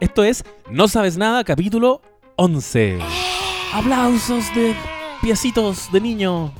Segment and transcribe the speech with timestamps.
[0.00, 2.02] Esto es No Sabes Nada, capítulo
[2.36, 2.98] 11.
[3.72, 4.74] Aplausos de
[5.22, 6.52] piecitos de niño.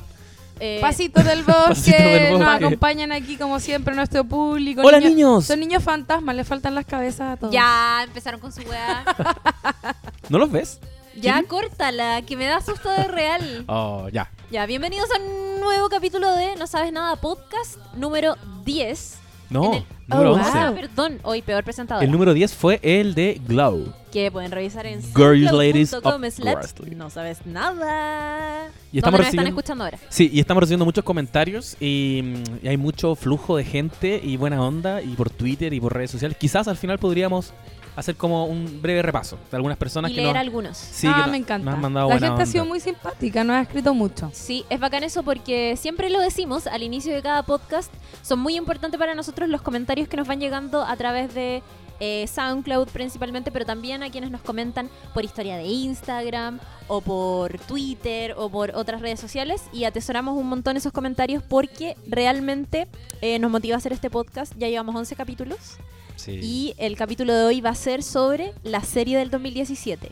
[0.59, 2.65] Eh, Pasitos del bosque, Pasitos del nos bosque.
[2.65, 4.81] acompañan aquí como siempre nuestro público.
[4.83, 5.45] Hola niños.
[5.45, 7.53] Son niños fantasmas, les faltan las cabezas a todos.
[7.53, 9.03] ya empezaron con su weá.
[10.29, 10.79] ¿No los ves?
[11.19, 13.65] ya córtala, que me da susto de real.
[13.67, 14.31] Oh, ya.
[14.49, 19.17] Ya, bienvenidos a un nuevo capítulo de No Sabes Nada Podcast número 10.
[19.49, 20.49] No, el- número Oh, 11.
[20.53, 22.03] ah, perdón, hoy peor presentador.
[22.03, 23.93] El número 10 fue el de Glow.
[24.11, 26.97] que pueden revisar en Girls, ladies soundcloud.com of slash Wrestling.
[26.97, 28.69] no sabes nada.
[28.91, 29.99] Y estamos ¿Dónde nos están recibiendo- escuchando ahora?
[30.09, 34.37] Sí, y estamos recibiendo muchos comentarios y, mm, y hay mucho flujo de gente y
[34.37, 36.37] buena onda y por Twitter y por redes sociales.
[36.39, 37.53] Quizás al final podríamos
[37.97, 40.77] hacer como un breve repaso de algunas personas Y que leer nos, algunos.
[40.77, 41.65] sí, ah, que me encanta.
[41.65, 42.69] nos han mandado la buena gente ha sido onda.
[42.69, 44.29] muy simpática, nos ha escrito mucho.
[44.33, 47.91] Sí, es bacán eso porque siempre lo decimos al inicio de cada podcast.
[48.21, 51.63] Son muy importantes para nosotros los comentarios que nos van llegando a través de
[51.99, 57.57] eh, SoundCloud principalmente, pero también a quienes nos comentan por historia de Instagram o por
[57.61, 59.63] Twitter o por otras redes sociales.
[59.73, 62.87] Y atesoramos un montón esos comentarios porque realmente
[63.21, 64.53] eh, nos motiva a hacer este podcast.
[64.55, 65.77] Ya llevamos 11 capítulos
[66.17, 66.39] Sí.
[66.43, 70.09] y el capítulo de hoy va a ser sobre la serie del 2017.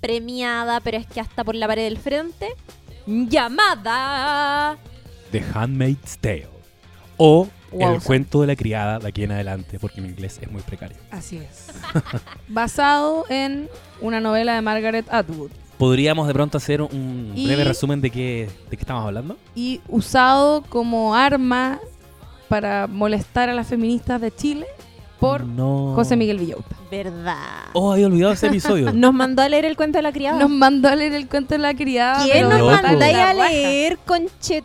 [0.00, 2.48] Premiada, pero es que hasta por la pared del frente.
[3.06, 4.76] Llamada.
[5.32, 6.48] The Handmaid's Tale.
[7.16, 7.94] O Wow.
[7.96, 10.96] El cuento de la criada de aquí en adelante, porque mi inglés es muy precario.
[11.10, 11.66] Así es.
[12.48, 13.68] Basado en
[14.00, 18.48] una novela de Margaret Atwood ¿Podríamos de pronto hacer un Y- breve resumen de qué,
[18.70, 19.36] de qué estamos hablando?
[19.56, 21.80] y usado como arma
[22.48, 24.66] para molestar a las feministas de Chile
[25.18, 25.92] por no.
[25.94, 26.76] José Miguel Villauta.
[26.90, 27.36] Verdad.
[27.72, 28.92] Oh, había olvidado ese episodio.
[28.94, 30.38] Nos mandó a leer el cuento de la criada.
[30.38, 32.24] Nos mandó a leer el cuento de la criada.
[32.24, 34.64] ¿Quién nos la a leer, conchet?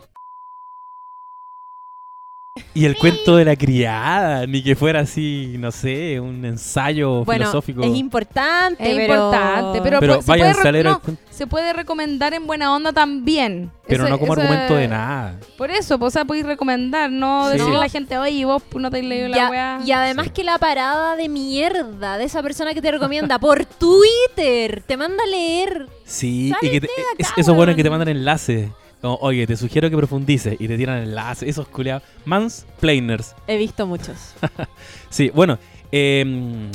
[2.74, 7.46] Y el cuento de la criada, ni que fuera así, no sé, un ensayo Bueno,
[7.46, 7.82] filosófico.
[7.82, 9.14] es importante, Es pero...
[9.14, 12.74] importante, pero, Pero pues, se, váyanse puede a el no, se puede recomendar en buena
[12.74, 13.70] onda también.
[13.86, 15.40] Pero Ese- no como ese- argumento de nada.
[15.56, 17.52] Por eso, pues, o sea, podéis recomendar, no Sí.
[17.54, 19.80] decirle a la gente, oye, vos no te has leído la weá.
[19.86, 20.32] y además Sí.
[20.32, 25.22] que la parada de mierda de esa persona que te recomienda por Twitter te manda
[25.24, 25.86] a leer.
[26.04, 26.86] Sí, y que te-
[27.18, 28.68] es- acá, esos buenos que te mandan enlaces.
[29.02, 31.48] Como, oye, te sugiero que profundices y te tiran enlaces.
[31.48, 32.02] Esos culiados.
[32.24, 33.34] Mansplainers.
[33.46, 34.16] He visto muchos.
[35.10, 35.58] Sí, bueno.
[35.90, 36.70] em,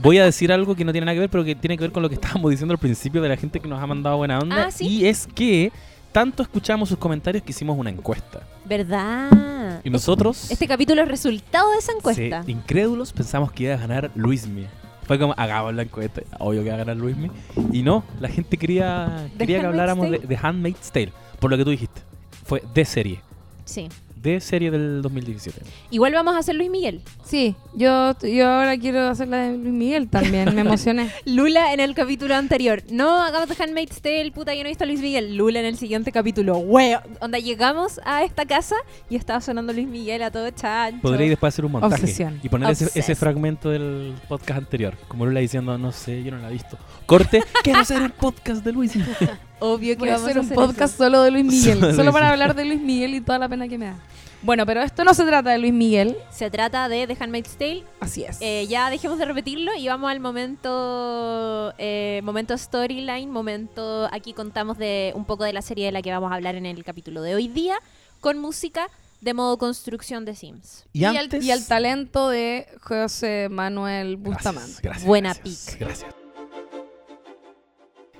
[0.00, 1.92] voy a decir algo que no tiene nada que ver, pero que tiene que ver
[1.92, 4.38] con lo que estábamos diciendo al principio de la gente que nos ha mandado buena
[4.38, 4.66] onda.
[4.66, 4.86] Ah, ¿sí?
[4.86, 5.72] Y es que
[6.12, 8.46] tanto escuchamos sus comentarios que hicimos una encuesta.
[8.66, 9.80] ¿Verdad?
[9.82, 12.42] Y nosotros, Este capítulo es resultado de esa encuesta.
[12.44, 14.66] sí, incrédulos, pensamos que iba a ganar Luismi.
[15.06, 16.22] Fue como, hagamos la encuesta.
[16.38, 17.30] Obvio que va a ganar Luismi.
[17.72, 21.12] Y no, la gente quería, ¿The quería que habláramos de, de Handmaid's Tale.
[21.42, 22.00] Por lo que tú dijiste.
[22.44, 23.20] Fue de serie.
[23.64, 23.88] Sí.
[24.14, 25.62] De serie del 2017.
[25.90, 27.02] Igual vamos a hacer Luis Miguel.
[27.24, 31.10] Sí, yo, yo ahora quiero hacer la de Luis Miguel también, me emocioné.
[31.24, 32.84] Lula en el capítulo anterior.
[32.88, 35.34] No, hagamos The Handmaid's Tale, puta, yo no he visto a Luis Miguel.
[35.36, 36.58] Lula en el siguiente capítulo.
[36.58, 37.00] Weo.
[37.20, 38.76] Onda, llegamos a esta casa
[39.10, 41.02] y estaba sonando Luis Miguel a todo chancho.
[41.02, 42.38] Podría después hacer un montaje Obsesión.
[42.44, 44.96] y poner ese, ese fragmento del podcast anterior.
[45.08, 46.78] Como Lula diciendo, no sé, yo no la he visto.
[47.06, 48.92] Corte, quiero hacer un podcast de Luis.
[49.62, 51.04] Obvio que Voy a vamos hacer un hacer podcast eso.
[51.04, 53.78] solo de Luis Miguel, Solo para hablar de Luis Miguel y toda la pena que
[53.78, 53.96] me da.
[54.42, 57.84] Bueno, pero esto no se trata de Luis Miguel, Se trata de The Handmaid's Tale.
[58.00, 58.38] así es.
[58.40, 64.78] Eh, ya dejemos de repetirlo y vamos al momento eh, momento storyline, momento aquí contamos
[64.78, 67.22] de un poco de la serie de la que vamos a hablar en el capítulo
[67.22, 67.76] de hoy día
[68.20, 68.88] con música
[69.20, 70.86] de modo construcción de Sims.
[70.92, 71.40] Y, y, antes...
[71.40, 74.58] el, y el talento de José Manuel Bustamante.
[74.60, 75.78] Gracias, gracias, Buena gracias, pick.
[75.80, 76.21] Gracias.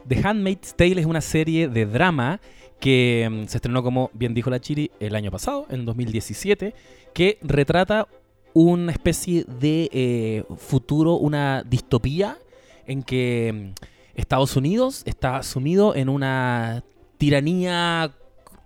[0.09, 2.41] The Handmaid's Tale es una serie de drama
[2.81, 6.75] que mm, se estrenó, como bien dijo la Chiri, el año pasado, en 2017,
[7.15, 8.09] que retrata
[8.55, 12.39] una especie de eh, futuro, una distopía
[12.87, 16.83] en que mm, Estados Unidos está sumido en una
[17.19, 18.13] tiranía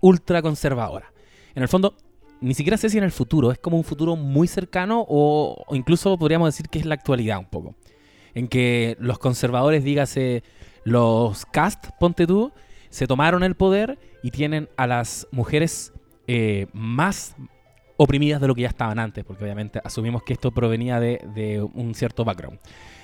[0.01, 1.13] ultra conservadora.
[1.53, 1.95] En el fondo,
[2.41, 5.75] ni siquiera sé si en el futuro, es como un futuro muy cercano o, o
[5.75, 7.75] incluso podríamos decir que es la actualidad un poco.
[8.33, 10.43] En que los conservadores, dígase
[10.87, 12.51] los cast, ponte tú,
[12.89, 15.91] se tomaron el poder y tienen a las mujeres
[16.27, 17.35] eh, más
[17.97, 21.61] oprimidas de lo que ya estaban antes, porque obviamente asumimos que esto provenía de, de
[21.61, 22.59] un cierto background.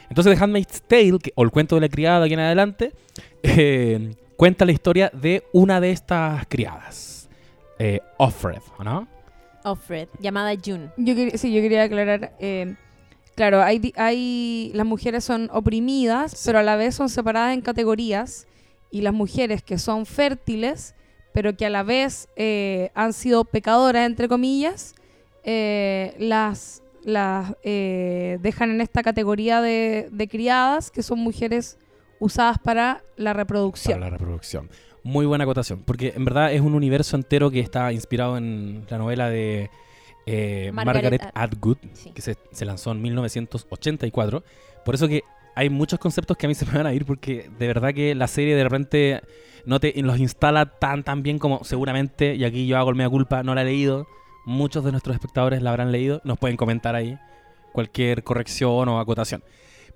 [0.10, 2.94] Entonces The Handmaid's Tale, que- o el cuento de la criada de aquí en adelante,
[3.44, 7.30] eh, cuenta la historia de una de estas criadas,
[7.80, 9.08] eh, Offred, ¿no?
[9.66, 10.90] Offred, llamada June.
[10.98, 12.34] Yo sí, yo quería aclarar.
[12.40, 12.76] eh,
[13.36, 16.44] claro, hay, hay las mujeres son oprimidas, Sí.
[16.46, 18.48] pero a la vez son separadas en categorías.
[18.92, 20.94] Y las mujeres que son fértiles,
[21.34, 24.94] pero que a la vez eh, han sido pecadoras, entre comillas,
[25.44, 31.78] eh, las las eh, dejan en esta categoría de, de criadas, que son mujeres
[32.20, 34.00] usadas para la reproducción.
[34.00, 34.70] Para la reproducción.
[35.04, 38.98] Muy buena acotación, porque en verdad es un universo entero que está inspirado en la
[39.00, 39.70] novela de
[40.26, 42.12] eh, Margaret Margaret, At- Atwood, Sí.
[42.12, 44.44] que se, se lanzó en 1984.
[44.86, 45.24] Por eso que
[45.56, 48.16] hay muchos conceptos que a mí se me van a ir, porque de verdad que
[48.16, 49.22] la serie de repente
[49.66, 53.10] no te los instala tan tan bien como seguramente, y aquí yo hago el mea
[53.10, 54.08] culpa, no la he leído.
[54.46, 57.18] Muchos de nuestros espectadores la habrán leído, nos pueden comentar ahí
[57.72, 59.42] cualquier corrección o acotación.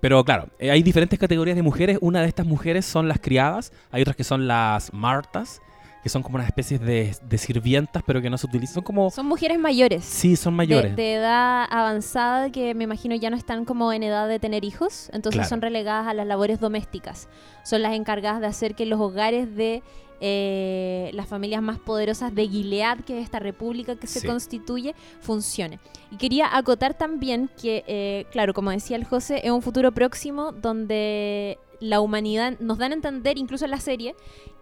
[0.00, 1.98] Pero claro, eh, hay diferentes categorías de mujeres.
[2.00, 5.60] Una de estas mujeres son las criadas, hay otras que son las martas,
[6.08, 8.76] que son como unas especies de, de sirvientas, pero que no se utilizan.
[8.76, 9.10] Son como...
[9.10, 10.04] Son mujeres mayores.
[10.04, 10.96] Sí, son de, mayores.
[10.96, 15.10] de edad avanzada que me imagino ya no están como en edad de tener hijos,
[15.12, 15.48] entonces Claro.
[15.50, 17.28] son relegadas a las labores domésticas.
[17.62, 19.82] Son las encargadas de hacer que los hogares de
[20.20, 24.26] eh, las familias más poderosas de Gilead, que es esta república que se Sí.
[24.26, 25.78] constituye, funcione.
[26.10, 30.50] Y quería acotar también que, eh, claro, como decía el José, es un futuro próximo
[30.52, 34.14] donde la humanidad nos dan a entender, incluso en la serie,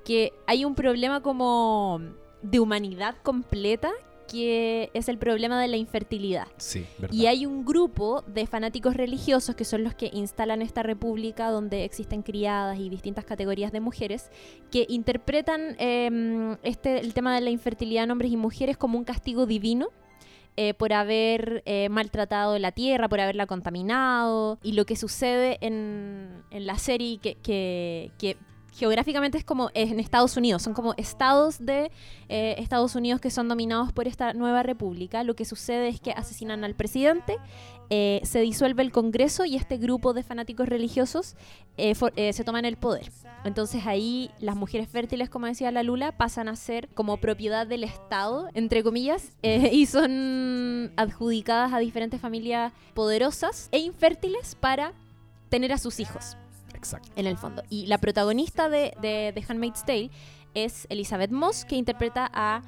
[0.05, 2.01] que hay un problema como
[2.43, 3.91] de humanidad completa
[4.27, 6.49] que es el problema de la infertilidad.
[6.57, 7.15] Sí, verdad.
[7.15, 11.85] Y hay un grupo de fanáticos religiosos que son los que instalan esta república donde
[11.85, 14.31] existen criadas y distintas categorías de mujeres
[14.71, 19.05] que interpretan eh, este, el tema de la infertilidad en hombres y mujeres como un
[19.05, 19.89] castigo divino.
[20.57, 24.59] Eh, por haber eh, maltratado la tierra, por haberla contaminado.
[24.63, 27.37] Y lo que sucede en, en la serie, que,
[28.19, 28.37] que,
[28.73, 31.91] geográficamente es como en Estados Unidos, son como estados de
[32.29, 35.25] eh, Estados Unidos que son dominados por esta nueva república.
[35.25, 37.39] Lo que sucede es que asesinan al presidente,
[37.89, 41.37] eh, se disuelve el Congreso y este grupo de fanáticos religiosos
[41.79, 43.11] eh, for- eh, se toman el poder.
[43.47, 47.85] Entonces ahí las mujeres fértiles, como decía la Lula, pasan a ser como propiedad del
[47.85, 54.93] Estado, entre comillas, eh, y son adjudicadas a diferentes familias poderosas e infértiles para
[55.49, 56.37] tener a sus hijos
[56.75, 57.09] Exacto.
[57.17, 57.63] en el fondo.
[57.71, 60.11] Y la protagonista de, de, de Handmaid's Tale
[60.55, 62.63] es Elizabeth Moss, que interpreta a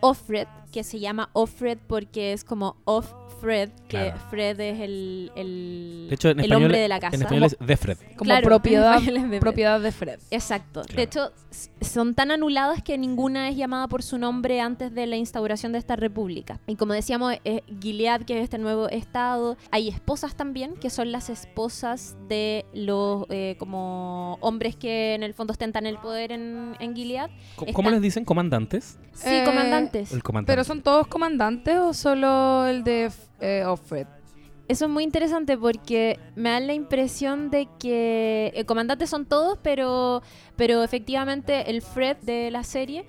[0.00, 4.20] Offred, que se llama Offred porque es como Off Fred, que Claro.
[4.28, 7.16] Fred es el, el, De hecho, en el español, hombre de la casa.
[7.16, 7.96] en español es Defred.
[8.16, 9.40] Como Claro, propiedad, de Fred.
[9.40, 10.20] propiedad de Fred.
[10.30, 10.82] Exacto.
[10.82, 10.96] Claro.
[10.96, 11.32] De hecho,
[11.80, 15.78] son tan anuladas que ninguna es llamada por su nombre antes de la instauración de
[15.78, 16.60] esta república.
[16.66, 19.56] Y como decíamos, es Gilead, que es este nuevo estado.
[19.70, 25.32] Hay esposas también, que son las esposas de los eh, como hombres que en el
[25.32, 27.30] fondo ostentan el poder en, en Gilead.
[27.72, 28.26] ¿Cómo, les dicen?
[28.26, 28.98] ¿Comandantes?
[29.12, 30.12] Sí, Eh, comandantes.
[30.12, 30.52] El comandante.
[30.60, 33.10] ¿Pero son todos comandantes o solo el de
[33.40, 34.06] eh, Offred?
[34.68, 39.58] Eso es muy interesante porque me da la impresión de que eh, comandantes son todos,
[39.62, 40.20] pero,
[40.56, 43.06] pero efectivamente el Fred de la serie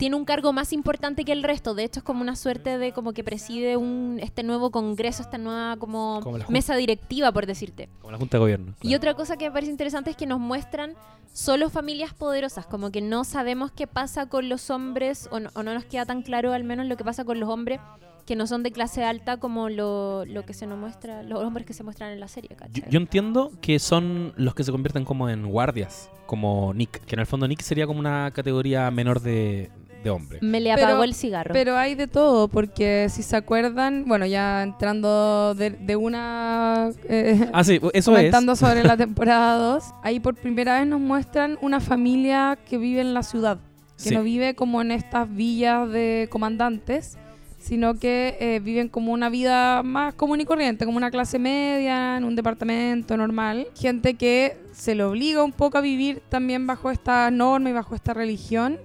[0.00, 1.74] tiene un cargo más importante que el resto.
[1.74, 5.36] De hecho, es como una suerte de como que preside un, este nuevo congreso, esta
[5.36, 7.90] nueva como, mesa directiva, por decirte.
[8.00, 8.74] Como la Junta de Gobierno.
[8.80, 10.94] Y otra cosa que me parece interesante es que nos muestran
[11.34, 15.62] solo familias poderosas, como que no sabemos qué pasa con los hombres, o no, o
[15.62, 17.78] no nos queda tan claro al menos lo que pasa con los hombres
[18.26, 21.66] que no son de clase alta como lo, lo que se nos muestra, los hombres
[21.66, 25.04] que se muestran en la serie, Yo, yo entiendo que son los que se convierten
[25.04, 29.20] como en guardias, como Nick, que en el fondo Nick sería como una categoría menor
[29.20, 29.70] de,
[30.02, 30.38] de hombre.
[30.42, 31.52] Me le Pero- apagó el cigarro.
[31.52, 36.90] Pero hay de todo, porque si se acuerdan, bueno, ya entrando de, de una...
[37.08, 38.16] eh, Ah, sí, eso es.
[38.18, 43.00] comentando sobre la temporada 2, ahí por primera vez nos muestran una familia que vive
[43.00, 43.58] en la ciudad,
[43.96, 44.14] que Sí.
[44.14, 47.18] no vive como en estas villas de comandantes,
[47.58, 52.16] sino que eh, viven como una vida más común y corriente, como una clase media,
[52.16, 53.66] en un departamento normal.
[53.78, 57.94] Gente que se le obliga un poco a vivir también bajo esta norma y bajo
[57.94, 58.78] esta religión.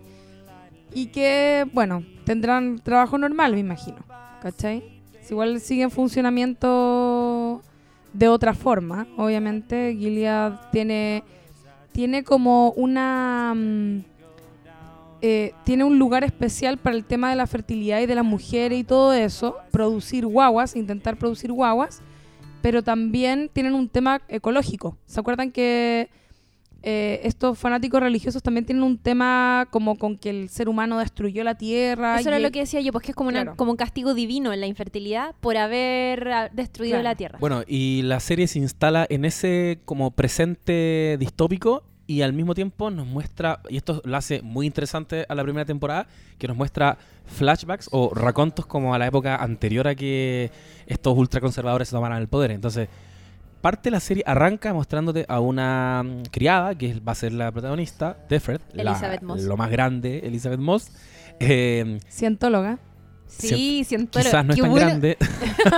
[0.95, 3.97] Y que, bueno, tendrán trabajo normal, me imagino.
[4.41, 4.81] ¿Cachai?
[5.29, 7.61] Igual siguen funcionamiento
[8.13, 9.05] de otra forma.
[9.17, 11.23] Obviamente, Gilead tiene,
[11.91, 13.53] tiene como una...
[13.53, 13.99] mm,
[15.21, 18.79] eh, tiene un lugar especial para el tema de la fertilidad y de las mujeres
[18.79, 22.01] y todo eso, producir guaguas, intentar producir guaguas,
[22.61, 24.97] pero también tienen un tema ecológico.
[25.07, 26.09] ¿Se acuerdan que
[26.87, 31.43] eh, estos fanáticos religiosos también tienen un tema como con que el ser humano destruyó
[31.43, 32.19] la tierra?
[32.19, 33.57] Eso y era lo que decía yo, pues que es como, una- Claro.
[33.57, 37.03] como un castigo divino en la infertilidad por haber ah, destruido Claro.
[37.03, 37.37] la tierra.
[37.41, 42.91] Bueno, y la serie se instala en ese como presente distópico y al mismo tiempo
[42.91, 46.99] nos muestra, y esto lo hace muy interesante a la primera temporada, que nos muestra
[47.25, 50.51] flashbacks o racontos como a la época anterior a que
[50.85, 52.51] estos ultraconservadores se tomaran el poder.
[52.51, 52.89] Entonces,
[53.65, 57.51] parte de la serie arranca mostrándote a una mm, criada, que va a ser la
[57.51, 59.41] protagonista, Defred, la- Elizabeth Moss.
[59.41, 60.91] lo más grande, Elizabeth Moss.
[61.39, 62.77] Eh, Cientóloga.
[63.25, 64.85] Sí, siento Quizás no es tan bueno.
[64.85, 65.17] grande.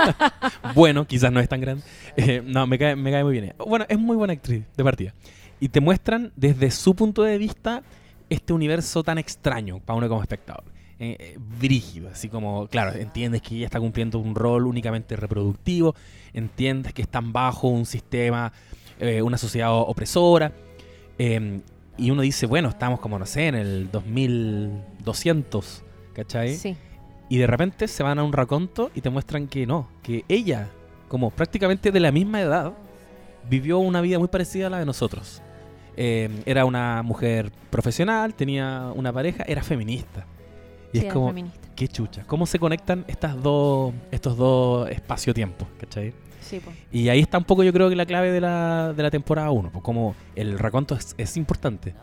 [0.74, 1.82] bueno, quizás no es tan grande.
[2.14, 3.54] Eh, no, me cae, me cae muy bien.
[3.56, 5.14] Bueno, es muy buena actriz de partida.
[5.58, 7.82] Y te muestran desde su punto de vista
[8.28, 10.64] este universo tan extraño para uno como espectador.
[11.00, 15.94] Eh, eh, brígido, así como, claro, entiendes que ella está cumpliendo un rol únicamente reproductivo,
[16.32, 18.52] entiendes que están bajo un sistema,
[18.98, 20.52] eh, una sociedad opresora,
[21.16, 21.60] eh,
[21.96, 26.56] y uno dice, bueno, estamos como, no sé, en el 2200, ¿cachai?
[26.56, 26.76] Sí.
[27.28, 30.68] Y de repente se van a un raconto y te muestran que no, que ella,
[31.08, 32.72] como prácticamente de la misma edad,
[33.48, 35.42] vivió una vida muy parecida a la de nosotros.
[35.96, 40.26] Eh, era una mujer profesional, tenía una pareja, era feminista.
[40.92, 41.68] Y sí, es como, feminista.
[41.76, 45.66] qué chucha, ¿cómo se conectan estas dos, estos dos espacio-tiempo?
[45.78, 46.14] ¿Cachai?
[46.40, 46.70] Sí, po.
[46.90, 49.50] Y ahí está un poco yo creo que la clave de la, de la temporada
[49.50, 51.94] 1, como el raconto es, es importante,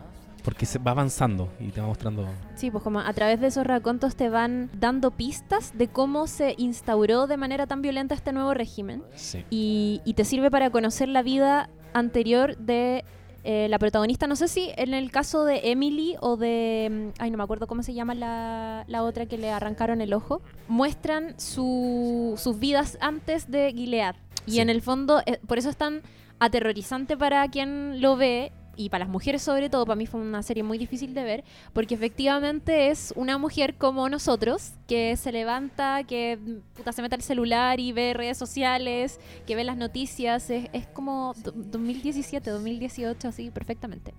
[0.44, 2.24] porque se va avanzando y te va mostrando...
[2.54, 6.54] Sí, pues como a través de esos racontos te van dando pistas de cómo se
[6.58, 9.44] instauró de manera tan violenta este nuevo régimen Sí.
[9.50, 13.04] y, y te sirve para conocer la vida anterior de
[13.46, 14.26] eh, la protagonista.
[14.26, 17.12] No sé si en el caso de Emily o de...
[17.16, 20.12] mm, Ay, no me acuerdo cómo se llama la, la otra que le arrancaron el
[20.12, 20.42] ojo.
[20.68, 24.16] Muestran su- sus vidas antes de Gilead.
[24.46, 24.60] Y Sí.
[24.60, 26.02] en el fondo, eh, por eso es tan
[26.38, 30.42] aterrorizante para quien lo ve y para las mujeres sobre todo, para mí fue una
[30.42, 36.04] serie muy difícil de ver, porque efectivamente es una mujer como nosotros, que se levanta,
[36.04, 36.38] que
[36.76, 40.86] puta, se mete al celular y ve redes sociales, que ve las noticias, es, es
[40.86, 44.12] como do- 2017, 2018, así perfectamente.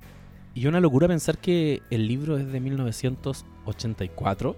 [0.55, 4.55] Y una locura pensar que el libro es de 1984.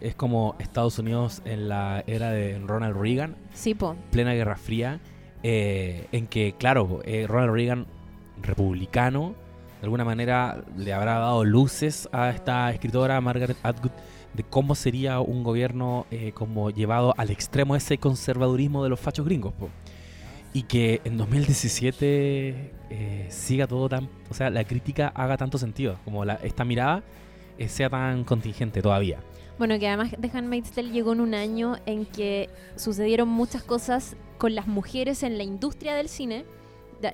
[0.00, 3.96] Es como Estados Unidos en la era de Ronald Reagan, Sí, po.
[4.10, 5.00] plena Guerra Fría,
[5.42, 7.86] eh, en que, claro, eh, Ronald Reagan,
[8.42, 9.34] republicano,
[9.80, 13.92] de alguna manera le habrá dado luces a esta escritora, Margaret Atwood,
[14.32, 19.24] de cómo sería un gobierno eh, como llevado al extremo ese conservadurismo de los fachos
[19.26, 19.52] gringos.
[20.52, 24.08] Y que en 2017 eh, siga todo tan...
[24.30, 27.02] O sea, la crítica haga tanto sentido, como la- esta mirada
[27.58, 29.18] eh, sea tan contingente todavía.
[29.58, 34.16] Bueno, que además The Handmaid's Tale llegó en un año en que sucedieron muchas cosas
[34.38, 36.44] con las mujeres en la industria del cine.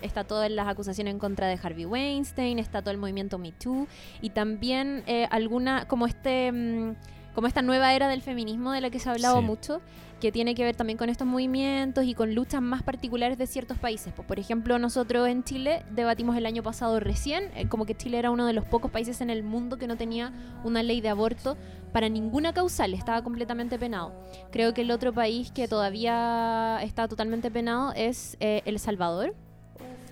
[0.02, 3.87] Está todas las acusaciones en contra de Harvey Weinstein, está todo el movimiento Me Too
[4.20, 6.94] y también eh, alguna, como este, mm,
[7.35, 9.44] como esta nueva era del feminismo de la que se ha hablado Sí.
[9.44, 9.80] mucho,
[10.20, 13.78] que tiene que ver también con estos movimientos y con luchas más particulares de ciertos
[13.78, 14.12] países.
[14.14, 18.18] Pues, por ejemplo, nosotros en Chile debatimos el año pasado recién, eh, como que Chile
[18.18, 20.32] era uno de los pocos países en el mundo que no tenía
[20.62, 21.56] una ley de aborto
[21.92, 24.12] para ninguna causal, estaba completamente penado.
[24.50, 29.35] Creo que el otro país que todavía está totalmente penado es eh, El Salvador,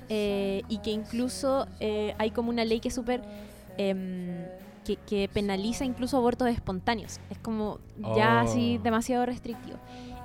[0.08, 3.22] eh, y que incluso eh, hay como una ley que súper...
[3.76, 4.44] em,
[4.84, 7.20] que, que penaliza incluso abortos espontáneos.
[7.28, 7.78] Es como
[8.16, 8.46] ya Oh.
[8.46, 9.76] así demasiado restrictivo.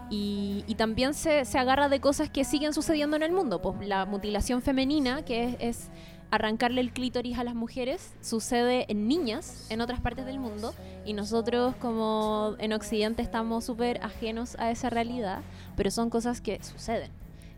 [0.09, 3.61] Y, y también se, se agarra de cosas que siguen sucediendo en el mundo.
[3.61, 5.89] Pues la mutilación femenina, que es, es
[6.31, 10.73] arrancarle el clítoris a las mujeres, sucede en niñas en otras partes del mundo.
[11.03, 15.41] Y nosotros como en Occidente estamos súper ajenos a esa realidad,
[15.75, 17.11] pero son cosas que suceden.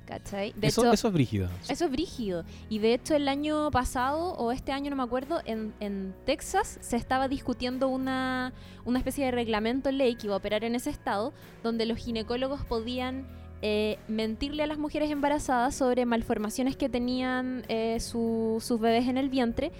[0.06, 0.54] ¿Cachai?
[0.56, 1.50] De Eso, hecho, eso es brígido.
[1.68, 2.44] eso es brígido.
[2.70, 6.78] Y de hecho el año pasado, o este año no me acuerdo, en, en Texas
[6.82, 8.54] se estaba discutiendo una,
[8.86, 11.34] una especie de reglamento ley que iba a operar en ese estado,
[11.64, 13.26] donde los ginecólogos podían
[13.64, 19.18] eh, mentirle a las mujeres embarazadas sobre malformaciones que tenían eh, su- sus bebés en
[19.18, 19.72] el vientre,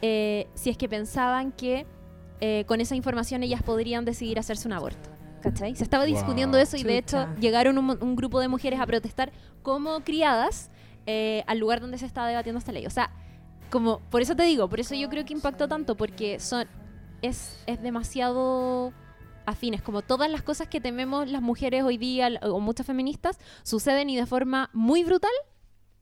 [0.00, 1.84] eh, si es que pensaban que
[2.40, 5.10] eh, con esa información ellas podrían decidir hacerse un aborto.
[5.44, 5.76] ¿Cachai?
[5.76, 6.62] Se estaba discutiendo Wow.
[6.62, 9.30] eso y de hecho llegaron un, un grupo de mujeres a protestar
[9.62, 10.70] como criadas
[11.06, 12.86] eh, al lugar donde se estaba debatiendo esta ley.
[12.86, 13.10] O sea,
[13.70, 16.66] como, por eso te digo, por eso yo creo que impactó tanto, porque son,
[17.20, 18.92] es, es demasiado
[19.46, 24.08] afines, como todas las cosas que tememos las mujeres hoy día, o muchas feministas, suceden
[24.08, 25.32] y de forma muy brutal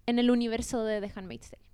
[0.06, 1.71] en el universo de The Handmaid's Tale.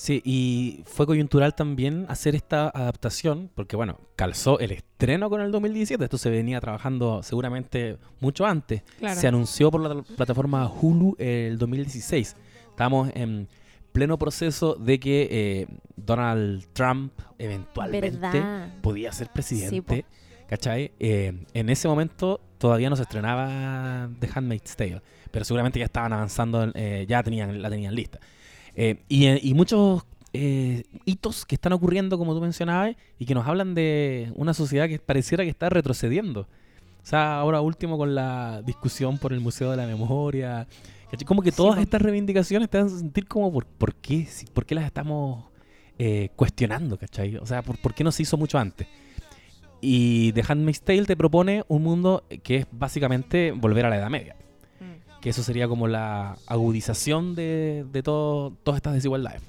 [0.00, 5.52] Sí, y fue coyuntural también hacer esta adaptación, porque bueno, calzó el estreno con el
[5.52, 8.82] 2017, esto se venía trabajando seguramente mucho antes.
[8.98, 9.20] Claro.
[9.20, 12.34] Se anunció por la plataforma Hulu el 2016.
[12.70, 13.46] Estamos en
[13.92, 15.66] pleno proceso de que eh,
[15.96, 18.72] Donald Trump eventualmente ¿Verdad?
[18.80, 20.06] podía ser Sí, presidente.
[20.48, 20.92] ¿Cachai?
[20.98, 26.14] Eh, en ese momento todavía no se estrenaba The Handmaid's Tale, pero seguramente ya estaban
[26.14, 28.18] avanzando, eh, ya tenían, la tenían lista.
[28.82, 33.34] Eh, y, eh, y muchos eh, hitos que están ocurriendo, como tú mencionabas, y que
[33.34, 36.48] nos hablan de una sociedad que pareciera que está retrocediendo.
[37.02, 40.66] O sea, ahora último con la discusión por el Museo de la Memoria.
[41.26, 44.86] Como que todas estas reivindicaciones te hacen sentir como por, por, qué, por qué las
[44.86, 45.44] estamos
[45.98, 47.36] eh, cuestionando, ¿cachai?
[47.36, 48.86] O sea, por, por qué no se hizo mucho antes.
[49.82, 54.08] Y The Handmaid's Tale te propone un mundo que es básicamente volver a la Edad
[54.08, 54.36] Media.
[55.20, 59.42] Que eso sería como la agudización de, de todo, todas estas desigualdades.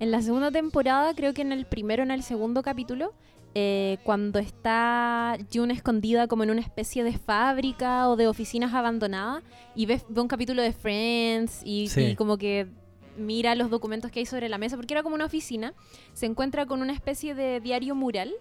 [0.00, 3.12] En la segunda temporada, creo que en el primero o en el segundo capítulo,
[3.54, 9.42] eh, cuando está June escondida como en una especie de fábrica o de oficinas abandonadas
[9.74, 12.00] y ve, ve un capítulo de Friends y, Sí.
[12.02, 12.68] y como que
[13.16, 15.74] mira los documentos que hay sobre la mesa, porque era como una oficina,
[16.12, 18.32] se encuentra con una especie de diario mural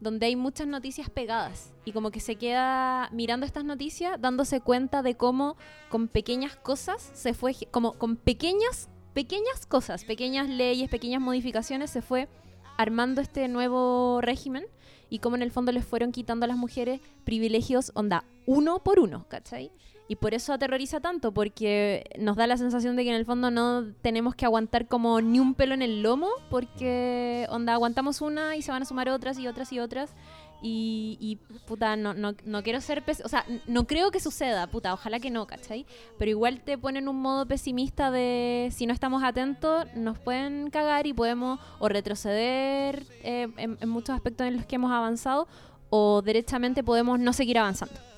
[0.00, 5.02] donde hay muchas noticias pegadas y como que se queda mirando estas noticias dándose cuenta
[5.02, 5.56] de cómo
[5.88, 12.02] con pequeñas cosas se fue como con pequeñas pequeñas cosas, pequeñas leyes, pequeñas modificaciones se
[12.02, 12.28] fue
[12.76, 14.66] armando este nuevo régimen
[15.08, 18.98] y cómo en el fondo les fueron quitando a las mujeres privilegios onda uno por
[18.98, 19.70] uno, ¿cachai?
[20.06, 23.50] Y por eso aterroriza tanto, porque nos da la sensación de que en el fondo
[23.50, 28.54] no tenemos que aguantar como ni un pelo en el lomo, porque onda aguantamos una
[28.54, 30.12] y se van a sumar otras y otras y otras.
[30.60, 34.94] Y, y, puta, no, no, no quiero ser o sea, no creo que suceda, puta,
[34.94, 35.84] ojalá que no, ¿cachai?
[36.18, 41.06] Pero igual te ponen un modo pesimista de si no estamos atentos, nos pueden cagar
[41.06, 45.48] y podemos o retroceder eh, en, en muchos aspectos en los que hemos avanzado,
[45.90, 48.13] o derechamente podemos no seguir avanzando.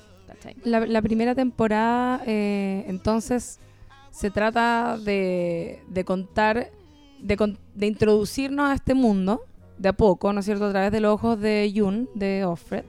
[0.63, 3.59] La, primera temporada, eh, entonces,
[4.11, 6.71] se trata de, contar,
[7.19, 9.41] de, de introducirnos a este mundo
[9.77, 12.85] de a poco, ¿no es cierto?, a través de los ojos de Jun, de Offred,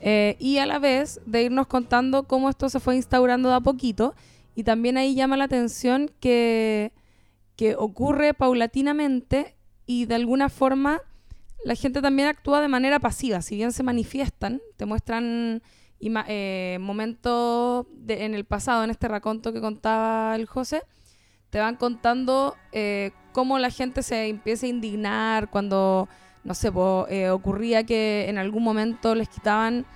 [0.00, 3.60] eh, y a la vez de irnos contando cómo esto se fue instaurando de a
[3.60, 4.14] poquito,
[4.54, 6.92] y también ahí llama la atención que,
[7.78, 9.56] ocurre paulatinamente
[9.86, 11.00] y de alguna forma
[11.64, 15.62] la gente también actúa de manera pasiva, si bien se manifiestan, te muestran
[16.00, 20.82] eh, momentos de- en el pasado, en este raconto que contaba el José,
[21.50, 26.08] te van contando eh, cómo la gente se empieza a indignar cuando,
[26.42, 29.86] no sé, po, eh, ocurría que en algún momento les quitaban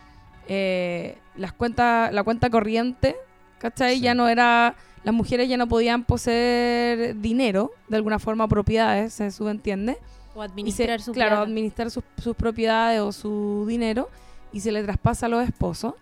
[0.49, 3.17] eh, las cuentas, la cuenta corriente,
[3.59, 3.97] ¿cachai?
[3.97, 4.01] Sí.
[4.03, 9.31] Ya no era, las mujeres ya no podían poseer dinero, de alguna forma propiedades, se
[9.31, 9.99] subentiende
[10.35, 14.09] O y se- administrar su claro, administrar sus, sus propiedades o su dinero
[14.53, 15.95] y se le traspasa a los esposos.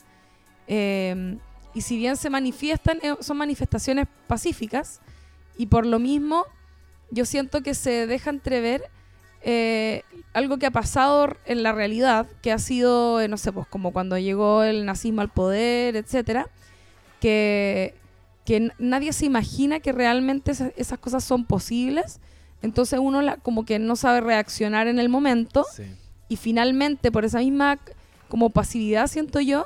[0.68, 1.36] Eh,
[1.74, 5.00] y si bien se manifiestan, eh, son manifestaciones pacíficas
[5.58, 6.44] y por lo mismo
[7.10, 8.82] yo siento que se deja entrever
[9.42, 13.66] eh, algo que ha pasado en la realidad, que ha sido, eh, no sé, pues
[13.68, 16.48] como cuando llegó el nazismo al poder, etcétera,
[17.20, 17.94] que,
[18.44, 22.20] que nadie se imagina que realmente esa- esas cosas son posibles.
[22.62, 25.84] Entonces uno la- como que no sabe reaccionar en el momento Sí.
[26.28, 27.78] y finalmente por esa misma
[28.28, 29.64] como pasividad siento yo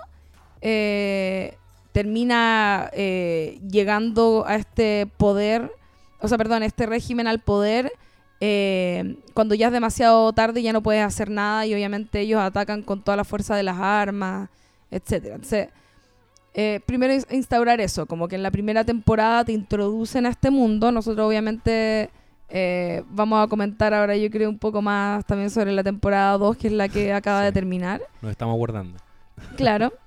[0.60, 1.56] eh,
[1.92, 5.72] termina eh, llegando a este poder
[6.20, 7.92] o sea perdón este régimen al poder
[8.40, 12.40] eh, cuando ya es demasiado tarde y ya no puedes hacer nada y obviamente ellos
[12.40, 14.48] atacan con toda la fuerza de las armas
[14.90, 15.34] etcétera.
[15.36, 15.68] Entonces
[16.86, 20.90] primero ins- instaurar eso como que en la primera temporada te introducen a este mundo.
[20.92, 22.10] Nosotros obviamente
[22.50, 26.56] eh, vamos a comentar ahora yo creo un poco más también sobre la temporada 2,
[26.56, 28.02] que es la que acaba de terminar.
[28.20, 28.98] Nos estamos guardando.
[29.56, 29.92] Claro.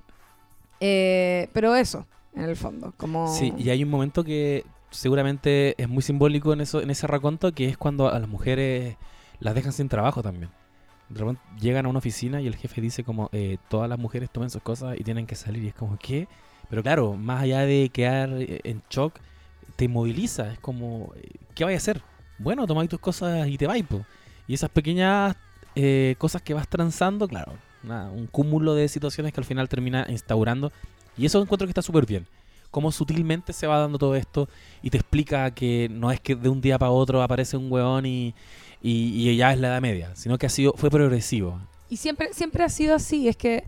[0.86, 2.94] Eh, pero eso, en el fondo.
[2.98, 3.34] Como...
[3.34, 7.54] Sí, y hay un momento que seguramente es muy simbólico en eso, en ese raconto,
[7.54, 8.98] que es cuando a las mujeres
[9.40, 10.50] las dejan sin trabajo también.
[11.10, 14.30] De repente llegan a una oficina y el jefe dice como eh, todas las mujeres
[14.30, 16.28] tomen sus cosas y tienen que salir y es como ¿qué?
[16.70, 19.20] Pero claro, más allá de quedar eh, en shock,
[19.76, 22.02] te inmoviliza, es como eh, ¿qué vais a hacer?
[22.38, 24.06] Bueno, tomáis tus cosas y te vais, po.
[24.48, 25.36] Y esas pequeñas
[25.76, 30.06] eh, cosas que vas transando, claro, nada, un cúmulo de situaciones que al final termina
[30.10, 30.72] instaurando.
[31.18, 32.26] Y eso encuentro que está súper bien.
[32.72, 34.50] Cómo sutilmente se va dando todo esto
[34.82, 38.06] y te explica que no es que de un día para otro aparece un hueón
[38.08, 38.34] y,
[38.82, 41.60] y, y ya es la edad media, sino que ha sido, fue progresivo.
[41.90, 43.28] Y siempre, siempre ha sido así.
[43.28, 43.64] Es que,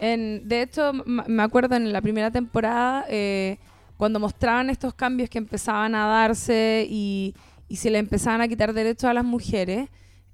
[0.00, 3.58] en, de hecho, me acuerdo en la primera temporada, eh,
[3.96, 7.34] cuando mostraban estos cambios que empezaban a darse y,
[7.68, 9.88] y se le empezaban a quitar derechos a las mujeres,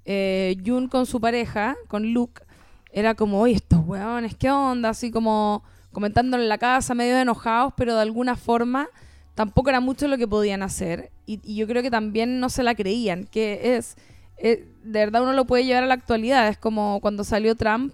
[0.05, 2.43] eh, Jun con su pareja, con Luke,
[2.91, 4.89] era como, oye, estos hueones, ¿qué onda?
[4.89, 8.87] Así como comentándole en la casa, medio enojados, pero de alguna forma
[9.33, 11.11] tampoco era mucho lo que podían hacer.
[11.25, 13.97] Y, y yo creo que también no se la creían, que es,
[14.37, 16.47] eh, de verdad uno lo puede llevar a la actualidad.
[16.47, 17.93] Es como cuando salió Trump,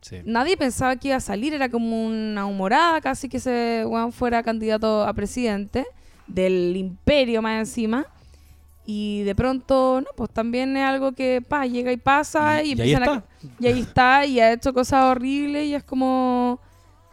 [0.00, 0.18] Sí.
[0.24, 4.44] nadie pensaba que iba a salir, era como una humorada casi que ese weón fuera
[4.44, 5.84] candidato a presidente
[6.28, 8.06] del imperio más encima.
[8.90, 12.74] Y de pronto, no, pues también es algo que pa, llega y pasa y, Y-
[12.74, 13.24] y ahí empiezan a- está.
[13.60, 16.58] y ahí está, y ha hecho cosas horribles y es como,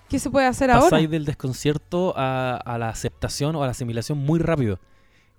[0.07, 0.85] ¿qué se puede hacer ahora?
[0.89, 4.79] Pasáis del desconcierto a, a la aceptación o a la asimilación muy rápido.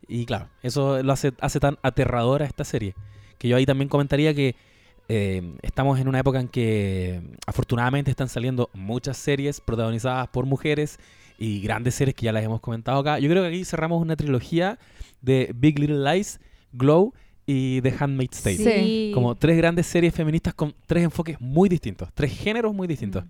[0.08, 2.94] Y claro, eso lo hace, hace tan aterradora esta serie.
[3.38, 4.56] Que yo ahí también comentaría que
[5.08, 10.98] eh, estamos en una época en que afortunadamente están saliendo muchas series protagonizadas por mujeres
[11.38, 13.18] y grandes series que ya las hemos comentado acá.
[13.20, 14.78] Yo creo que aquí cerramos una trilogía
[15.26, 16.40] de Big Little Lies,
[16.72, 17.12] Glow
[17.44, 18.56] y The Handmaid's Tale.
[18.56, 19.10] Sí.
[19.12, 23.24] Como tres grandes series feministas con tres enfoques muy distintos, tres géneros muy distintos.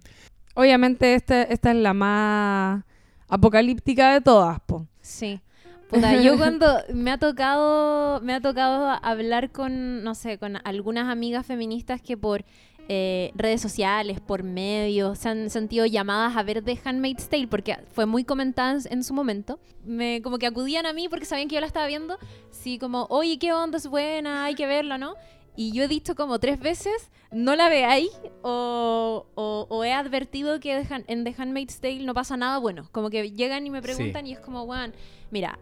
[0.55, 2.85] Obviamente esta, esta es la más
[3.29, 4.87] apocalíptica de todas, po.
[5.01, 5.41] Sí.
[5.89, 11.09] Puta, yo cuando me ha tocado, me ha tocado hablar con, no sé, con algunas
[11.09, 12.45] amigas feministas que por
[12.89, 17.77] eh, redes sociales, por medios, se han sentido llamadas a ver The Handmaid's Tale porque
[17.93, 19.59] fue muy comentada en, su momento.
[19.85, 22.19] Me, como que acudían a mí porque sabían que yo la estaba viendo.
[22.51, 25.15] Sí, como, oye, qué onda, es buena, hay que verla, ¿no?
[25.59, 28.11] Y yo he dicho como tres veces, no la veáis
[28.43, 32.89] o, o- o he advertido que en The Handmaid's Tale no pasa nada bueno.
[32.93, 34.93] Como que llegan y me preguntan y es como, weón,
[35.31, 35.59] mira,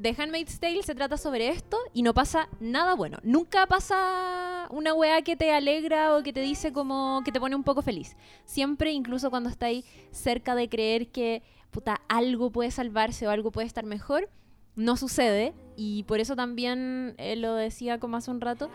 [0.00, 3.18] The Handmaid's Tale se trata sobre esto y no pasa nada bueno.
[3.22, 7.54] Nunca pasa una weá que te alegra o que te dice como que te pone
[7.54, 8.16] un poco feliz.
[8.44, 11.42] Siempre, incluso cuando estáis cerca de creer que
[11.74, 14.30] puta, algo puede salvarse o algo puede estar mejor,
[14.76, 15.52] no sucede.
[15.76, 18.70] Y por eso también eh, lo decía como hace un rato,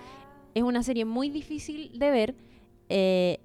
[0.54, 2.36] es una serie muy difícil de ver.
[2.90, 3.40] Eh,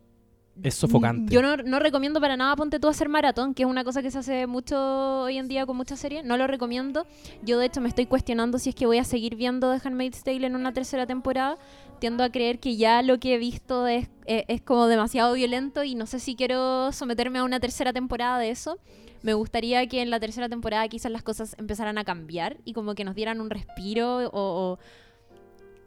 [0.62, 1.34] Es sofocante.
[1.34, 4.02] yo no, no recomiendo para nada Ponte tú a hacer maratón, que es una cosa
[4.02, 6.24] que se hace mucho hoy en día con muchas series.
[6.24, 7.06] No lo recomiendo.
[7.42, 10.22] Yo, de hecho, me estoy cuestionando si es que voy a seguir viendo The Handmaid's
[10.22, 11.58] Tale en una tercera temporada.
[11.98, 15.82] Tiendo a creer que ya lo que he visto es, es, es como demasiado violento
[15.84, 18.78] y no sé si quiero someterme a una tercera temporada de eso.
[19.22, 22.94] Me gustaría que en la tercera temporada quizás las cosas empezaran a cambiar y como
[22.94, 24.30] que nos dieran un respiro o...
[24.32, 24.78] o-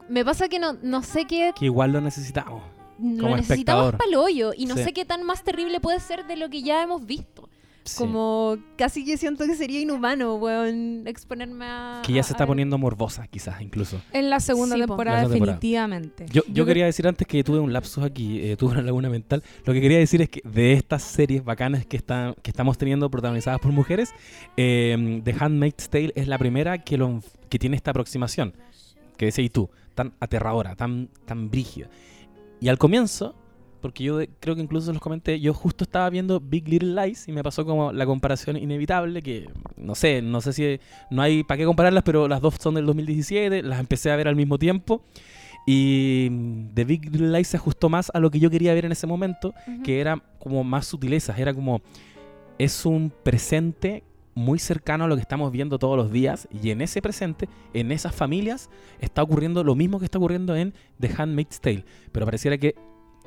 [0.10, 2.64] Me pasa que no, no sé qué Que igual lo necesitamos.
[3.00, 4.84] Lo Como necesitamos para hoyo y no Sí.
[4.84, 7.48] sé qué tan más terrible puede ser de lo que ya hemos visto.
[7.84, 8.00] Sí.
[8.00, 12.02] Como casi que siento que sería inhumano, weón, exponerme a...
[12.06, 14.02] Que ya a- se está poniendo morbosa, quizás, incluso.
[14.12, 15.88] En la segunda Sí, temporada, La segunda temporada.
[15.88, 16.26] definitivamente.
[16.30, 19.10] Yo, yo Yo quería decir antes que tuve un lapsus aquí, eh, tuve una laguna
[19.10, 19.42] mental.
[19.64, 23.10] Lo que quería decir es que de estas series bacanas que, están que estamos teniendo
[23.10, 24.14] protagonizadas por mujeres,
[24.58, 28.54] eh, The Handmaid's Tale es la primera que, lo, que tiene esta aproximación,
[29.16, 31.88] que decías tú, tan aterradora, tan, tan brígida.
[32.60, 33.36] Y al comienzo,
[33.82, 37.32] porque yo creo que incluso los comenté, yo justo estaba viendo Big Little Lies y
[37.32, 40.80] me pasó como la comparación inevitable, que no sé, no sé si
[41.12, 44.28] no hay para qué compararlas, pero las dos son del 2017, las empecé a ver
[44.28, 45.04] al mismo tiempo.
[45.70, 46.30] Y
[46.74, 49.06] The Big Little Lies se ajustó más a lo que yo quería ver en ese
[49.06, 49.84] momento, Ujú.
[49.84, 51.82] que era como más sutilezas, era como
[52.58, 54.04] es un presente
[54.38, 57.92] muy cercano a lo que estamos viendo todos los días y en ese presente, en
[57.92, 58.70] esas familias,
[59.00, 62.76] está ocurriendo lo mismo que está ocurriendo en The Handmaid's Tale, pero pareciera que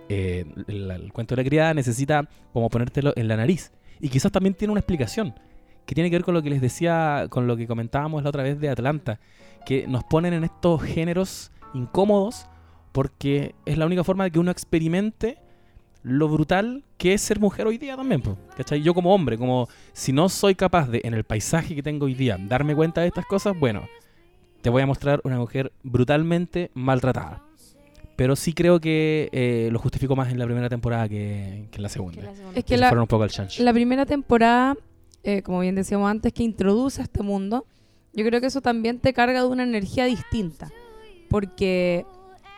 [0.09, 3.73] eh, el, el cuento de la criada necesita como ponértelo en la nariz.
[4.01, 5.35] Y quizás también tiene una explicación
[5.85, 8.45] que tiene que ver con lo que les decía, con lo que comentábamos la otra
[8.45, 9.19] vez de Atlanta,
[9.67, 12.47] que nos ponen en estos géneros incómodos
[12.93, 15.39] porque es la única forma de que uno experimente
[16.03, 18.83] lo brutal que es ser mujer hoy día también, po, ¿cachai?
[18.83, 22.15] Yo como hombre, como si no soy capaz de, en el paisaje que tengo hoy
[22.15, 23.83] día, darme cuenta de estas cosas, bueno,
[24.63, 27.43] te voy a mostrar una mujer brutalmente maltratada.
[28.17, 31.83] Pero sí creo que eh, lo justifico más en la primera temporada que, que en
[31.83, 32.21] la segunda.
[32.21, 32.59] Que la segunda.
[32.59, 34.77] Es Que la, fueron un poco al la primera temporada,
[35.23, 37.65] eh, como bien decíamos antes, que introduce a este mundo,
[38.13, 40.71] yo creo que eso también te carga de una energía distinta.
[41.31, 42.05] Porque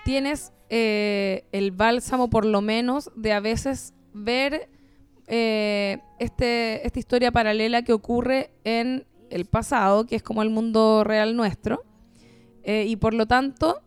[0.04, 4.70] tienes eh, el bálsamo, por lo menos, de a veces ver
[5.26, 11.04] eh, este, esta historia paralela que ocurre en el pasado, que es como el mundo
[11.04, 11.84] real nuestro.
[12.62, 13.82] Eh, y por lo tanto,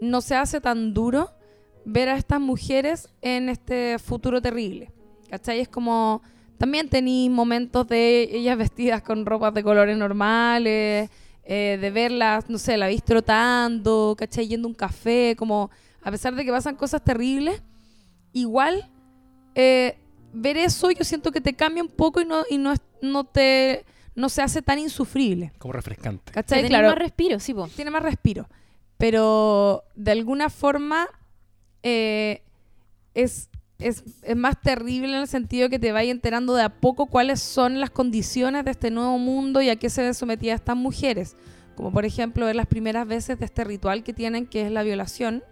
[0.00, 1.30] no se hace tan duro
[1.84, 4.92] ver a estas mujeres en este futuro terrible.
[5.30, 5.58] ¿Cachai?
[5.58, 6.22] Es como...
[6.58, 11.10] También tenéis momentos de ellas vestidas con ropas de colores normales,
[11.44, 14.46] de verlas, no sé, la veis trotando, ¿cachai?
[14.46, 15.70] Yendo a un café, como
[16.02, 17.62] a pesar de que pasan cosas terribles,
[18.32, 18.90] igual
[19.54, 19.98] eh,
[20.32, 23.84] ver eso yo siento que te cambia un poco y no, y no, no te
[24.14, 25.52] no se hace tan insufrible.
[25.58, 26.32] Como refrescante.
[26.32, 26.58] ¿Cachai?
[26.58, 27.68] tenés Claro, más respiro, sí, po.
[27.68, 28.48] tiene más respiro.
[28.98, 31.08] Pero de alguna forma
[31.82, 32.42] eh,
[33.14, 37.06] es, es, es más terrible en el sentido que te vayas enterando de a poco
[37.06, 40.76] cuáles son las condiciones de este nuevo mundo y a qué se ven sometidas estas
[40.76, 41.36] mujeres.
[41.76, 44.82] Como por ejemplo ver las primeras veces de este ritual que tienen, que es la
[44.82, 45.42] violación,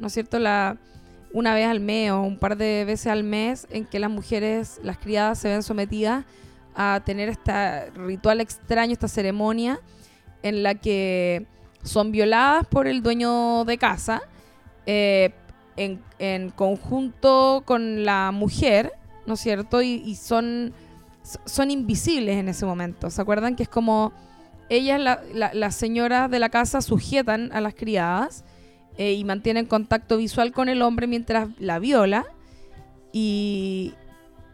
[0.00, 0.38] ¿no es cierto?
[0.38, 0.76] La,
[1.32, 4.80] una vez al mes o un par de veces al mes en que las mujeres,
[4.82, 6.24] las criadas, se ven sometidas
[6.74, 9.78] a tener este ritual extraño, esta ceremonia
[10.42, 11.46] en la que
[11.82, 14.22] son violadas por el dueño de casa
[14.86, 15.30] eh,
[15.76, 18.92] en, en conjunto con la mujer,
[19.26, 19.82] ¿no es cierto?
[19.82, 20.72] Y, son,
[21.44, 23.08] son invisibles en ese momento.
[23.10, 24.12] ¿Se acuerdan que es como
[24.68, 28.44] ellas, la- la- las señoras de la casa, sujetan a las criadas
[28.96, 32.26] eh, y mantienen contacto visual con el hombre mientras la viola.
[33.12, 33.94] Y,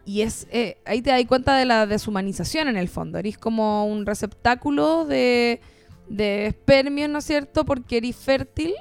[0.05, 3.17] y es eh, ahí te das cuenta de la deshumanización en el fondo.
[3.17, 5.59] Eres como un receptáculo de,
[6.07, 7.65] de espermios, ¿no es cierto?
[7.65, 8.73] Porque eres fértil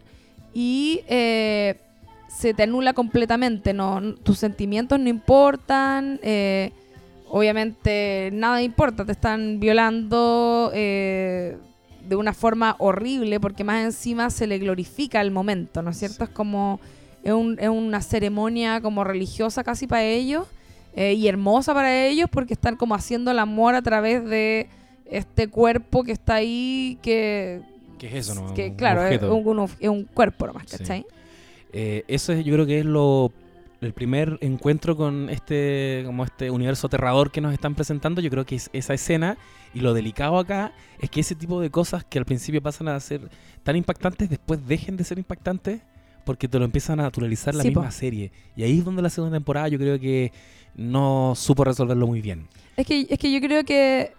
[0.55, 1.81] y eh,
[2.29, 3.73] se te anula completamente.
[3.73, 6.21] No, tus sentimientos no importan.
[7.29, 9.05] obviamente nada importa.
[9.05, 10.71] Te están violando
[12.09, 16.25] de una forma horrible porque más encima se le glorifica el momento, ¿no es cierto?
[16.25, 16.81] Es como...
[17.25, 20.47] Es, un- es una ceremonia como religiosa casi para ellos
[20.95, 24.69] eh, y hermosa para ellos porque están como haciendo el amor a través de
[25.07, 27.62] este cuerpo que está ahí que,
[27.99, 28.55] ¿Qué es eso, no?
[28.55, 30.79] que Un claro, es un, un- es un cuerpo nomás, Sí.
[30.79, 31.05] ¿cachai?
[31.73, 33.33] Eh, eso es, yo creo que es lo
[33.81, 38.21] el primer encuentro con este como este universo aterrador que nos están presentando.
[38.21, 39.37] Yo creo que es esa escena
[39.77, 42.99] y lo delicado acá es que ese tipo de cosas que al principio pasan a
[42.99, 43.29] ser
[43.62, 45.83] tan impactantes después dejen de ser impactantes
[46.25, 47.81] porque te lo empiezan a naturalizar la Sí, po.
[47.81, 48.33] misma serie.
[48.57, 50.33] Y ahí es donde la segunda temporada yo creo que
[50.75, 52.49] no supo resolverlo muy bien.
[52.77, 54.12] Es que, es que yo creo que,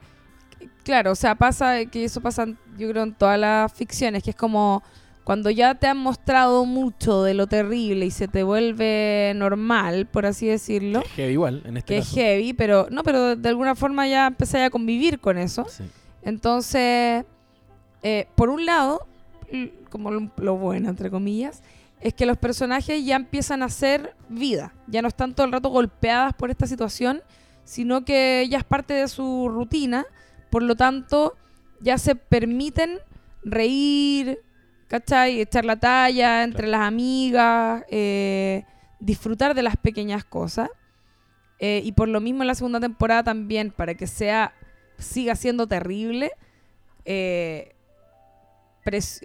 [0.83, 2.45] claro, o sea, pasa que eso pasa,
[2.77, 4.83] yo creo, en todas las ficciones, que es como
[5.27, 10.25] cuando ya te han mostrado mucho de lo terrible y se te vuelve normal, por
[10.25, 12.15] así decirlo, Que es heavy igual en este que es caso.
[12.15, 15.65] heavy, pero no, pero de alguna forma ya empecé a convivir con eso.
[15.67, 15.83] Sí.
[16.21, 17.25] Entonces,
[18.03, 19.05] eh, por un lado,
[19.89, 21.61] como lo, lo bueno, entre comillas,
[21.99, 24.73] es que los personajes ya empiezan a hacer vida.
[24.87, 27.21] Ya no están todo el rato golpeadas por esta situación,
[27.65, 30.05] sino que ya es parte de su rutina.
[30.49, 31.35] Por lo tanto,
[31.81, 32.99] ya se permiten
[33.43, 34.39] reír,
[34.87, 35.41] ¿cachai?
[35.41, 38.63] Echar la talla entre las amigas, eh,
[38.99, 40.69] disfrutar de las pequeñas cosas.
[41.59, 44.53] Eh, y por lo mismo en la segunda temporada también, para que sea
[44.97, 46.31] siga siendo terrible,
[47.05, 47.73] eh,
[48.85, 49.21] pres-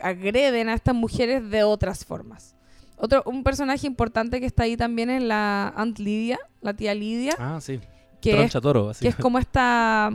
[0.00, 2.54] agreden a estas mujeres de otras formas.
[2.96, 7.34] Otro, un personaje importante que está ahí también es la Aunt Lidia, la tía Lidia,
[7.38, 7.80] Ah, sí.
[8.20, 9.02] que es, toro, así.
[9.02, 10.10] que es como esta...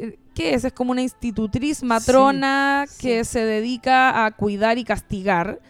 [0.00, 0.64] eh, ¿Qué es?
[0.64, 3.00] Es como una institutriz matrona Sí.
[3.06, 5.60] que se dedica a cuidar y castigar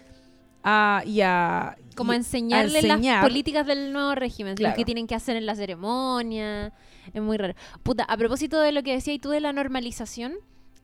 [0.62, 1.76] a, y a...
[1.96, 3.16] Como y- enseñarle enseñar.
[3.22, 4.72] las políticas del nuevo régimen, Claro.
[4.72, 6.72] lo que tienen que hacer en la ceremonia.
[7.12, 7.54] Es muy raro.
[7.82, 10.32] Puta, a propósito de lo que decías tú de la normalización,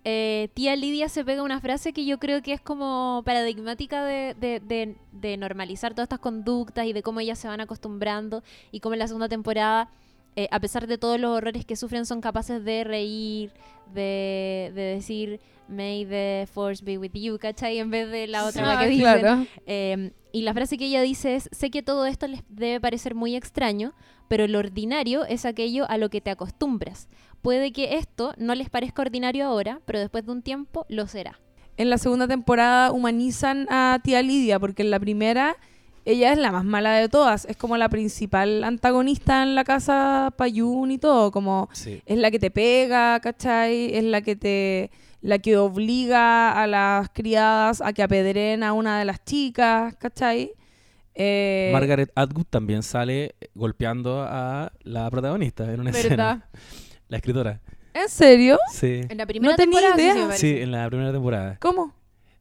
[0.05, 4.35] eh, tía Lidia se pega una frase que yo creo que es como paradigmática de,
[4.39, 8.81] de- de- de normalizar todas estas conductas y de cómo ellas se van acostumbrando y
[8.81, 9.91] cómo en la segunda temporada,
[10.37, 13.53] eh, a pesar de todos los horrores que sufren, son capaces de reír,
[13.93, 17.79] de, de decir May the force be with you, ¿cachai?
[17.79, 19.21] En vez de la otra Ah, que dicen.
[19.21, 19.47] claro.
[19.67, 23.15] Eh, y la frase que ella dice es, sé que todo esto les debe parecer
[23.15, 23.93] muy extraño,
[24.29, 27.09] pero lo ordinario es aquello a lo que te acostumbras.
[27.43, 31.41] Puede que esto no les parezca ordinario ahora, pero después de un tiempo lo será.
[31.77, 35.57] En la segunda temporada humanizan a tía Lidia, porque en la primera
[36.13, 37.45] ella es la más mala de todas.
[37.45, 41.31] Es como la principal antagonista en la casa Payún y todo.
[41.31, 42.03] Como Sí.
[42.07, 43.95] es la que te pega, ¿cachai?
[43.97, 44.91] Es la que te
[45.23, 50.53] la que obliga a las criadas a que apedreen a una de las chicas, ¿cachai?
[51.15, 56.09] Eh, Margaret Atwood también sale golpeando a la protagonista en una escena.
[56.09, 56.45] ¿Verdad?
[57.09, 57.61] La escritora.
[57.93, 58.57] ¿En serio?
[58.73, 59.01] Sí.
[59.09, 60.33] En la primera tenía temporada idea.
[60.37, 61.59] Sí, en la primera temporada.
[61.61, 61.93] ¿Cómo?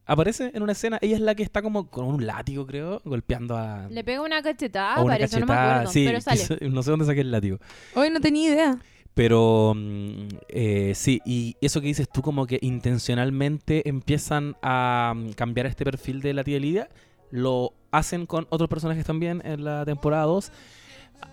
[0.09, 3.55] Aparece en una escena, ella es la que está como con un látigo, creo, golpeando
[3.55, 5.73] a, Le pega una cachetada, a una parece, no me cachetada.
[5.75, 6.41] acuerdo, sí, pero sale.
[6.71, 7.59] no sé dónde saqué el látigo.
[7.93, 8.79] Hoy no tenía idea.
[9.13, 15.33] Pero mm, eh, sí, y eso que dices tú como que intencionalmente empiezan a mm,
[15.33, 16.89] cambiar este perfil de la tía Lidia,
[17.29, 20.51] lo hacen con otros personajes también en la temporada 2.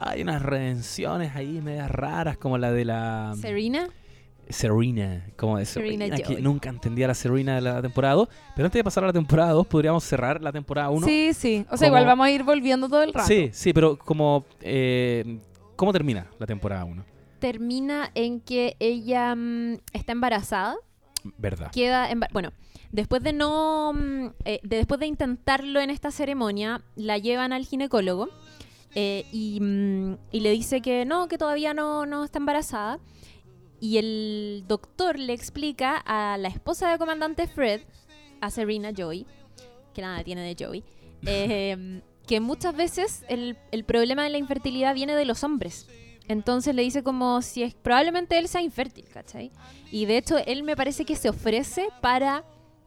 [0.00, 3.32] Hay unas redenciones ahí medias raras como la de la...
[3.34, 3.88] mm, Serena,
[4.48, 8.28] Serena, como de Serena que nunca entendía la Serena de la temporada 2.
[8.54, 11.06] Pero antes de pasar a la temporada 2, podríamos cerrar la temporada 1.
[11.06, 11.64] Sí, sí.
[11.70, 13.26] O sea, Como- igual vamos a ir volviendo todo el rato.
[13.26, 14.44] sí, sí, pero como...
[14.60, 15.38] eh,
[15.76, 17.04] ¿Cómo termina la temporada 1?
[17.38, 20.74] termina en que ella mm, está embarazada
[21.36, 21.70] ¿Verdad?
[21.70, 22.50] queda emba- bueno
[22.92, 27.66] después de no mm, eh, de- después de intentarlo en esta ceremonia la llevan al
[27.66, 28.30] ginecólogo
[28.94, 33.00] eh, y, mm, y le dice que no que todavía no, no está embarazada
[33.80, 37.82] y el doctor le explica a la esposa del comandante Fred
[38.40, 39.26] a Serena Joy
[39.94, 40.84] que nada tiene de Joey
[41.26, 45.86] eh, que muchas veces el, el problema de la infertilidad viene de los hombres
[46.28, 49.52] entonces le dice como si es probablemente él sea infértil, ¿cachai?
[49.90, 52.44] Y de hecho él me parece que se ofrece para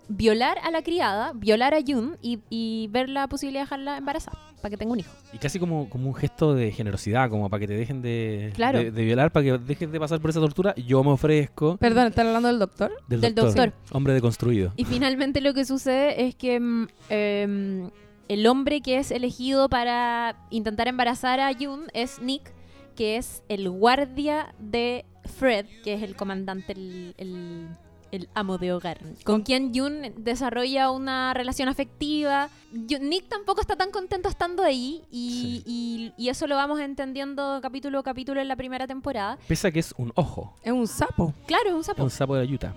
[0.09, 4.37] violar a la criada, violar a Jun y, y ver la posibilidad de dejarla embarazada.
[4.61, 5.11] para que tenga un hijo.
[5.31, 8.79] Y casi como, como un gesto de generosidad, como para que te dejen de, Claro.
[8.79, 10.73] de, de violar, para que dejes de pasar por esa tortura.
[10.75, 12.91] Yo me ofrezco Perdón, ¿están hablando del doctor?
[13.07, 13.73] del, del doctor, doctor.
[13.95, 14.73] hombre deconstruido.
[14.75, 17.89] Y finalmente lo que sucede es que mm, em,
[18.27, 22.51] el hombre que es elegido para intentar embarazar a June es Nick,
[22.95, 25.05] que es el guardia de
[25.37, 27.67] Fred, que es el comandante, el, el-
[28.11, 32.49] el amo de hogar, con quien June desarrolla una relación afectiva.
[32.71, 37.99] Nick tampoco está tan contento estando ahí y, y- y eso lo vamos entendiendo capítulo
[37.99, 39.37] a capítulo en la primera temporada.
[39.47, 41.33] Pese a que es un ojo, Es un sapo.
[41.47, 42.03] Claro, es un es sapo.
[42.03, 42.73] un sapo de Utah.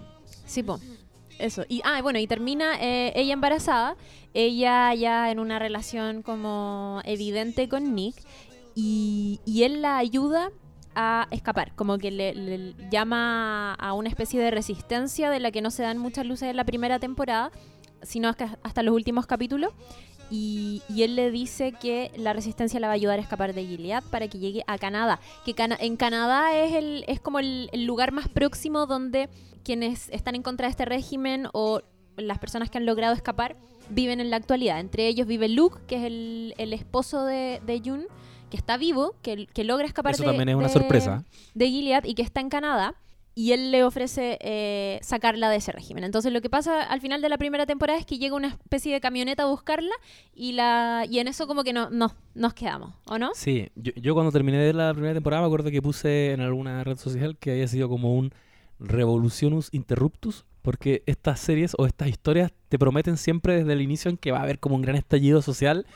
[0.47, 0.79] Sí, po.
[1.39, 1.65] Eso.
[1.69, 3.97] Y, ah, bueno, y termina eh, ella embarazada,
[4.35, 8.17] ella ya en una relación como evidente con Nick,
[8.75, 10.51] y, y él la ayuda
[10.95, 15.63] a escapar, como que le, le llama a una especie de resistencia de la que
[15.63, 17.51] no se dan muchas luces en la primera temporada,
[18.03, 19.73] sino hasta, los últimos capítulos.
[20.31, 23.67] Y, y él le dice que la resistencia la va a ayudar a escapar de
[23.67, 25.21] Gilead para que llegue a Canadá.
[25.45, 29.29] Que Cana- en Canadá es, el, es como el, el lugar más próximo donde
[29.63, 31.83] quienes están en contra de este régimen o
[32.17, 33.57] las personas que han logrado escapar
[33.91, 34.81] viven en la actualidad.
[34.81, 38.07] Entre ellos vive Luke, que es el, el esposo de, de June,
[38.53, 41.25] que está vivo, que, que logra escapar Eso de, también es una de- sorpresa.
[41.55, 42.95] de Gilead y que está en Canadá.
[43.35, 46.05] Y él le ofrece eh, sacarla de ese régimen.
[46.05, 48.93] Entonces lo que pasa al final de la primera temporada es que llega una especie
[48.93, 49.95] de camioneta a buscarla
[50.35, 53.31] y la y en eso como que no, no nos quedamos, ¿o no?
[53.35, 56.85] Sí, yo, yo cuando terminé de la primera temporada me acuerdo que puse en alguna
[56.85, 58.35] red social que había sido como un
[58.79, 64.19] revolutionus interruptus, porque estas series o estas historias te prometen siempre desde el inicio en
[64.19, 65.87] que va a haber como un gran estallido social,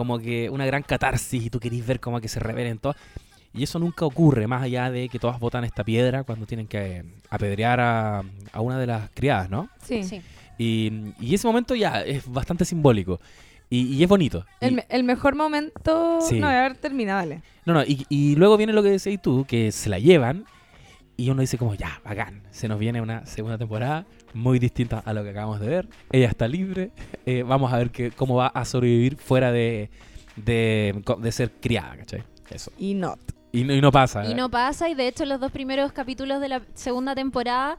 [0.00, 2.96] como que una gran catarsis y tú querís ver como que se revelen todas.
[3.52, 6.78] Y eso nunca ocurre, más allá de que todas botan esta piedra cuando tienen que
[6.98, 9.68] eh, apedrear a, a una de las criadas, ¿no?
[9.84, 10.02] Sí.
[10.04, 10.22] Sí.
[10.56, 13.20] Y, y ese momento ya es bastante simbólico.
[13.68, 14.46] Y, y es bonito.
[14.62, 16.20] Y- El, me- el mejor momento.
[16.22, 16.40] Sí.
[16.40, 17.42] No, a ver, termina, dale.
[17.66, 20.44] No, no, y, y luego viene lo que decías tú, que se la llevan
[21.16, 25.12] y uno dice como, ya, bacán, se nos viene una segunda temporada muy distinta a
[25.12, 25.88] lo que acabamos de ver.
[26.12, 26.90] Ella está libre,
[27.26, 29.90] eh, vamos a ver que, cómo va a sobrevivir fuera de,
[30.36, 32.22] de, de ser criada, ¿cachai?
[32.50, 32.72] Eso.
[32.78, 33.20] Y not.
[33.52, 34.24] Y no, y no pasa.
[34.30, 37.78] Y no pasa, y de hecho los dos primeros capítulos de la segunda temporada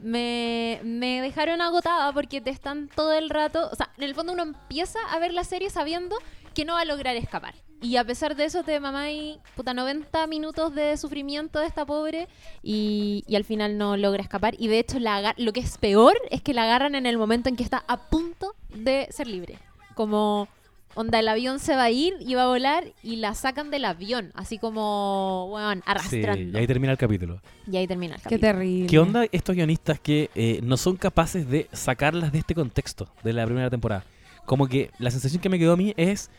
[0.00, 4.32] me, me dejaron agotada porque te están todo el rato, o sea, en el fondo
[4.32, 6.16] uno empieza a ver la serie sabiendo
[6.52, 7.54] que no va a lograr escapar.
[7.80, 12.28] Y a pesar de eso te mamáis puta 90 minutos de sufrimiento de esta pobre
[12.62, 14.54] y, y al final no logra escapar.
[14.56, 17.48] Y de hecho la lo que es peor es que la agarran en el momento
[17.48, 19.58] en que está a punto de ser libre.
[19.94, 20.46] Como
[20.94, 23.84] onda el avión se va a ir y va a volar y la sacan del
[23.86, 26.58] avión, así como, weón, Sí, arrastrando.
[26.58, 27.40] y ahí termina el capítulo.
[27.66, 28.52] Y ahí termina el Qué capítulo.
[28.52, 28.86] terrible.
[28.88, 33.32] ¿Qué onda estos guionistas que eh, no son capaces de sacarlas de este contexto de
[33.32, 34.04] la primera temporada?
[34.44, 36.30] Como que la sensación que me quedó a mí es,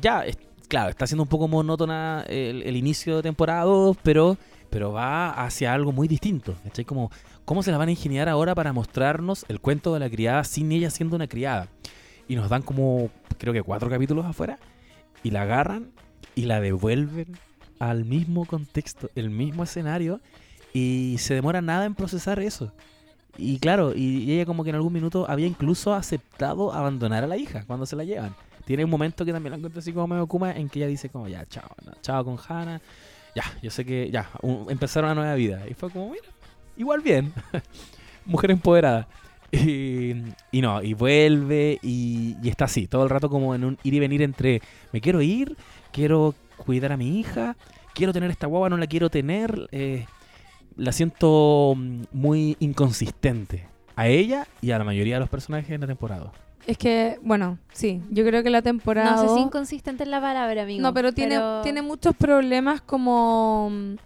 [0.00, 0.24] ya,
[0.68, 4.36] claro, está siendo un poco monótona el, inicio de temporada 2, pero,
[4.70, 6.54] pero va hacia algo muy distinto.
[6.64, 6.84] ¿cachai?
[6.84, 7.10] Como,
[7.44, 10.70] ¿Cómo se la van a ingeniar ahora para mostrarnos el cuento de la criada sin
[10.70, 11.68] ella siendo una criada?
[12.28, 14.58] Y nos dan como, creo que cuatro capítulos afuera,
[15.22, 15.90] y la agarran
[16.34, 17.38] y la devuelven
[17.78, 20.20] al mismo contexto, el mismo escenario,
[20.74, 22.72] y se demora nada en procesar eso.
[23.38, 27.36] Y claro, y ella como que en algún minuto había incluso aceptado abandonar a la
[27.36, 28.34] hija cuando se la llevan.
[28.64, 31.08] Tiene un momento que también la encuentro así como medio Kuma en que ella dice
[31.08, 31.70] como ya, chao,
[32.02, 32.80] chao con Hannah.
[33.34, 35.62] Ya, yo sé que ya, un- empezar una nueva vida.
[35.70, 36.24] Y fue como, mira,
[36.76, 37.32] igual bien.
[38.26, 39.06] Mujer empoderada.
[39.50, 40.14] Y,
[40.60, 43.98] no, y vuelve y, y está así, todo el rato como en un ir y
[44.00, 44.60] venir entre
[44.92, 45.56] me quiero ir,
[45.90, 47.56] quiero cuidar a mi hija,
[47.94, 49.68] quiero tener esta guagua, no la quiero tener.
[49.72, 50.04] eh,
[50.78, 55.82] la siento mm, muy inconsistente a ella y a la mayoría de los personajes en
[55.82, 56.32] la temporada.
[56.66, 59.10] Es que, bueno, sí, yo creo que la temporada.
[59.10, 60.80] No sé si inconsistente en la palabra, amigo.
[60.80, 63.96] No, pero tiene, tiene muchos problemas como mm,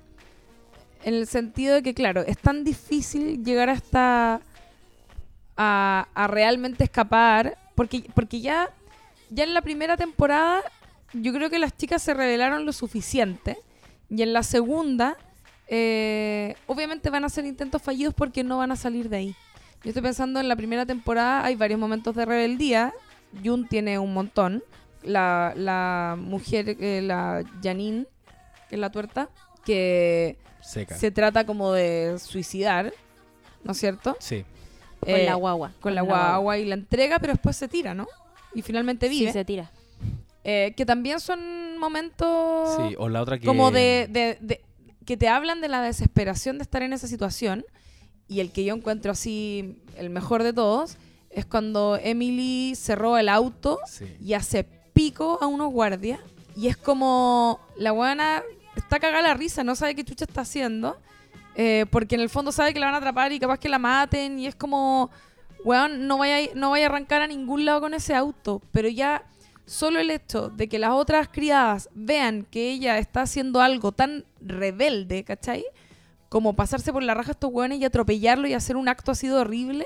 [1.05, 4.41] en el sentido de que, claro, es tan difícil llegar hasta
[5.57, 8.71] a, a realmente escapar, porque, porque ya,
[9.31, 10.61] ya en la primera temporada
[11.13, 13.59] yo creo que las chicas se revelaron lo suficiente
[14.09, 15.19] y en la segunda
[15.75, 19.37] eh, obviamente van a ser intentos fallidos porque no van a salir de ahí.
[19.83, 22.93] Yo estoy pensando en la primera temporada hay varios momentos de rebeldía,
[23.43, 24.63] Jun tiene un montón,
[25.03, 28.05] la, la mujer, eh, la Janine,
[28.69, 29.31] que es la tuerta,
[29.65, 30.95] que Seca.
[30.97, 32.93] se trata como de suicidar,
[33.65, 34.15] ¿no es cierto?
[34.21, 34.45] Sí.
[35.01, 35.73] Con Eh, la guagua.
[35.81, 38.07] Con la guagua y la entrega, pero después se tira, ¿no?
[38.55, 39.33] Y finalmente Sí, vive.
[39.33, 39.71] se tira.
[40.45, 43.47] Eh, que también son momentos Sí, o la otra que...
[43.47, 44.61] como de, de- de-
[45.05, 47.65] que te hablan de la desesperación de estar en esa situación.
[48.29, 50.97] Y el que yo encuentro así, el mejor de todos,
[51.31, 54.07] es cuando Emily se roba el auto Sí.
[54.21, 56.21] y hace pico a unos guardias
[56.55, 58.43] y es como la buena
[58.77, 60.97] está cagada la risa, no sabe qué chucha está haciendo.
[61.55, 63.79] eh, porque en el fondo sabe que la van a atrapar y capaz que la
[63.79, 64.39] maten.
[64.39, 65.11] Y es como,
[65.65, 68.63] weón, no vaya, no vaya a arrancar a ningún lado con ese auto.
[68.73, 69.23] Pero ya
[69.67, 74.25] solo el hecho de que las otras criadas vean que ella está haciendo algo tan
[74.41, 75.65] rebelde, ¿cachai?
[76.29, 79.29] Como pasarse por la raja a estos weones y atropellarlo y hacer un acto así
[79.29, 79.85] de horrible,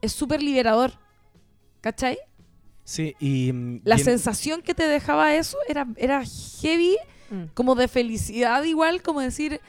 [0.00, 0.92] es súper liberador.
[1.80, 2.18] ¿Cachai?
[2.84, 3.52] Sí, y...
[3.52, 6.22] mm, La y en- sensación que te dejaba eso era, era
[6.60, 6.96] heavy,
[7.30, 7.44] Mm.
[7.54, 9.60] como de felicidad igual, como decir,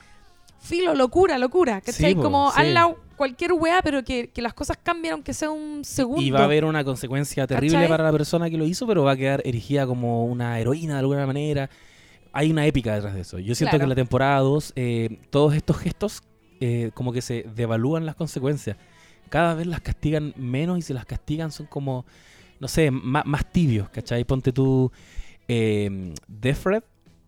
[0.61, 2.11] filo, locura, locura, ¿cachai?
[2.11, 2.61] Sí, po, como sí.
[2.61, 6.21] hazla cualquier weá, pero que, que las cosas cambien aunque sea un segundo.
[6.21, 7.89] Y va a haber una consecuencia terrible ¿Cachai?
[7.89, 10.99] para la persona que lo hizo, pero va a quedar erigida como una heroína de
[11.01, 11.69] alguna manera.
[12.33, 13.37] Hay una épica detrás de eso.
[13.39, 13.79] Yo siento Claro.
[13.79, 16.21] que en la temporada 2, eh, todos estos gestos
[16.61, 18.77] eh, como que se devalúan las consecuencias.
[19.29, 22.05] Cada vez las castigan menos y si las castigan son como,
[22.59, 24.23] no sé, ma- más, tibios, ¿cachai?
[24.23, 24.91] Ponte tú,
[25.47, 26.83] eh, Defred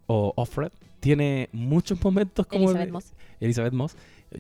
[0.08, 2.66] o Offred tiene muchos momentos como...
[2.66, 3.14] Elizabeth de- Moss.
[3.44, 3.96] Elizabeth Moss,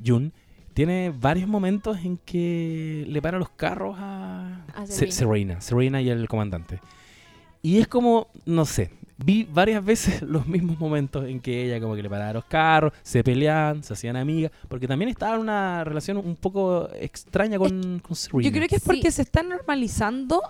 [0.06, 0.32] June,
[0.74, 5.62] tiene varios momentos en que le para los carros a, A Se- Serena.
[5.62, 6.80] Serena, Serena y el comandante.
[7.62, 11.95] Y es como, no sé, vi varias veces los mismos momentos en que ella como
[11.95, 15.84] que le paraba los carros, se peleaban, se hacían amigas, porque también estaba en una
[15.84, 18.43] relación un poco extraña con, con Serena.
[18.43, 18.88] Yo creo que es Sí.
[18.89, 20.41] porque se está normalizando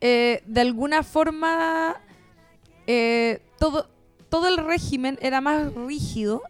[0.00, 1.96] eh, de alguna forma
[2.86, 3.88] eh, todo,
[4.28, 6.42] todo el régimen era más rígido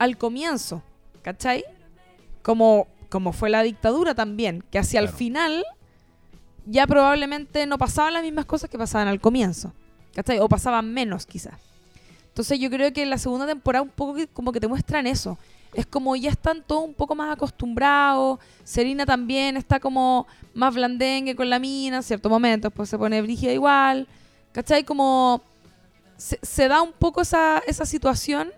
[0.00, 0.82] al comienzo,
[1.22, 1.62] ¿cachai?
[2.42, 5.18] Como, como fue la dictadura también, que hacia el Claro.
[5.18, 5.64] final
[6.66, 9.72] ya probablemente no pasaban las mismas cosas que pasaban al comienzo,
[10.14, 10.38] ¿cachai?
[10.38, 11.54] O pasaban menos quizás.
[12.28, 15.06] Entonces yo creo que en la segunda temporada un poco que, como que te muestran
[15.06, 15.36] eso.
[15.74, 18.38] Es como ya están todos un poco más acostumbrados.
[18.64, 23.20] Serena también está como más blandengue con la mina en ciertos momentos, pues se pone
[23.20, 24.06] brígida igual.
[24.52, 24.82] ¿Cachai?
[24.84, 25.42] Como
[26.16, 28.50] se, se da un poco esa, esa situación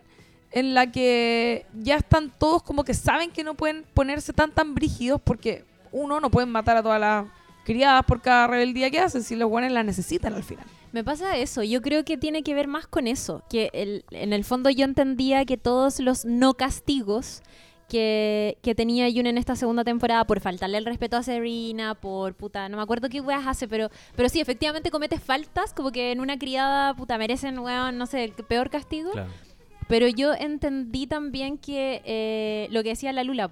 [0.52, 4.74] en la que ya están todos como que saben que no pueden ponerse tan tan
[4.74, 7.26] brígidos porque uno no pueden matar a todas las
[7.64, 10.64] criadas por cada rebeldía que hacen si los buenos la necesitan al final.
[10.92, 14.32] Me pasa eso, yo creo que tiene que ver más con eso, que el- en
[14.32, 17.42] el fondo yo entendía que todos los no castigos
[17.88, 22.34] que, que tenía Yun en esta segunda temporada por faltarle el respeto a Serena, por
[22.34, 26.10] puta, no me acuerdo qué weas hace, pero, pero sí, efectivamente comete faltas, como que
[26.12, 29.10] en una criada, puta, merecen, weón, no sé, el peor castigo.
[29.12, 29.30] Claro.
[29.92, 33.50] Pero yo entendí también que eh, lo que decía la Lula.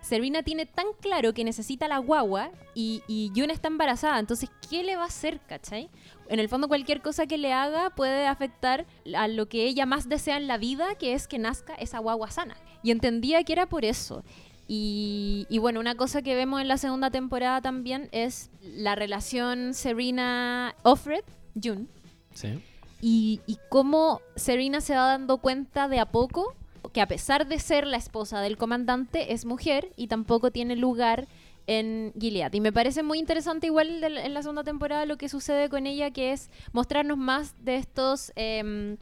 [0.00, 4.20] Serena tiene tan claro que necesita la guagua y, y Yun está embarazada.
[4.20, 5.90] Entonces, ¿qué le va a hacer, cachai?
[6.28, 10.08] En el fondo, cualquier cosa que le haga puede afectar a lo que ella más
[10.08, 12.56] desea en la vida, que es que nazca esa guagua sana.
[12.84, 14.22] Y entendía que era por eso.
[14.68, 21.24] Y, bueno, una cosa que vemos en la segunda temporada también es la relación Serena-Offred,
[21.60, 21.86] June
[22.34, 22.60] Sí.
[23.04, 26.54] Y, cómo Serena se va dando cuenta de a poco
[26.92, 31.26] que a pesar de ser la esposa del comandante es mujer y tampoco tiene lugar
[31.66, 32.52] en Gilead.
[32.52, 36.12] Y me parece muy interesante igual en la segunda temporada lo que sucede con ella,
[36.12, 38.98] que es mostrarnos más de estos em,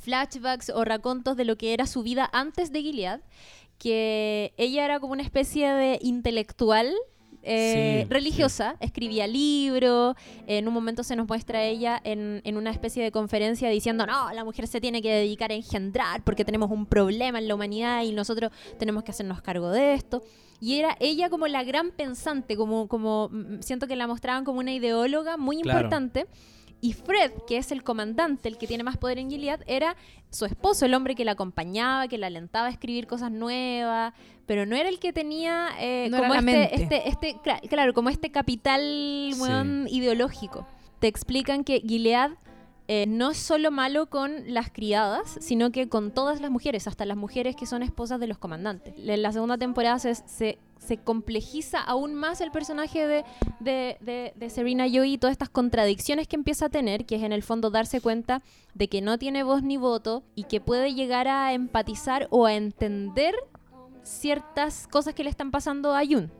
[0.00, 3.20] flashbacks o racontos de lo que era su vida antes de Gilead,
[3.78, 6.92] que ella era como una especie de intelectual.
[7.46, 10.14] Eh, Sí, religiosa, escribía libros,
[10.46, 14.32] en un momento se nos muestra ella en, en una especie de conferencia diciendo, no,
[14.32, 18.02] la mujer se tiene que dedicar a engendrar porque tenemos un problema en la humanidad
[18.02, 20.22] y nosotros tenemos que hacernos cargo de esto.
[20.60, 24.58] Y era ella como la gran pensante, como, como mm, siento que la mostraban como
[24.58, 25.78] una ideóloga muy Claro.
[25.80, 26.26] importante.
[26.86, 29.96] Y Fred, que es el comandante, el que tiene más poder en Gilead, era
[30.30, 34.12] su esposo, el hombre que la acompañaba, que la alentaba a escribir cosas nuevas,
[34.46, 38.08] pero no era el que tenía eh, No como este, este, este, cla- claro, como
[38.08, 38.80] este capital
[39.34, 39.96] Sí.
[39.96, 40.66] ideológico.
[41.00, 42.30] Te explican que Gilead
[42.88, 47.04] eh, no es solo malo con las criadas, sino que con todas las mujeres, hasta
[47.04, 48.94] las mujeres que son esposas de los comandantes.
[48.96, 50.58] En la segunda temporada se,
[51.02, 53.24] complejiza aún más el personaje de,
[53.60, 57.42] de, Serena Joy y todas estas contradicciones que empieza a tener, que es en el
[57.42, 58.42] fondo darse cuenta
[58.74, 62.54] de que no tiene voz ni voto y que puede llegar a empatizar o a
[62.54, 63.34] entender
[64.04, 66.30] ciertas cosas que le están pasando a Yun.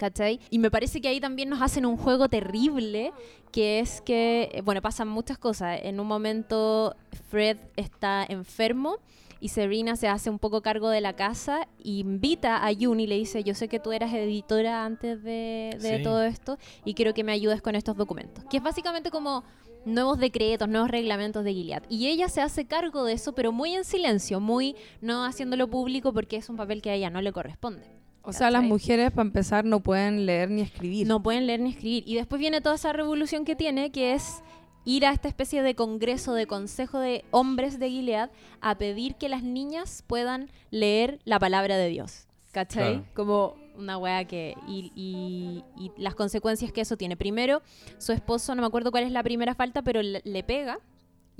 [0.00, 0.40] ¿Cachai?
[0.48, 3.12] Y me parece que ahí también nos hacen un juego terrible,
[3.52, 5.78] que es que, eh, bueno, pasan muchas cosas.
[5.82, 6.96] En un momento
[7.28, 8.96] Fred está enfermo
[9.40, 13.16] y Serena se hace un poco cargo de la casa, invita a Yun y le
[13.16, 16.02] dice, yo sé que tú eras editora antes de, de Sí.
[16.02, 18.42] todo esto y quiero que me ayudes con estos documentos.
[18.48, 19.44] Que es básicamente como
[19.84, 21.82] nuevos decretos, nuevos reglamentos de Gilead.
[21.90, 26.10] Y ella se hace cargo de eso, pero muy en silencio, muy no haciéndolo público
[26.14, 27.99] porque es un papel que a ella no le corresponde.
[28.22, 31.06] O sea, las mujeres, para empezar, no pueden leer ni escribir.
[31.06, 32.04] No pueden leer ni escribir.
[32.06, 34.42] Y después viene toda esa revolución que tiene, que es
[34.84, 39.28] ir a esta especie de congreso, de consejo de hombres de Gilead, a pedir que
[39.28, 42.26] las niñas puedan leer la palabra de Dios.
[42.52, 42.94] ¿Cachai?
[42.94, 43.06] Claro.
[43.14, 44.54] Como una wea que...
[44.68, 47.16] Y, y- y las consecuencias que eso tiene.
[47.16, 47.62] Primero,
[47.98, 50.78] su esposo, no me acuerdo cuál es la primera falta, pero le, le pega.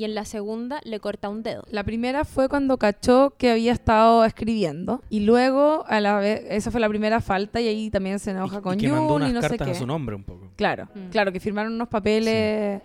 [0.00, 1.62] Y en la segunda le corta un dedo.
[1.70, 5.02] La primera fue cuando cachó que había estado escribiendo.
[5.10, 8.60] Y luego, a la vez, esa fue la primera falta y ahí también se enoja
[8.60, 9.72] Y- con y que mandó Jun unas y no sé cartas qué.
[9.72, 10.48] a su nombre un poco.
[10.56, 11.10] Claro, Mm.
[11.10, 12.80] claro, que firmaron unos papeles.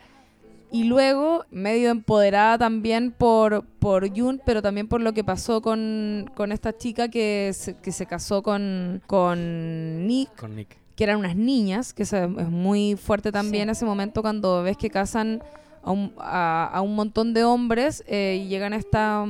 [0.73, 6.29] Y luego, medio empoderada también por, por Jun, pero también por lo que pasó con,
[6.35, 10.75] con esta chica que se, que se casó con, con Nick, Con Nick.
[10.97, 12.13] que eran unas niñas, que es
[12.49, 13.71] muy fuerte también Sí.
[13.71, 15.41] ese momento cuando ves que casan
[15.85, 19.27] a un, a, a un montón de hombres eh, y llegan estas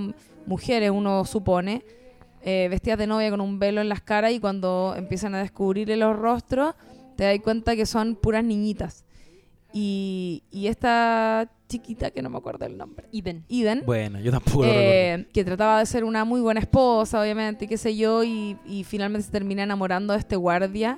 [0.48, 1.84] mujeres, uno supone,
[2.42, 5.98] eh, vestidas de novia con un velo en las caras y cuando empiezan a descubrirle
[5.98, 6.76] los rostros,
[7.18, 9.04] te das cuenta que son puras niñitas.
[9.74, 13.44] Y, y esta chiquita, que no me acuerdo el nombre, Eden.
[13.50, 17.66] Eden, Bueno, yo tampoco lo eh, que trataba de ser una muy buena esposa, obviamente,
[17.66, 20.98] y qué sé yo, y, y finalmente se termina enamorando de este guardia.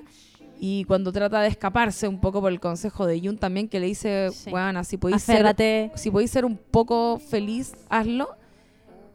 [0.59, 3.85] Y cuando trata de escaparse un poco por el consejo de Jun también, que le
[3.87, 4.49] dice, Sí.
[4.49, 8.29] bueno, si podéis ser, si podéis ser un poco feliz, hazlo.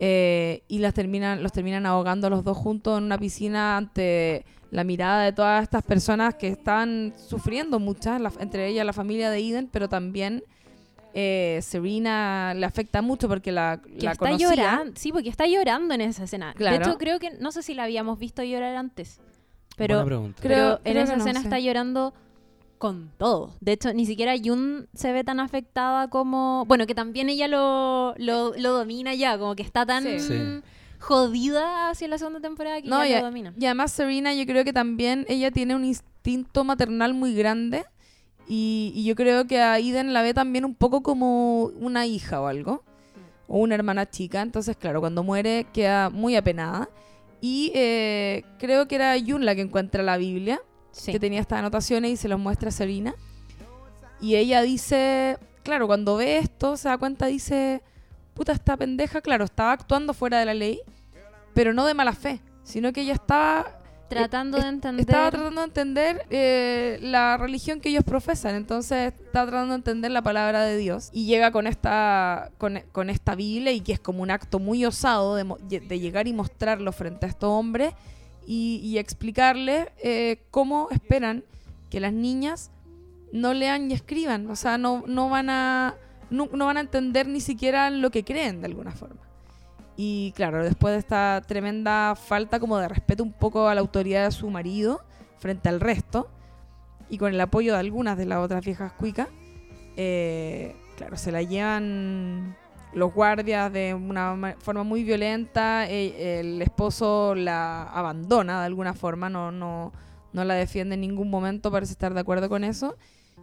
[0.05, 4.83] Eh, y las terminan, los terminan ahogando los dos juntos en una piscina ante la
[4.85, 9.39] mirada de todas estas personas que están sufriendo muchas, la- entre ellas la familia de
[9.39, 10.43] Eden, pero también
[11.15, 14.49] eh, Serena le afecta mucho porque la, Que la está conocía.
[14.49, 14.93] llorando.
[14.97, 16.55] Sí, porque está llorando en esa escena.
[16.55, 16.79] Claro.
[16.79, 19.21] De hecho, creo que, no sé si la habíamos visto llorar antes.
[19.77, 20.43] Pero, Buena pregunta.
[20.43, 21.47] Creo- pero en creo esa no escena sé.
[21.47, 22.13] está llorando
[22.79, 23.53] con todo.
[23.61, 26.65] De hecho, ni siquiera Yun se ve tan afectada como...
[26.67, 30.19] Bueno, que también ella lo, lo, lo domina ya, como que está tan Sí.
[30.19, 30.61] Sí.
[30.99, 33.53] jodida hacia la segunda temporada que No, ya lo domina.
[33.59, 37.85] y además Serena yo creo que también ella tiene un instinto maternal muy grande
[38.49, 42.41] y, y yo creo que a Eden la ve también un poco como una hija
[42.41, 42.83] o algo,
[43.49, 46.89] o una hermana chica, entonces claro, cuando muere queda muy apenada.
[47.43, 50.63] Y eh, creo que era Yun la que encuentra la Biblia,
[50.93, 51.11] Sí.
[51.11, 53.15] que tenía estas anotaciones y se los muestra a Serena.
[54.21, 57.83] Y ella dice, claro, cuando ve esto se da cuenta, dice,
[58.35, 60.81] puta, esta pendeja, claro, estaba actuando fuera de la ley,
[61.55, 63.79] pero no de mala fe, sino que ella estaba,
[64.15, 65.01] Tratando de entender...
[65.01, 70.11] estaba tratando de entender eh, la religión que ellos profesan, entonces está tratando de entender
[70.11, 74.01] la palabra de Dios y llega con esta, con, con esta Biblia y que es
[74.01, 77.95] como un acto muy osado de, de llegar y mostrarlo frente a estos hombres
[78.47, 81.45] y, y explicarles eh, cómo esperan
[81.91, 82.71] que las niñas
[83.33, 85.95] no lean y escriban, o sea, no, no van a
[86.31, 89.21] no, no van a entender ni siquiera lo que creen de alguna forma.
[89.97, 94.25] Y claro, después de esta tremenda falta como de respeto un poco a la autoridad
[94.25, 95.03] de su marido
[95.39, 96.29] frente al resto,
[97.11, 99.29] y con el apoyo de algunas de las otras viejas cuicas,
[99.97, 102.57] eh, claro, se la llevan
[102.95, 108.95] los guardias de una ma- forma muy violenta, eh, el esposo la abandona de alguna
[108.95, 109.93] forma, no, no,
[110.33, 112.97] no la defiende en ningún momento, parece estar de acuerdo con eso,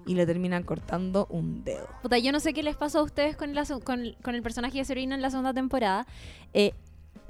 [0.06, 1.88] y le terminan cortando un dedo.
[2.02, 4.78] Puta, yo no sé qué les pasó a ustedes con, la con, con el personaje
[4.80, 6.08] de Serena en la segunda temporada.
[6.54, 6.74] Eh,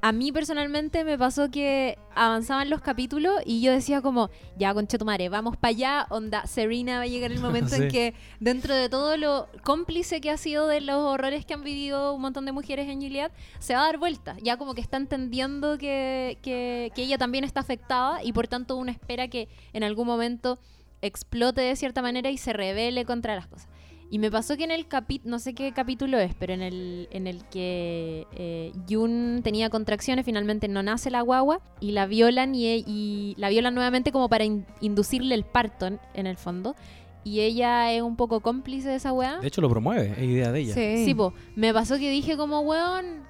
[0.01, 4.97] a mí personalmente me pasó que avanzaban los capítulos y yo decía como, ya concha
[4.97, 8.73] tu madre, vamos para allá, onda, Serena va a llegar el momento en que dentro
[8.75, 12.45] de todo lo cómplice que ha sido de los horrores que han vivido un montón
[12.45, 14.35] de mujeres en Gilead, se va a dar vuelta.
[14.41, 18.77] Ya como que está entendiendo que, que, que ella también está afectada y por tanto
[18.77, 20.59] uno espera que en algún momento
[21.01, 23.67] explote de cierta manera y se rebele contra las cosas.
[24.11, 27.07] Y me pasó que en el capítulo, no sé qué capítulo es, pero en el,
[27.11, 32.55] en el que eh, Yun tenía contracciones, finalmente no nace la guagua y la violan
[32.55, 36.75] y, y la violan nuevamente como para in- inducirle el parto en, en el fondo.
[37.23, 39.39] Y ella es un poco cómplice de esa weá.
[39.41, 40.73] De hecho, lo promueve, es idea de ella.
[40.73, 41.33] Sí, po.
[41.55, 43.23] Me pasó que dije como, weón,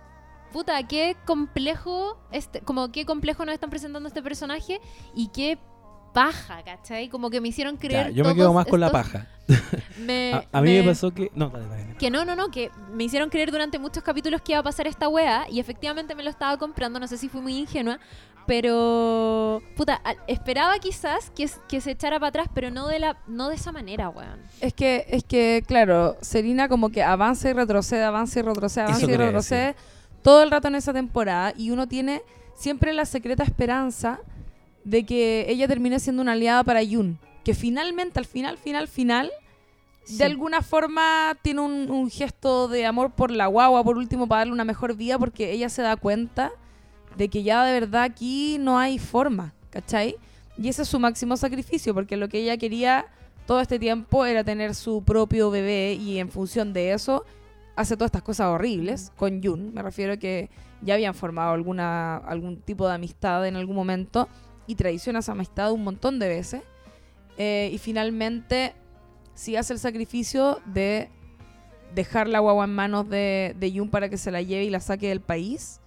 [0.53, 4.79] puta, qué complejo, este, como qué complejo nos están presentando este personaje
[5.13, 5.57] y qué
[6.25, 7.09] paja, ¿cachai?
[7.09, 9.27] Como que me hicieron Ya, creer yo me quedo más con la paja.
[9.99, 11.31] Me- A, a mí me pasó que.
[11.35, 11.83] No, dale, dale.
[11.83, 11.95] dale.
[11.97, 14.85] que no, no, no, que me hicieron creer durante muchos capítulos que iba a pasar
[14.87, 17.99] esta wea y efectivamente me lo estaba comprando, no sé si fui muy ingenua,
[18.45, 23.49] pero puta, esperaba quizás que, que se echara para atrás, pero no de la no
[23.49, 24.39] de esa manera, weón.
[24.59, 28.89] Es que, es que, claro, Serena como que avanza y retrocede, avanza y retrocede, Eso
[28.91, 29.75] avanza y quería retrocede
[30.23, 32.21] todo el rato en esa temporada y uno tiene
[32.55, 34.19] siempre la secreta esperanza
[34.89, 39.31] de que ella termine siendo una aliada para Yun, que finalmente, al final, final, final,
[40.03, 40.17] Sí.
[40.17, 44.39] de alguna forma tiene un, un gesto de amor por la guagua, por último, para
[44.39, 46.51] darle una mejor vida, porque ella se da cuenta
[47.15, 50.15] de que ya de verdad aquí no hay forma, ¿cachai?
[50.57, 53.05] Y ese es su máximo sacrificio, porque lo que ella quería
[53.45, 57.23] todo este tiempo era tener su propio bebé y en función de eso
[57.75, 59.73] hace todas estas cosas horribles con Jun.
[59.75, 60.49] Me refiero a que
[60.81, 64.27] ya habían formado alguna, algún tipo de amistad en algún momento
[64.69, 66.61] y traiciona esa amistad un montón de veces.
[67.39, 68.75] Eh, y finalmente
[69.33, 71.09] sí hace el sacrificio de
[71.95, 75.09] dejar la guagua en manos de, Jun para que se la lleve y la saque
[75.09, 75.81] del país.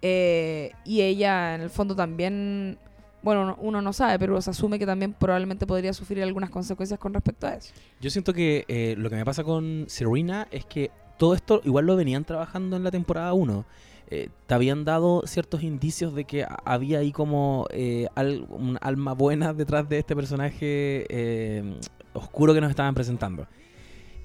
[0.00, 2.78] Eh, y ella en el fondo también
[3.22, 6.98] bueno, no- uno no sabe, pero se asume que también probablemente podría sufrir algunas consecuencias
[6.98, 7.74] con respecto a eso.
[8.00, 11.84] Yo siento que eh, lo que me pasa con Serena es que todo esto igual
[11.86, 13.66] lo venían trabajando en la temporada 1.
[14.08, 18.06] Eh, te habían dado ciertos indicios de que había ahí como eh,
[18.48, 21.78] un alma buena detrás de este personaje eh,
[22.12, 23.46] oscuro que nos estaban presentando.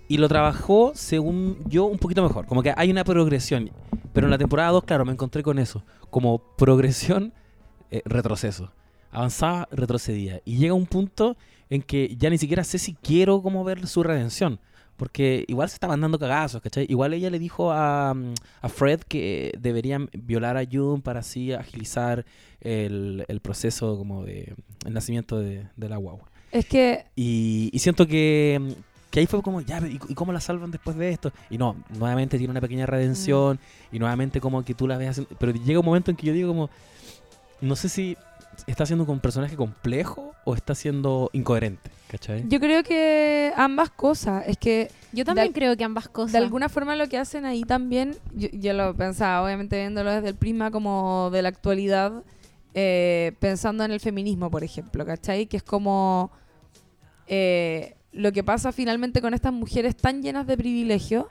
[0.08, 2.46] Y lo trabajó, según yo, un poquito mejor.
[2.46, 3.72] Como que hay una progresión.
[4.14, 5.84] Pero en la temporada 2, claro, me encontré con eso.
[6.10, 7.34] Como progresión,
[8.04, 8.72] retroceso.
[9.10, 10.42] Avanzaba, retrocedía.
[10.44, 11.38] Y llega un punto
[11.70, 14.60] en que ya ni siquiera sé si quiero como ver su redención.
[14.98, 16.86] Porque igual se estaban dando cagazos, ¿cachai?
[16.90, 21.54] Igual ella le dijo a, mm, a Fred que deberían violar a June para así
[21.54, 22.24] agilizar
[22.62, 24.54] el, el proceso como de
[24.86, 26.30] el nacimiento de, de la guagua.
[26.52, 28.72] Es que Y, y siento que, mm,
[29.10, 31.32] que ahí fue como, ya, ¿y, cómo la salvan después de esto?
[31.50, 33.60] Y no, nuevamente tiene una pequeña redención
[33.92, 36.34] y nuevamente como que tú la ves, haciendo- pero llega un momento en que yo
[36.34, 36.70] digo como,
[37.62, 38.18] no sé si
[38.68, 42.44] está siendo un personaje complejo o está siendo incoherente, ¿cachai?
[42.48, 46.34] yo creo que ambas cosas, es que Yo también De- creo que ambas cosas.
[46.34, 50.30] de alguna forma lo que hacen ahí también, yo, yo lo pensaba, obviamente viéndolo desde
[50.30, 52.24] el prisma como de la actualidad,
[52.74, 55.46] eh, pensando en el feminismo, por ejemplo, ¿cachai?
[55.48, 56.32] Que es como
[57.28, 61.30] eh, lo que pasa finalmente con estas mujeres tan llenas de privilegio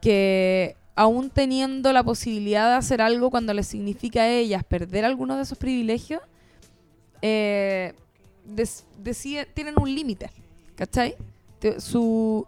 [0.00, 5.36] que aún teniendo la posibilidad de hacer algo cuando les significa a ellas perder algunos
[5.36, 6.20] de esos privilegios,
[7.22, 7.94] eh,
[9.54, 10.30] tienen un límite,
[10.74, 11.16] ¿cachai?
[11.78, 12.46] Su,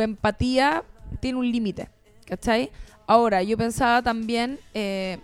[0.00, 0.82] empatía
[1.20, 1.88] tiene un límite,
[2.24, 2.70] ¿cachai?
[3.06, 5.18] Ahora, yo pensaba también, eh,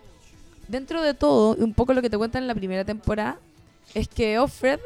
[0.68, 3.38] dentro de todo, un poco lo que te cuentan en la primera temporada,
[3.94, 4.78] es que Offred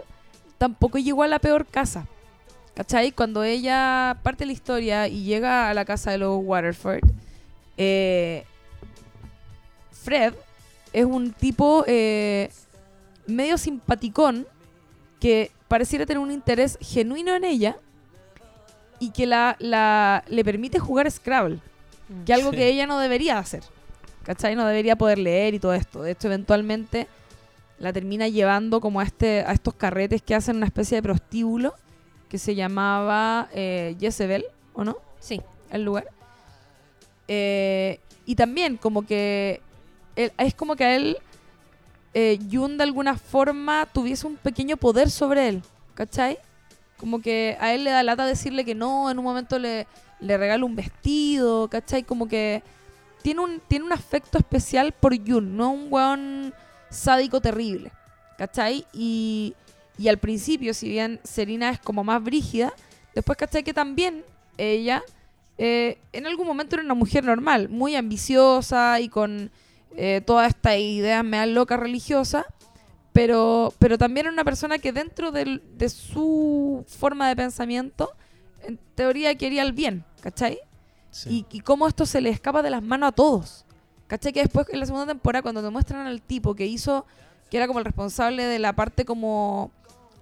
[0.59, 2.07] tampoco llegó a la peor casa,
[2.75, 3.13] ¿cachai?
[3.13, 7.05] Cuando ella parte la historia y llega a la casa de los Waterford,
[7.77, 8.45] eh,
[9.91, 10.35] Fred
[10.93, 11.85] es un tipo
[13.27, 14.47] medio simpaticón
[15.21, 17.77] que pareciera tener un interés genuino en ella
[18.99, 21.61] y que la, la- le permite jugar Scrabble,
[22.09, 22.25] Mm.
[22.25, 22.57] que algo Sí.
[22.59, 23.63] que ella no debería hacer.
[24.23, 24.55] ¿Cachai?
[24.57, 26.03] No debería poder leer y todo esto.
[26.03, 27.07] De hecho, eventualmente
[27.79, 31.75] la termina llevando como a, este, a estos carretes que hacen una especie de prostíbulo
[32.29, 34.97] que se llamaba eh, Jezebel, ¿o no?
[35.21, 35.41] Sí.
[35.71, 36.07] el lugar.
[37.29, 39.61] Eh, y también como que
[40.17, 41.19] él- es como que a él
[42.19, 45.63] eh, Jun de alguna forma tuviese un pequeño poder sobre él,
[45.93, 46.39] ¿cachai?
[46.97, 49.87] Como que a él le da lata decirle que no, en un momento le,
[50.21, 52.05] le regala un vestido, ¿cachai?
[52.05, 52.63] Como que
[53.21, 56.55] tiene un, tiene un afecto especial por Jun, no un weón
[56.89, 57.93] sádico terrible,
[58.39, 58.87] ¿cachai?
[58.95, 59.53] Y,
[59.99, 62.73] y al principio, si bien Serena es como más brígida,
[63.15, 63.63] después, ¿cachai?
[63.63, 64.25] Que también
[64.57, 65.03] ella
[65.59, 69.51] eh, en algún momento era una mujer normal, muy ambiciosa y con
[69.97, 72.47] eh, toda esta idea media loca religiosa,
[73.13, 78.11] pero, pero también era una persona que dentro del- de su forma de pensamiento,
[78.63, 80.59] en teoría quería el bien, ¿cachai?
[81.11, 81.47] Sí.
[81.51, 83.65] Y, y cómo esto se le escapa de las manos a todos.
[84.07, 84.33] ¿Cachai?
[84.33, 87.07] Que después en la segunda temporada, cuando te muestran al tipo que hizo,
[87.51, 89.71] que era como el responsable de la parte como,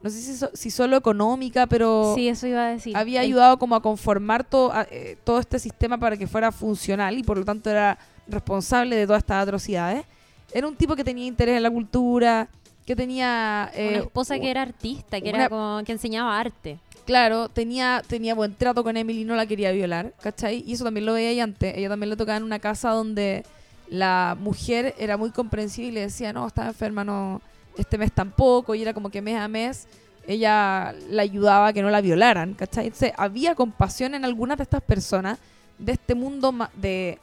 [0.02, 2.96] no sé si, so- si solo económica, pero Sí, eso iba a decir.
[2.96, 6.50] había El- ayudado como a conformar to- a- eh, todo este sistema para que fuera
[6.52, 7.98] funcional y por lo tanto era
[8.28, 10.04] responsable de todas estas atrocidades.
[10.52, 12.48] Era un tipo que tenía interés en la cultura,
[12.86, 13.70] que tenía...
[13.74, 16.78] eh, Una esposa que era artista, que una- era como que enseñaba arte.
[17.06, 20.64] Claro, tenía, tenía buen trato con Emily, no la quería violar, ¿cachai?
[20.66, 21.76] Y eso también lo veía ella antes.
[21.76, 23.44] Ella también le tocaba en una casa donde
[23.88, 27.42] la mujer era muy comprensiva y le decía, no, estaba enferma, no,
[27.76, 28.74] este mes tampoco.
[28.74, 29.86] Y era como que mes a mes
[30.26, 32.86] ella la ayudaba a que no la violaran, ¿cachai?
[32.86, 35.38] Entonces, había compasión en algunas de estas personas
[35.78, 37.18] de este mundo de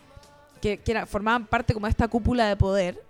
[0.61, 3.01] que, que era- formaban parte como de esta cúpula de poder.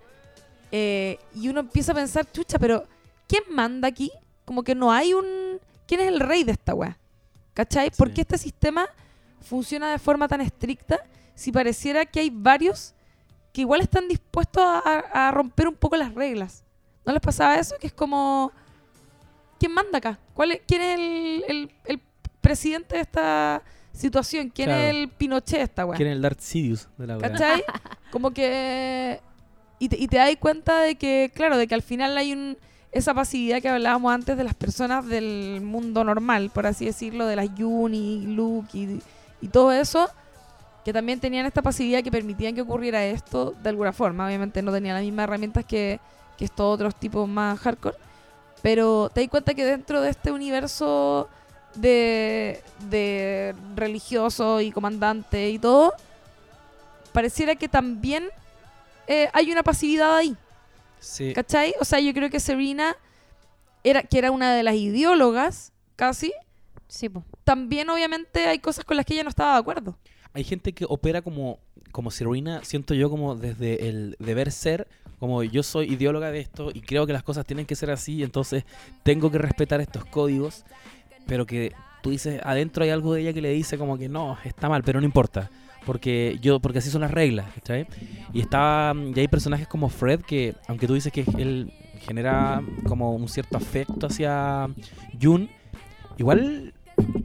[0.70, 2.84] Eh, y uno empieza a pensar, chucha, pero
[3.28, 4.10] ¿quién manda aquí?
[4.44, 5.26] Como que no hay un...
[5.86, 6.96] ¿Quién es el rey de esta weá?
[7.54, 7.90] ¿Cachai?
[7.90, 8.14] ¿Por Sí.
[8.14, 8.86] qué este sistema
[9.42, 10.98] funciona de forma tan estricta
[11.34, 12.94] si pareciera que hay varios
[13.52, 14.78] que igual están dispuestos a,
[15.12, 16.64] a- a romper un poco las reglas?
[17.04, 17.74] ¿No les pasaba eso?
[17.78, 18.50] Que es como...
[19.58, 20.18] ¿Quién manda acá?
[20.34, 22.00] ¿Cuál es- ¿Quién es el, el- el
[22.40, 23.62] presidente de esta
[23.92, 24.50] situación?
[24.54, 24.82] ¿Quién Claro.
[24.82, 25.96] es el Pinochet esta weá?
[25.96, 27.30] ¿Quién es el Darth Sidious de la weá?
[27.30, 27.62] ¿Cachai?
[28.10, 29.20] Como que...
[29.78, 32.56] Y te, y te das cuenta de que, claro, de que al final hay un...
[32.92, 37.36] esa pasividad que hablábamos antes de las personas del mundo normal, por así decirlo, de
[37.36, 39.00] las Yuni, Luke y,
[39.40, 40.08] y todo eso,
[40.84, 44.26] que también tenían esta pasividad que permitían que ocurriera esto de alguna forma.
[44.26, 45.98] Obviamente no tenían las mismas herramientas que,
[46.38, 47.96] que estos otros tipos más hardcore,
[48.62, 51.28] pero te das cuenta que dentro de este universo
[51.74, 55.92] de, de religioso y comandante y todo,
[57.12, 58.28] pareciera que también
[59.06, 60.36] eh, hay una pasividad ahí.
[61.00, 61.32] Sí.
[61.34, 61.74] ¿Cachai?
[61.80, 62.96] O sea, yo creo que Serena,
[63.84, 66.32] era, que era una de las ideólogas, casi,
[66.88, 67.24] Sí, po.
[67.44, 69.98] también obviamente hay cosas con las que ella no estaba de acuerdo.
[70.34, 71.58] Hay gente que opera como,
[71.90, 76.70] como Serena, siento yo como desde el deber ser, como yo soy ideóloga de esto
[76.72, 78.64] y creo que las cosas tienen que ser así, entonces
[79.02, 80.64] tengo que respetar estos códigos,
[81.26, 84.36] pero que tú dices, adentro hay algo de ella que le dice como que no,
[84.44, 85.50] está mal, pero no importa.
[85.86, 87.46] Porque yo, porque así son las reglas.
[88.32, 93.14] Y está, y hay personajes como Fred que, aunque tú dices que él genera como
[93.14, 94.68] un cierto afecto hacia
[95.20, 95.48] Jun,
[96.18, 96.72] igual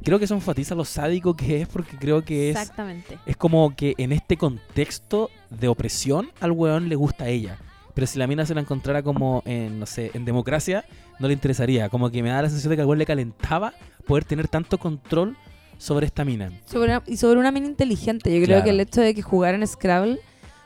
[0.04, 3.20] creo que eso enfatiza lo sádico que es, porque creo que es Exactamente.
[3.26, 7.58] es como que en este contexto de opresión al weón le gusta a ella.
[7.94, 10.86] Pero si la mina se la encontrara como en, no sé, en democracia,
[11.20, 11.90] no le interesaría.
[11.90, 13.74] Como que me da la sensación de que al weón le calentaba
[14.06, 15.36] poder tener tanto control
[15.78, 16.52] sobre esta mina.
[16.66, 18.34] Sobre una- y sobre una mina inteligente.
[18.38, 20.20] Yo creo que el hecho de que jugar en Scrabble,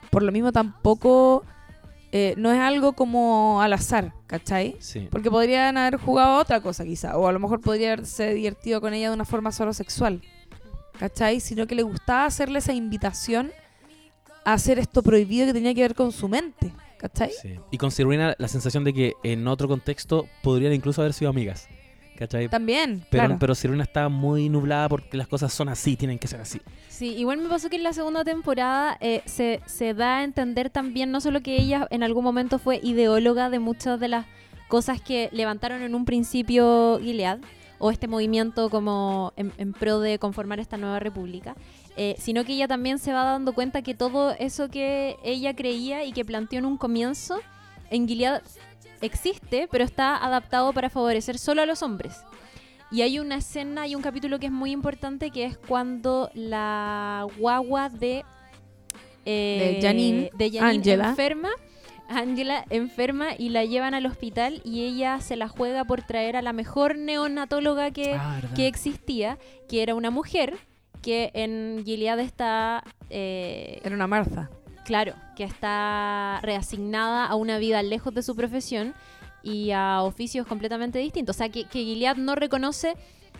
[0.09, 1.43] por lo mismo tampoco,
[2.13, 4.75] eh, no es algo como al azar, ¿cachai?
[4.79, 5.07] Sí.
[5.09, 8.93] Porque podrían haber jugado otra cosa quizá, o a lo mejor podría haberse divertido con
[8.93, 10.21] ella de una forma solo sexual,
[10.99, 11.39] ¿cachai?
[11.39, 13.51] Sino que le gustaba hacerle esa invitación
[14.43, 17.31] a hacer esto prohibido que tenía que ver con su mente, ¿cachai?
[17.41, 17.59] sí.
[17.71, 21.67] Y con Serena la sensación de que en otro contexto podrían incluso haber sido amigas.
[22.17, 22.49] ¿Cachai?
[22.49, 23.37] También, Pero, claro.
[23.39, 26.61] pero Serena está muy nublada porque las cosas son así, tienen que ser así.
[26.87, 30.69] Sí, igual me pasó que en la segunda temporada eh, se, se da a entender
[30.69, 34.27] también no solo que ella en algún momento fue ideóloga de muchas de las
[34.67, 37.39] cosas que levantaron en un principio Gilead,
[37.79, 41.55] o este movimiento como en, en pro de conformar esta nueva república,
[41.97, 46.03] eh, sino que ella también se va dando cuenta que todo eso que ella creía
[46.05, 47.39] y que planteó en un comienzo,
[47.89, 48.41] en Gilead
[49.01, 52.21] existe, pero está adaptado para favorecer solo a los hombres.
[52.91, 57.25] Y hay una escena y un capítulo que es muy importante, que es cuando la
[57.37, 58.23] guagua de...
[59.25, 61.09] eh, De Janine, de Janine Angela.
[61.09, 61.49] enferma.
[62.09, 66.41] Angela enferma y la llevan al hospital y ella se la juega por traer a
[66.41, 69.37] la mejor neonatóloga que, Ah, que existía,
[69.69, 70.57] que era una mujer
[71.01, 72.83] que en Gilead está...
[73.09, 74.49] eh, Era una Martha.
[74.85, 78.93] Claro, que está reasignada a una vida lejos de su profesión
[79.43, 81.35] y a oficios completamente distintos.
[81.35, 82.95] O sea, que, que Gilead no reconoce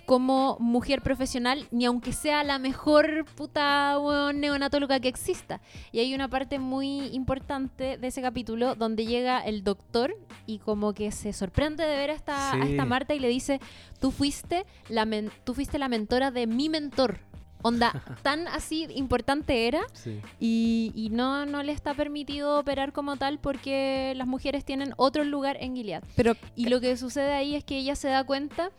[0.05, 5.61] como mujer profesional, ni aunque sea la mejor puta weón, neonatóloga que exista.
[5.91, 10.15] Y hay una parte muy importante de ese capítulo donde llega el doctor
[10.47, 12.71] y como que se sorprende de ver a esta, a Sí.
[12.71, 13.59] esta Marta y le dice,
[13.99, 17.19] tú fuiste, la men- tú fuiste la mentora de mi mentor.
[17.63, 17.91] Onda,
[18.23, 20.19] tan así importante era Sí.
[20.39, 25.23] y, y no, no le está permitido operar como tal porque las mujeres tienen otro
[25.23, 26.03] lugar en Gilead.
[26.15, 28.71] Pero Y lo que sucede ahí es que ella se da cuenta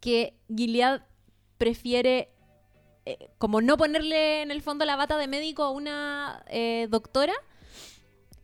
[0.00, 1.02] que Gilead
[1.58, 2.30] prefiere
[3.06, 7.34] eh, como no ponerle en el fondo la bata de médico a una eh, doctora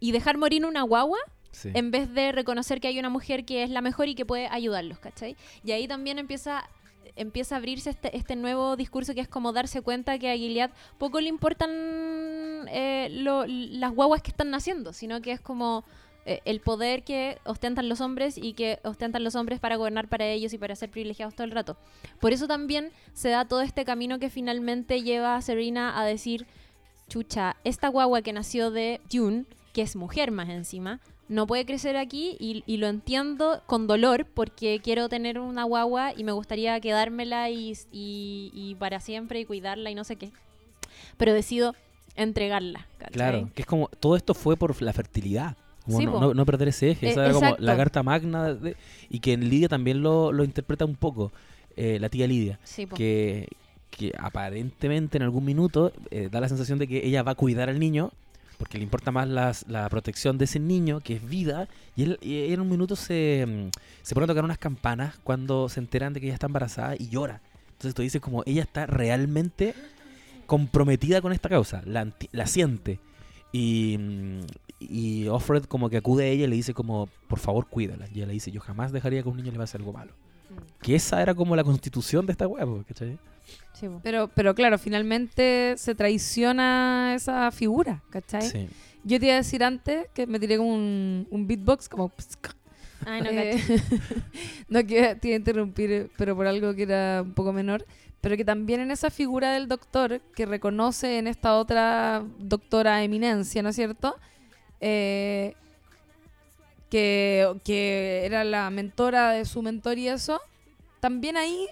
[0.00, 1.18] y dejar morir una guagua
[1.52, 1.70] Sí.
[1.72, 4.46] en vez de reconocer que hay una mujer que es la mejor y que puede
[4.48, 5.36] ayudarlos, ¿cachai?
[5.64, 6.68] Y ahí también empieza
[7.16, 10.70] empieza a abrirse este, este nuevo discurso que es como darse cuenta que a Gilead
[10.98, 11.70] poco le importan
[12.68, 15.84] eh, las guaguas que están naciendo, sino que es como
[16.24, 20.26] eh, el poder que ostentan los hombres y que ostentan los hombres para gobernar para
[20.26, 21.76] ellos y para ser privilegiados todo el rato.
[22.20, 26.46] Por eso también se da todo este camino que finalmente lleva a Serena a decir,
[27.08, 31.96] chucha, esta guagua que nació de June, que es mujer más encima, no puede crecer
[31.96, 36.78] aquí y, y lo entiendo con dolor porque quiero tener una guagua y me gustaría
[36.80, 40.30] quedármela y, y- y para siempre y cuidarla y no sé qué.
[41.16, 41.74] Pero decido
[42.14, 42.86] entregarla.
[42.98, 43.12] ¿cachai?
[43.12, 45.56] Claro, que es como, todo esto fue por la fertilidad.
[45.84, 47.06] Como Sí, no, no- no perder ese eje.
[47.08, 48.54] Eh, Esa era como la carta magna.
[48.54, 48.76] de-
[49.08, 51.32] y que en Lidia también lo, lo interpreta un poco,
[51.76, 52.58] eh, la tía Lidia.
[52.64, 52.86] Sí.
[52.86, 53.48] Que,
[53.90, 57.68] que aparentemente en algún minuto eh, da la sensación de que ella va a cuidar
[57.68, 58.12] al niño.
[58.58, 61.68] Porque le importa más las- la protección de ese niño, que es vida.
[61.94, 63.70] Y él, y en un minuto se, mm,
[64.02, 67.08] se pone a tocar unas campanas cuando se enteran de que ella está embarazada y
[67.08, 67.40] llora.
[67.72, 69.74] Entonces tú dices como ella está realmente
[70.46, 72.98] comprometida con esta causa, la, la siente.
[73.52, 74.40] Y, mm,
[74.80, 78.06] y Offred como que acude a ella y le dice como, por favor, cuídala.
[78.08, 80.12] Y ella le dice, yo jamás dejaría que a un niño le pase algo malo.
[80.50, 80.82] Mm.
[80.82, 83.18] Que esa era como la constitución de esta hueá, po, ¿cachai?
[83.74, 83.88] Sí.
[84.02, 88.42] Pero, pero claro, finalmente se traiciona esa figura, ¿cachai?
[88.42, 88.68] Sí.
[89.04, 92.12] Yo te iba a decir antes que me tiré como un, un beatbox, como...
[93.04, 93.62] Ay, no, Eh,
[94.68, 97.84] no quiero te iba a interrumpir, pero por algo que era un poco menor.
[98.20, 103.62] Pero que también en esa figura del doctor, que reconoce en esta otra doctora eminencia,
[103.62, 104.16] ¿no es cierto?
[104.80, 105.54] Eh,
[106.90, 110.40] que, que era la mentora de su mentor y eso.
[111.00, 111.68] También ahí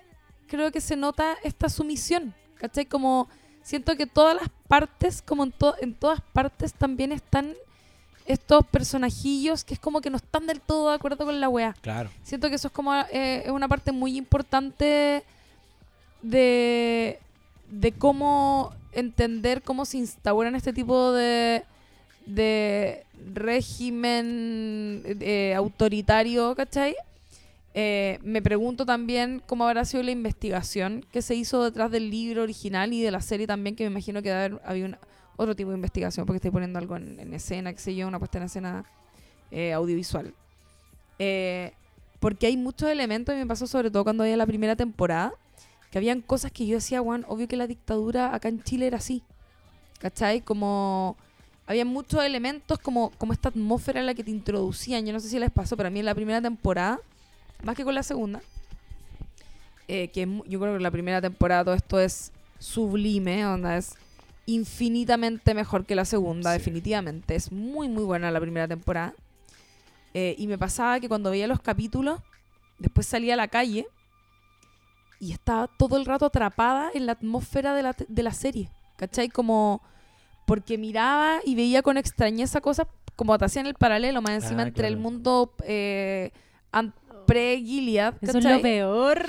[0.56, 2.34] creo que se nota esta sumisión.
[2.56, 2.86] ¿Cachai?
[2.86, 3.28] Como
[3.62, 7.54] siento que todas las partes, como en, to- en todas partes, también están
[8.26, 11.74] estos personajillos que es como que no están del todo de acuerdo con la weá.
[11.82, 12.08] Claro.
[12.22, 15.22] Siento que eso es como eh, es una parte muy importante
[16.22, 17.18] de,
[17.70, 21.64] de cómo entender cómo se instauran este tipo de,
[22.24, 26.94] de régimen eh, autoritario, ¿cachai?
[27.76, 32.42] Eh, me pregunto también cómo habrá sido la investigación que se hizo detrás del libro
[32.42, 34.98] original y de la serie también, que me imagino que haber había una-
[35.36, 38.20] otro tipo de investigación, porque estoy poniendo algo en, en escena, que sé yo, una
[38.20, 38.84] puesta en escena
[39.50, 40.32] eh, audiovisual.
[41.18, 41.72] Eh,
[42.20, 45.32] porque hay muchos elementos, y me pasó sobre todo cuando había la primera temporada,
[45.90, 48.98] que habían cosas que yo decía, Juan, obvio que la dictadura acá en Chile era
[48.98, 49.22] así.
[49.98, 50.40] ¿Cachai?
[50.42, 51.16] Como
[51.66, 55.06] había muchos elementos como, como esta atmósfera en la que te introducían.
[55.06, 57.00] Yo no sé si les pasó, pero a mí en la primera temporada,
[57.62, 58.40] más que con la segunda,
[59.88, 63.94] eh, que yo creo que la primera temporada todo esto es sublime, onda es
[64.46, 66.58] infinitamente mejor que la segunda, Sí.
[66.58, 67.34] definitivamente.
[67.34, 69.14] Es muy, muy buena la primera temporada.
[70.12, 72.20] Eh, y me pasaba que cuando veía los capítulos,
[72.78, 73.86] después salía a la calle
[75.20, 78.70] y estaba todo el rato atrapada en la atmósfera de la, de la serie.
[78.96, 79.28] ¿Cachai?
[79.28, 79.82] Como
[80.46, 82.86] porque miraba y veía con extrañeza cosas,
[83.16, 86.30] como te hacían el paralelo más encima Ah, entre el mundo eh,
[87.34, 88.14] pre-Gilead.
[88.20, 89.26] Eso es lo peor.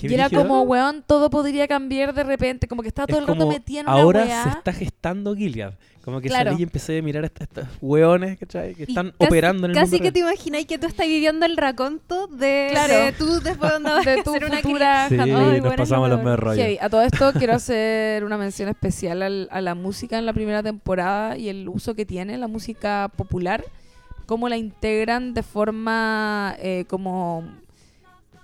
[0.00, 2.68] Y era como, weón, todo podría cambiar de repente.
[2.68, 4.42] Como que estaba todo Es el rato metida en una ahora weá.
[4.44, 5.72] se está gestando Gilead.
[6.04, 6.52] Como que Claro.
[6.52, 8.74] salí y empecé a mirar a est- estos hueones ¿cachai?
[8.76, 10.12] que están casi- operando en el Casi mundo que real.
[10.14, 12.94] te imagináis que tú estás viviendo el raconto de, Claro.
[12.96, 13.72] de tú después
[14.06, 15.16] de a tu ser una futura Sí.
[15.18, 16.64] Ay, nos bueno, pasamos lo los meros rollos.
[16.64, 16.78] Heavy.
[16.80, 20.62] A todo esto quiero hacer una mención especial al- a la música en la primera
[20.62, 23.64] temporada y el uso que tiene la música popular,
[24.28, 27.48] cómo la integran de forma eh, como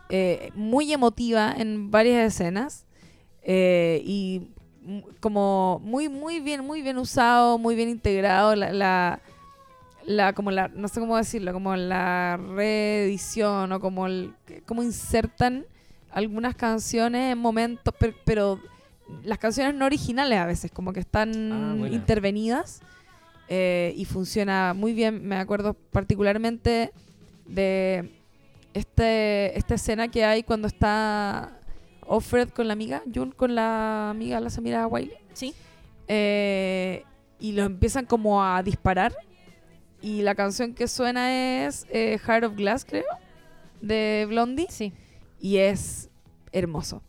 [0.08, 2.86] eh, muy emotiva en varias escenas
[3.42, 4.48] eh, y
[5.20, 9.20] como muy muy bien muy bien usado, muy bien integrado la, la
[10.06, 14.32] la como la no sé cómo decirlo, como la reedición o como el
[14.66, 15.64] cómo insertan
[16.10, 18.58] algunas canciones en momentos, per- pero,
[19.24, 22.80] las canciones no originales a veces, como que están Ah, intervenidas
[23.48, 25.26] eh, y funciona muy bien.
[25.26, 26.92] Me acuerdo particularmente
[27.46, 28.10] de
[28.72, 31.58] este, esta escena que hay cuando está
[32.06, 35.16] Offred con la amiga, June con la amiga, la Samira Wiley.
[35.32, 35.54] Sí.
[36.08, 37.04] Eh,
[37.38, 39.14] y lo empiezan como a disparar.
[40.00, 43.04] Y la canción que suena es eh, Heart of Glass, creo,
[43.80, 44.66] de Blondie.
[44.68, 44.92] Sí.
[45.40, 46.10] Y es
[46.52, 47.02] hermoso.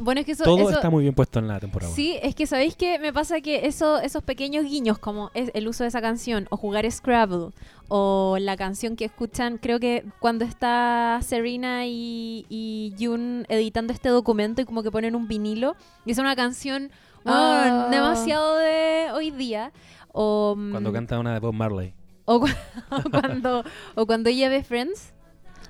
[0.00, 1.92] Bueno, es que eso, Todo eso- está muy bien puesto en la temporada.
[1.92, 5.66] Sí, es que sabéis que me pasa que eso, esos pequeños guiños, como es el
[5.68, 7.50] uso de esa canción, o jugar Scrabble,
[7.88, 14.08] o la canción que escuchan, creo que cuando está Serena y, y Jun editando este
[14.10, 15.74] documento y como que ponen un vinilo,
[16.04, 16.90] y es una canción
[17.24, 17.88] oh, Ah.
[17.90, 19.72] demasiado de hoy día.
[20.12, 21.92] O, mm, Cuando canta una de Bob Marley.
[22.24, 22.46] o, cu-
[22.90, 25.12] o cuando, o cuando ella ve Friends,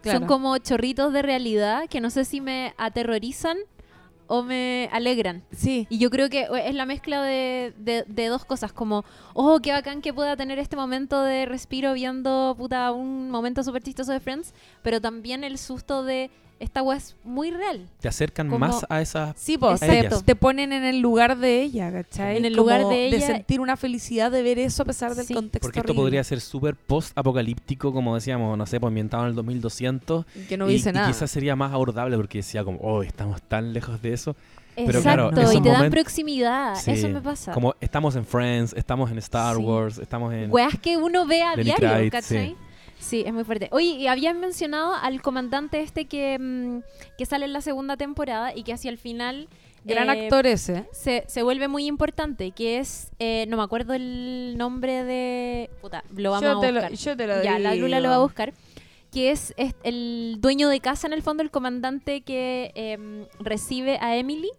[0.03, 0.19] Claro.
[0.21, 3.57] son como chorritos de realidad que no sé si me aterrorizan
[4.29, 5.43] o me alegran.
[5.51, 5.87] Sí.
[5.91, 9.05] Y yo creo que es la mezcla de, de- de dos cosas, como,
[9.35, 13.83] oh, qué bacán que pueda tener este momento de respiro viendo, puta, un momento súper
[13.83, 17.89] chistoso de Friends, pero también el susto de, esta weá es muy real.
[18.01, 19.35] Te acercan Como- más a esa...
[19.37, 19.87] Sí, pues A
[20.25, 22.37] te, ponen en el lugar de ella, ¿cachai?
[22.37, 23.27] En el Como lugar de ella.
[23.27, 25.35] sentir una felicidad de ver eso a pesar del Sí.
[25.35, 26.03] contexto Porque esto horrible.
[26.05, 30.25] podría ser súper post-apocalíptico, como decíamos, no sé, pues ambientado en el 2200.
[30.49, 31.09] Que no y, dice y nada.
[31.09, 34.37] quizás sería más abordable porque decía como, oh, estamos tan lejos de eso.
[34.77, 37.51] Pero Exacto, claro, y te dan proximidad, Sí, eso me pasa.
[37.53, 39.63] Como estamos en Friends, estamos en Star Sí.
[39.63, 40.53] Wars, estamos en...
[40.53, 42.57] Weas que uno ve a Lenny diario, ¿cachai?
[42.99, 43.23] Sí.
[43.27, 43.69] es muy fuerte.
[43.73, 46.81] Oye, y habían mencionado al comandante este que, mm,
[47.17, 49.49] que sale en la segunda temporada y que hacia el final
[49.85, 50.87] Gran eh, actor ese.
[50.93, 55.71] se, se vuelve muy importante, que es, eh, no me acuerdo el nombre de...
[55.81, 56.93] Puta, lo vamos yo, a lo, buscar.
[56.93, 57.75] yo te lo ya, la.
[57.75, 58.53] Lula lo va a buscar.
[59.13, 63.97] Que es, es el dueño de casa, en el fondo, el comandante que em, recibe
[64.01, 64.51] a Emily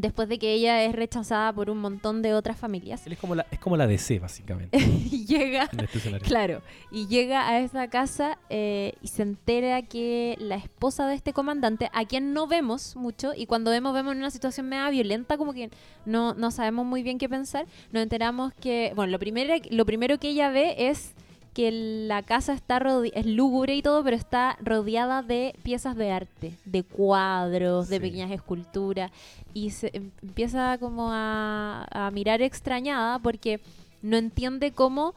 [0.00, 3.06] después de que ella es rechazada por un montón de otras familias.
[3.06, 4.78] Él es como la, es como la DC, básicamente.
[5.10, 6.20] y llega este.
[6.20, 11.32] Claro, y llega a esa casa eh, y se entera que la esposa de este
[11.32, 15.36] comandante, a quien no vemos mucho, y cuando vemos, vemos en una situación media violenta,
[15.36, 15.70] como que
[16.04, 20.18] no, no sabemos muy bien qué pensar, nos enteramos que, bueno, lo primero, lo primero
[20.18, 21.14] que ella ve es
[21.58, 22.80] que la casa está
[23.14, 28.00] es lúgubre y todo, pero está rodeada de piezas de arte, de cuadros, de Sí.
[28.00, 29.10] pequeñas esculturas.
[29.54, 33.60] Y se em- empieza como a, a mirar extrañada porque
[34.02, 35.14] no entiende cómo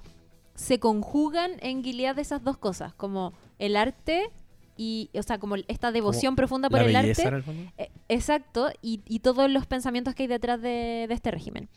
[0.56, 4.24] se conjugan en Gilead esas dos cosas, como el arte
[4.78, 7.22] y, o sea, como esta devoción profunda por el arte.
[7.22, 7.72] en el fondo.
[7.78, 11.70] Eh, Exacto, y, y todos los pensamientos que hay detrás de, de este régimen.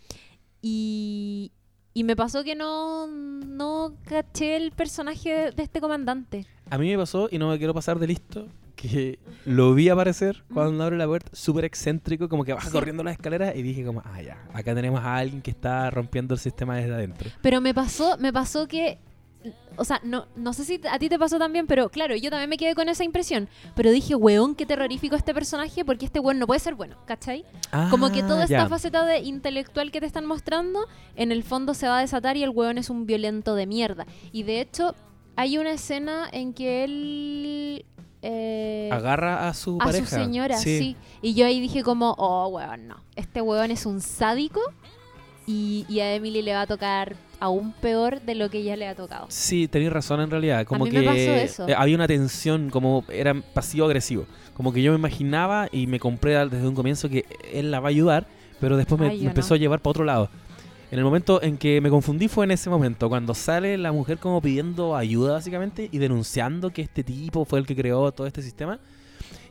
[0.63, 1.53] Y,
[1.95, 6.45] y me pasó que no, no caché el personaje de, este comandante.
[6.69, 10.43] A mí me pasó, y no me quiero pasar de listo, que lo vi aparecer
[10.53, 12.73] cuando abre la puerta, súper excéntrico, como que baja Sí.
[12.73, 16.35] corriendo las escaleras y dije como, ah, ya, acá tenemos a alguien que está rompiendo
[16.35, 17.31] el sistema desde adentro.
[17.41, 18.99] Pero me pasó, me pasó que,
[19.77, 22.49] o sea, no, no sé si a ti te pasó también, pero claro, yo también
[22.49, 23.49] me quedé con esa impresión.
[23.75, 27.45] Pero dije, weón, qué terrorífico este personaje, porque este weón no puede ser bueno, ¿cachai?
[27.91, 30.87] Como que toda Ah, esta faceta de intelectual que te están mostrando,
[31.17, 34.07] en el fondo se va a desatar y el weón es un violento de mierda.
[34.33, 34.95] Y de hecho,
[35.37, 37.85] hay una escena en que él...
[38.23, 40.07] eh, Agarra a su a pareja.
[40.07, 40.97] su señora, sí.
[41.21, 42.97] Y yo ahí dije como, oh, weón, no.
[43.17, 44.61] Este weón es un sádico
[45.47, 48.87] y, y a Emily le va a tocar aún peor de lo que ya le
[48.89, 49.27] ha tocado.
[49.29, 50.65] Sí, tenéis razón en realidad.
[50.67, 51.69] Como mí que me pasó eso.
[51.69, 54.27] eh, había una tensión, como era pasivo-agresivo.
[54.55, 57.89] Como que yo me imaginaba y me compré desde un comienzo que él la va
[57.89, 58.27] a ayudar,
[58.61, 59.57] pero después me, Ay, me empezó no.
[59.57, 60.31] a llevar para otro lado.
[60.91, 64.19] En el momento en que me confundí fue en ese momento, cuando sale la mujer
[64.19, 68.43] como pidiendo ayuda básicamente y denunciando que este tipo fue el que creó todo este
[68.43, 68.79] sistema.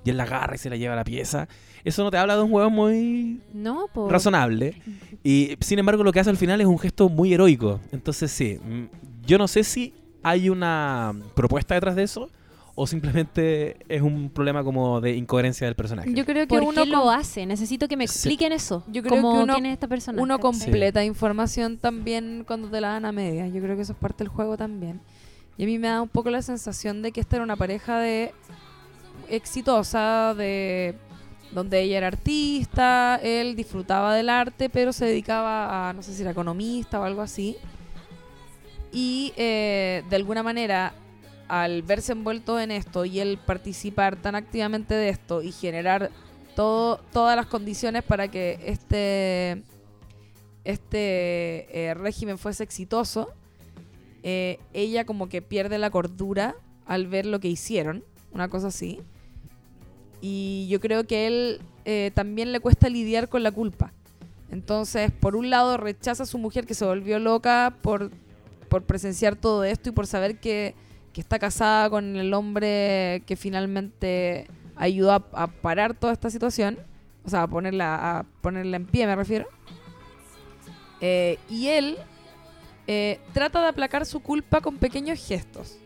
[0.05, 1.47] Y él la agarra y se la lleva a la pieza.
[1.83, 4.11] Eso no te habla de un juego muy No, por...
[4.11, 4.81] razonable.
[5.23, 7.79] Y sin embargo, lo que hace al final es un gesto muy heroico.
[7.91, 12.29] Entonces, sí, mm, yo no sé si hay una propuesta detrás de eso
[12.75, 16.11] o simplemente es un problema como de incoherencia del personaje.
[16.13, 17.45] Yo creo que ¿Por uno qué lo hace?
[17.45, 18.13] Necesito que me Sí.
[18.15, 18.83] expliquen eso.
[18.87, 20.21] Yo creo como que uno- quién es esta persona.
[20.21, 23.47] uno completa información también cuando te la dan a media.
[23.47, 25.01] Yo creo que eso es parte del juego también.
[25.57, 27.99] Y a mí me da un poco la sensación de que esta era una pareja
[27.99, 28.33] de
[29.29, 30.95] exitosa, de
[31.51, 36.21] donde ella era artista, él disfrutaba del arte, pero se dedicaba a, no sé si
[36.21, 37.57] era economista o algo así.
[38.91, 40.93] Y eh, de alguna manera,
[41.47, 46.11] al verse envuelto en esto y él participar tan activamente de esto y generar
[46.55, 49.63] todo, todas las condiciones para que este,
[50.63, 53.29] este eh, régimen fuese exitoso,
[54.23, 56.55] eh, ella como que pierde la cordura
[56.85, 59.01] al ver lo que hicieron, una cosa así.
[60.25, 63.91] Y yo creo que él eh, también le cuesta lidiar con la culpa.
[64.51, 68.09] Entonces, por un lado, rechaza a su mujer que se volvió loca por,
[68.69, 70.75] por presenciar todo esto y por saber que,
[71.11, 74.47] que está casada con el hombre que finalmente
[74.77, 76.79] ayudó a, parar toda esta situación.
[77.25, 79.49] O sea, a ponerla, a ponerla en pie, me refiero.
[81.01, 81.97] Eh, y él
[82.87, 85.79] eh, trata de aplacar su culpa con pequeños gestos.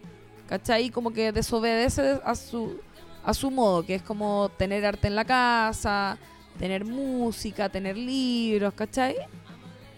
[0.47, 0.91] ¿Cachai?
[0.91, 2.79] Como que desobedece a su,
[3.27, 6.17] a su modo, que es como tener arte en la casa,
[6.57, 9.15] tener música, tener libros, ¿cachai?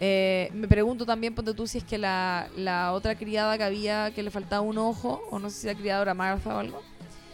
[0.01, 4.11] Eh, me pregunto también, ponte tú, si es que la, la otra criada que había,
[4.11, 6.81] que le faltaba un ojo, o no sé si la criada era Martha o algo,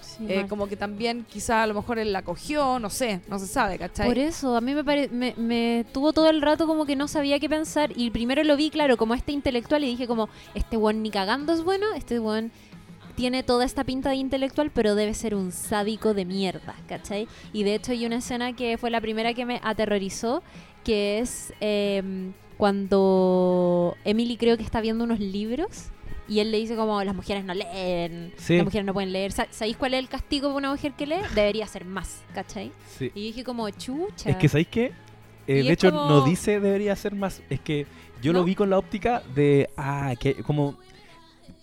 [0.02, 3.38] Sí, eh, como que también quizá a lo mejor él la cogió, no sé, no
[3.38, 4.08] se sabe, ¿cachai?
[4.08, 7.08] Por eso, a mí me, pare- me, me tuvo todo el rato como que no
[7.10, 7.92] sabía qué pensar.
[7.98, 11.52] Y primero lo vi, claro, como este intelectual y dije como, este buen ni cagando
[11.54, 12.52] es bueno, este buen
[13.16, 17.28] tiene toda esta pinta de intelectual, pero debe ser un sádico de mierda, ¿cachai?
[17.54, 20.44] Y de hecho hay una escena que fue la primera que me aterrorizó,
[20.84, 25.86] que es em, cuando Emily creo que está viendo unos libros.
[26.28, 28.56] Y él le dice como las mujeres no leen, Sí.
[28.56, 29.32] las mujeres no pueden leer.
[29.32, 31.18] Sa- ¿Sabéis cuál es el castigo para una mujer que lee?
[31.36, 32.72] Debería ser más, ¿cachai?
[32.98, 33.12] Sí.
[33.14, 34.32] Y dije como, chucha.
[34.32, 34.92] Es que, ¿sabéis qué?
[35.48, 37.44] Eh, de hecho, como- no dice debería ser más.
[37.52, 37.86] Es que
[38.24, 39.70] yo lo vi con la óptica de.
[39.78, 40.76] Ah, que como.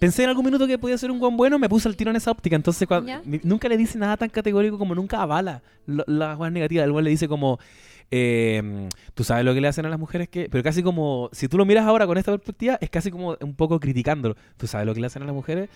[0.02, 2.16] Pensé en algún minuto que podía ser un buen bueno, me puse el tiro en
[2.16, 2.56] esa óptica.
[2.56, 3.12] Entonces, cuando,
[3.44, 6.84] nunca le dice nada tan categórico como nunca avala lo- las cosas negativas.
[6.86, 7.60] El weón le dice como.
[8.10, 10.48] eh, Tú sabes lo que le hacen a las mujeres que.
[10.50, 11.28] Pero casi como.
[11.30, 14.34] Si tú lo miras ahora con esta perspectiva, es casi como un poco criticándolo.
[14.56, 15.68] Tú sabes lo que le hacen a las mujeres.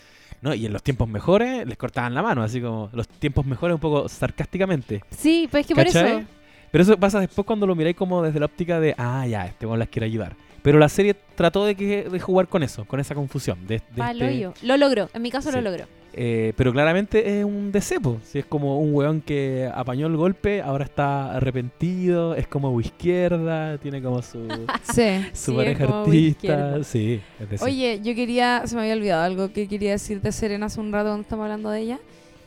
[0.42, 3.74] No, y en los tiempos mejores les cortaban la mano, así como los tiempos mejores
[3.74, 5.02] un poco sarcásticamente.
[5.16, 6.16] Sí, pues es que por ¿Cachai?
[6.18, 6.26] eso.
[6.72, 9.66] Pero eso pasa después cuando lo miráis como desde la óptica de, ah, ya, este
[9.66, 10.34] weón las quiere ayudar.
[10.66, 13.64] Pero la serie trató de, que, de jugar con eso, con esa confusión.
[13.68, 14.66] De, de Palo este-.
[14.66, 15.54] Lo logró, en mi caso Sí.
[15.54, 15.84] lo logró.
[16.12, 18.18] eh, pero claramente es un decepo.
[18.24, 23.78] Si es como un weón que apañó el golpe, ahora está arrepentido, es como izquierda,
[23.78, 24.48] tiene como su,
[24.92, 25.24] Sí.
[25.34, 26.82] su Sí, pareja artista.
[26.84, 27.62] Sí, es.
[27.62, 30.90] Oye, yo quería, se me había olvidado algo que quería decir de Serena hace un
[30.92, 31.98] rato cuando estamos hablando de ella,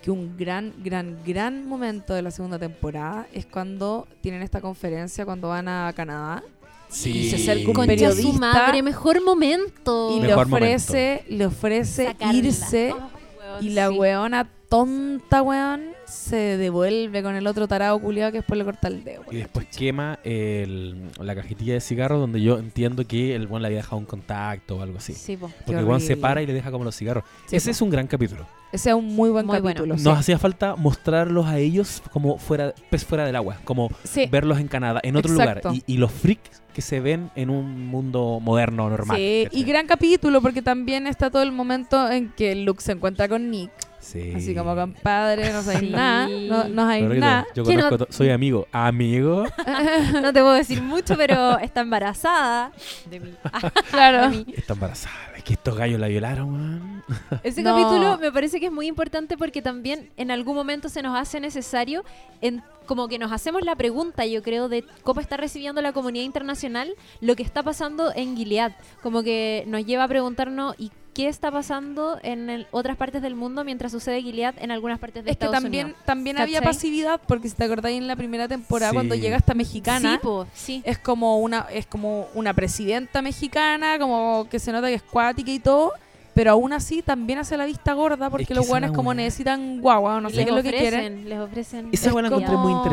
[0.01, 5.23] que un gran, gran, gran momento de la segunda temporada es cuando tienen esta conferencia,
[5.25, 6.43] cuando van a Canadá
[6.89, 7.29] Sí.
[7.29, 10.17] se acerca un Concha su periodista madre, mejor momento.
[10.17, 12.33] y le ofrece, le ofrece Sacarla.
[12.33, 13.97] irse Oh, weón, y la sí.
[13.97, 19.03] weona tonta, weón, se devuelve con el otro tarado culiado que después le corta el
[19.03, 19.23] dedo.
[19.31, 23.67] Y después quema el- la cajetilla de cigarros donde yo entiendo que el buen le
[23.67, 25.13] había dejado un contacto o algo así.
[25.13, 25.51] Sí, po.
[25.65, 27.23] Porque el buen se para y le deja como los cigarros.
[27.47, 27.71] Sí, Ese po.
[27.71, 28.47] es un gran capítulo.
[28.71, 29.77] Ese es un muy buen Muy bueno.
[29.77, 29.97] capítulo.
[29.97, 30.03] sí.
[30.03, 34.27] Nos hacía falta mostrarlos a ellos como fuera, pez fuera del agua, como Sí.
[34.31, 35.69] verlos en Canadá, en otro Exacto.
[35.69, 35.83] lugar.
[35.87, 39.19] Y, y los freaks que se ven en un mundo moderno, normal.
[39.19, 43.49] Y gran capítulo porque también está todo el momento en que Luke se encuentra con
[43.49, 43.71] Nick.
[44.11, 44.33] Sí.
[44.35, 45.89] Así como compadre, no Sí.
[45.91, 47.15] nada, no, no Correcto.
[47.19, 47.47] nada.
[47.55, 48.67] Yo no- conozco, soy amigo.
[48.71, 49.43] ¿Amigo?
[50.13, 52.71] No te puedo decir mucho, pero está embarazada
[53.09, 53.33] de mí.
[53.91, 54.21] Claro.
[54.31, 54.45] de mí.
[54.55, 55.15] Está embarazada.
[55.37, 57.03] Es que estos gallos la violaron, weón.
[57.43, 57.75] Ese No.
[57.75, 61.39] capítulo me parece que es muy importante porque también en algún momento se nos hace
[61.39, 62.03] necesario,
[62.41, 66.25] en, como que nos hacemos la pregunta, yo creo, de cómo está recibiendo la comunidad
[66.25, 68.71] internacional lo que está pasando en Gilead.
[69.03, 73.35] Como que nos lleva a preguntarnos, ¿y qué está pasando en el- otras partes del
[73.35, 76.01] mundo mientras sucede Gilead en algunas partes de Es que Estados también, Unidos?
[76.05, 78.95] también había pasividad, porque si te acordáis en la primera temporada, Sí.
[78.95, 80.81] cuando llega esta mexicana, Sí, po, sí.
[80.85, 85.51] es como una, es como una presidenta mexicana, como que se nota que es cuática
[85.51, 85.91] y todo,
[86.33, 90.21] pero aún así también hace la vista gorda porque que los guanes como necesitan guagua,
[90.21, 91.27] no Y sé les qué es lo que quieren.
[91.27, 91.89] les ofrecen.
[91.91, 92.83] Esa Es la encontré muy como-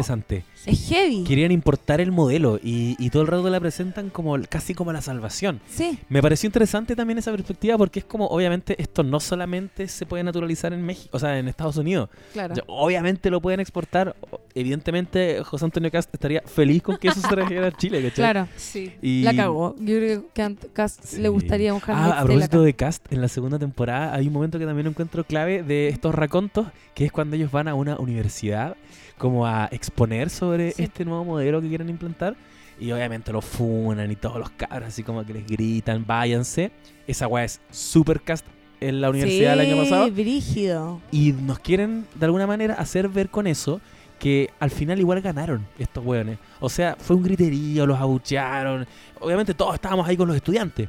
[0.67, 1.25] Es heavy.
[1.25, 5.01] Querían importar el modelo y, y todo el rato la presentan como casi como la
[5.01, 5.61] salvación.
[5.69, 10.05] Sí, Me pareció interesante también esa perspectiva porque es como, obviamente, esto no solamente se
[10.07, 12.11] puede naturalizar en México, o sea, en Estados Unidos.
[12.33, 12.55] claro.
[12.67, 14.17] Obviamente lo pueden exportar.
[14.55, 18.14] Evidentemente, José Antonio Cast estaría feliz con que eso se trajera a Chile, ¿cachai?
[18.17, 18.49] Claro.
[18.57, 18.93] Sí.
[19.03, 19.77] Y- La cagó.
[19.79, 21.21] Yo creo que Cast Sí.
[21.21, 24.59] le gustaría un Ah, a propósito de Cast, en la segunda temporada hay un momento
[24.59, 28.77] que también encuentro clave de estos racontos, que es cuando ellos van a una universidad
[29.19, 30.83] como a exponer sobre Sí.
[30.85, 32.37] este nuevo modelo que quieren implantar.
[32.79, 36.71] Y obviamente lo funan y todos los cabros así como que les gritan, váyanse.
[37.07, 38.45] Esa weá es super cast
[38.81, 40.11] en la universidad el año Sí, pasado.
[40.12, 41.01] brígido.
[41.11, 43.81] Y nos quieren de alguna manera hacer ver con eso
[44.19, 46.39] que al final igual ganaron estos weones.
[46.61, 48.87] O sea, fue un griterío, los abuchearon.
[49.21, 50.89] Obviamente todos estábamos ahí con los estudiantes.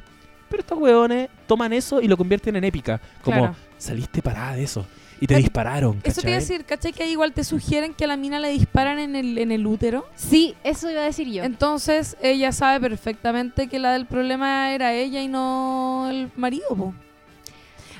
[0.50, 3.00] Pero estos weones toman eso y lo convierten en épica.
[3.22, 3.54] Como Claro.
[3.78, 4.86] saliste parada de eso.
[5.20, 6.00] Y te dispararon.
[6.04, 6.92] Eso te iba a decir, ¿cachai?
[6.92, 9.66] Que ahí igual te sugieren que a la mina le disparan en el, en el
[9.66, 10.06] útero.
[10.14, 11.42] Sí, eso iba a decir yo.
[11.42, 16.68] Entonces ella sabe perfectamente que la del problema era ella y no el marido.
[16.76, 16.94] po.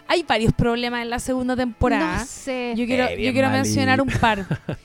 [0.06, 2.18] Hay varios problemas en la segunda temporada.
[2.20, 2.72] No sé.
[2.76, 3.64] Yo quiero, Eh, yo quiero malito.
[3.64, 4.46] mencionar un par.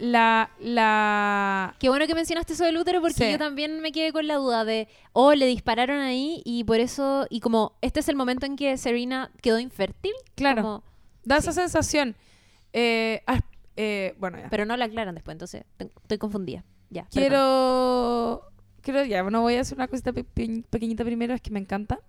[0.00, 3.30] La, la, Qué bueno que mencionaste eso del útero porque Sí.
[3.30, 7.28] yo también me quedé con la duda de, oh, le dispararon ahí y por eso,
[7.30, 10.10] y como este es el momento en que Serena quedó infértil.
[10.34, 10.82] claro, como-
[11.24, 11.60] da esa sí.
[11.60, 12.16] sensación.
[12.72, 13.40] Eh, ah,
[13.76, 14.48] eh, bueno, ya.
[14.50, 16.64] pero no la aclaran después, entonces estoy confundida.
[16.90, 17.02] Ya.
[17.04, 17.12] perdón.
[17.12, 18.42] Quiero,
[18.82, 21.60] quiero, ya, bueno, voy a hacer una cosita pe- pe- pequeñita primero, es que me
[21.60, 22.00] encanta.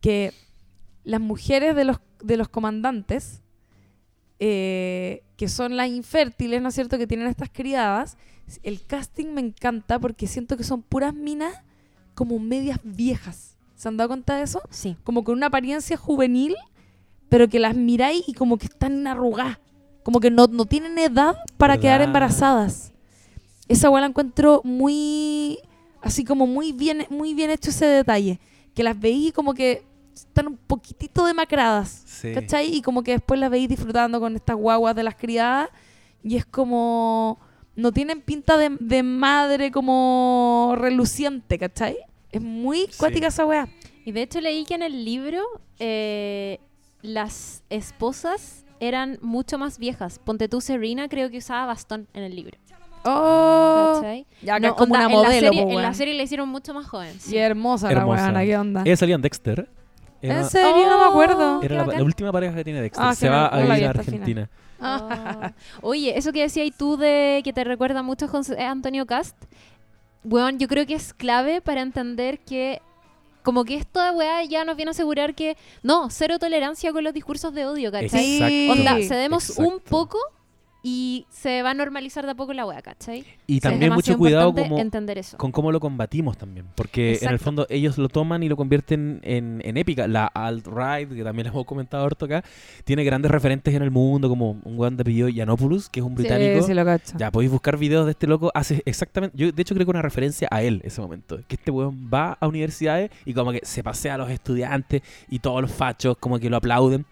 [0.00, 0.32] Que
[1.04, 3.42] las mujeres de los, de los comandantes,
[4.38, 8.16] eh, que son las infértiles, ¿no es cierto?, que tienen estas criadas,
[8.62, 11.54] el casting me encanta porque siento que son puras minas
[12.14, 13.56] como medias viejas.
[13.76, 14.60] ¿Se han dado cuenta de eso?
[14.70, 14.96] Sí.
[15.04, 16.54] Como con una apariencia juvenil,
[17.30, 19.58] pero que las miráis y como que están arrugadas.
[20.02, 21.82] Como que no, no tienen edad para ¿Verdad?
[21.82, 22.92] quedar embarazadas.
[23.68, 25.58] Esa weá la encuentro muy.
[26.02, 28.40] Así como muy bien, muy bien hecho ese detalle.
[28.74, 32.02] Que las veí como que están un poquitito demacradas.
[32.06, 32.32] Sí.
[32.34, 32.74] ¿Cachai?
[32.74, 35.68] Y como que después las veis disfrutando con estas guaguas de las criadas.
[36.24, 37.38] Y es como.
[37.76, 41.96] No tienen pinta de, de madre como reluciente, ¿cachai?
[42.32, 42.98] Es muy Sí.
[42.98, 43.68] cuática esa weá.
[44.04, 45.42] Y de hecho leí que en el libro
[45.78, 46.58] eh,
[47.02, 50.18] las esposas eran mucho más viejas.
[50.18, 52.58] Ponte tú, Serena creo que usaba bastón en el libro.
[53.04, 54.26] Oh, ¿Cachai?
[54.42, 55.94] ya que No, es como onda, una en la modelo, serie, po, en la weón.
[55.94, 57.18] serie la hicieron mucho más joven.
[57.18, 57.34] sí.
[57.34, 58.16] Y hermosa, Hermosa.
[58.16, 58.82] la weona, ¿qué onda?
[58.84, 59.68] Ella salía en Dexter.
[60.22, 60.86] ¿En serio?
[60.86, 61.60] no me acuerdo.
[61.60, 63.06] qué era la, última pareja que tiene Dexter.
[63.06, 63.90] Ah, Se va no- a no la vivir vi a.
[63.90, 64.50] Argentina.
[64.82, 65.52] Ah.
[65.82, 69.36] Oye, eso que decías tú de que te recuerda mucho a José Antonio Cast,
[70.24, 72.82] weón, yo creo que es clave para entender que
[73.42, 77.14] como que esta weá ya nos viene a asegurar que no, cero tolerancia con los
[77.14, 78.38] discursos de odio, ¿cachai?
[78.38, 78.68] Sí.
[78.70, 79.90] Onda, cedemos un exacto.
[79.90, 80.18] poco
[80.82, 83.24] y se va a normalizar de a poco la weá, ¿cachai?
[83.46, 85.36] Y también mucho cuidado como, entender eso.
[85.36, 86.66] con cómo lo combatimos también.
[86.74, 90.08] Porque en el fondo ellos lo toman y lo convierten en, en épica.
[90.08, 92.42] La alt-right, que también les hemos comentado harto acá,
[92.84, 96.14] tiene grandes referentes en el mundo, como un weón de apellido Yanopoulos, que es un
[96.14, 96.60] británico.
[96.60, 97.16] Sí, sí lo cacho.
[97.18, 98.50] Ya podéis buscar videos de este loco.
[98.54, 99.36] Hace exactamente.
[99.36, 101.40] Yo, de hecho, creo que una referencia a él ese momento.
[101.46, 105.40] Que este weón va a universidades y como que se pasea a los estudiantes y
[105.40, 107.04] todos los fachos como que lo aplauden.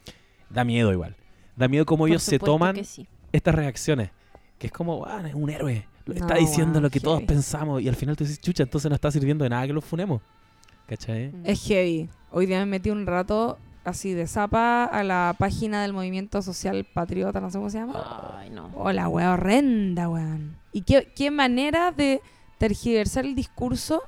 [0.49, 1.15] Da miedo igual.
[1.57, 3.07] Da miedo como Por ellos se toman que sí.
[3.33, 4.11] Estas reacciones.
[4.59, 5.87] Que es como, ah, es un héroe.
[6.15, 8.89] está No, diciendo weón, lo que todos pensamos y al final tú dices, chucha, entonces
[8.89, 10.21] no está sirviendo de nada que los funemos.
[10.87, 11.33] ¿Cachai?
[11.45, 12.09] Es heavy.
[12.31, 16.85] Hoy día me metí un rato así de zapa a la página del movimiento social
[16.93, 18.37] patriota, no sé cómo se llama.
[18.39, 18.71] Ay, no.
[18.75, 20.57] Oh, la wea horrenda, weón.
[20.73, 22.21] Y qué, qué manera de
[22.59, 24.03] tergiversar el discurso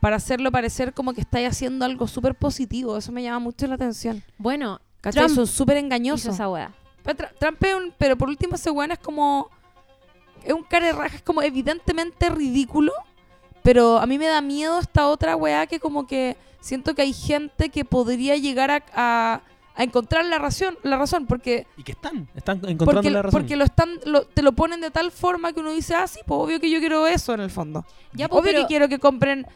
[0.00, 2.96] para hacerlo parecer como que estáis haciendo algo súper positivo.
[2.96, 4.22] Eso me llama mucho la atención.
[4.38, 5.24] Bueno, ¿Cachai?
[5.24, 6.34] Trump Son súper hizo engañosos.
[6.34, 6.72] esa wea.
[7.06, 9.48] Pero, Tra- Trump es un- pero por último ese weón es como...
[10.44, 12.92] Es un cara de raja, es como evidentemente ridículo.
[13.62, 17.12] Pero a mí me da miedo esta otra weá que como que siento que hay
[17.12, 19.40] gente que podría llegar a, a-
[19.78, 23.40] a encontrar la razón, la razón porque, Y que están, están encontrando porque, la razón.
[23.40, 26.20] porque lo están lo- te lo ponen de tal forma que uno dice, ah, sí,
[26.26, 27.84] pues obvio que yo quiero eso en el fondo.
[28.14, 29.46] Ya, pues, obvio pero, que quiero que compren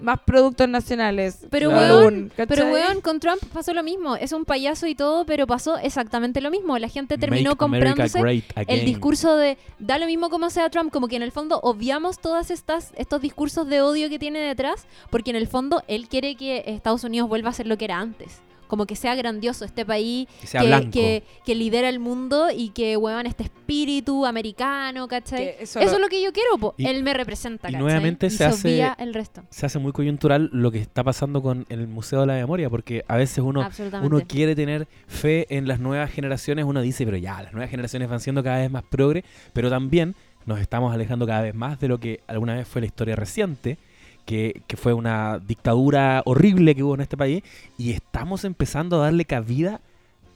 [0.00, 1.38] más productos nacionales.
[1.50, 1.98] Pero, Claro.
[1.98, 4.16] weón, pero weón, con Trump pasó lo mismo.
[4.16, 6.78] Es un payaso y todo, pero pasó exactamente lo mismo.
[6.78, 11.08] La gente terminó Make comprándose el discurso de da lo mismo como sea Trump, como
[11.08, 15.30] que en el fondo obviamos todas estas estos discursos de odio que tiene detrás, porque
[15.30, 18.40] en el fondo él quiere que Estados Unidos vuelva a ser lo que era antes.
[18.70, 20.90] Como que sea grandioso este país que sea que, blanco.
[20.92, 25.56] que, que lidera el mundo y que huevan este espíritu americano, ¿cachai?
[25.60, 26.74] Eso Eso, lo- es lo que yo quiero, po.
[26.78, 27.82] Y- él me representa, y ¿cachai?
[27.82, 29.42] nuevamente Y se hace- el resto.
[29.50, 33.04] Se hace muy coyuntural lo que está pasando con el Museo de la Memoria, porque
[33.08, 33.68] a veces uno,
[34.02, 38.08] uno quiere tener fe en las nuevas generaciones, uno dice, pero ya, las nuevas generaciones
[38.08, 40.14] van siendo cada vez más progre, pero también
[40.46, 43.78] nos estamos alejando cada vez más de lo que alguna vez fue la historia reciente,
[44.24, 47.42] que, que fue una dictadura horrible que hubo en este país,
[47.78, 49.80] y estamos empezando a darle cabida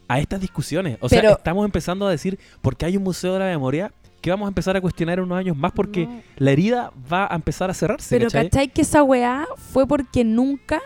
[0.09, 0.99] a estas discusiones.
[1.01, 4.31] O sea, Pero- estamos empezando a decir, porque hay un Museo de la Memoria, que
[4.31, 6.21] vamos a empezar a cuestionar en unos años más porque No.
[6.37, 8.17] la herida va a empezar a cerrarse.
[8.17, 8.49] Pero ¿cachai?
[8.49, 10.81] ¿cachai que esa weá fue porque nunca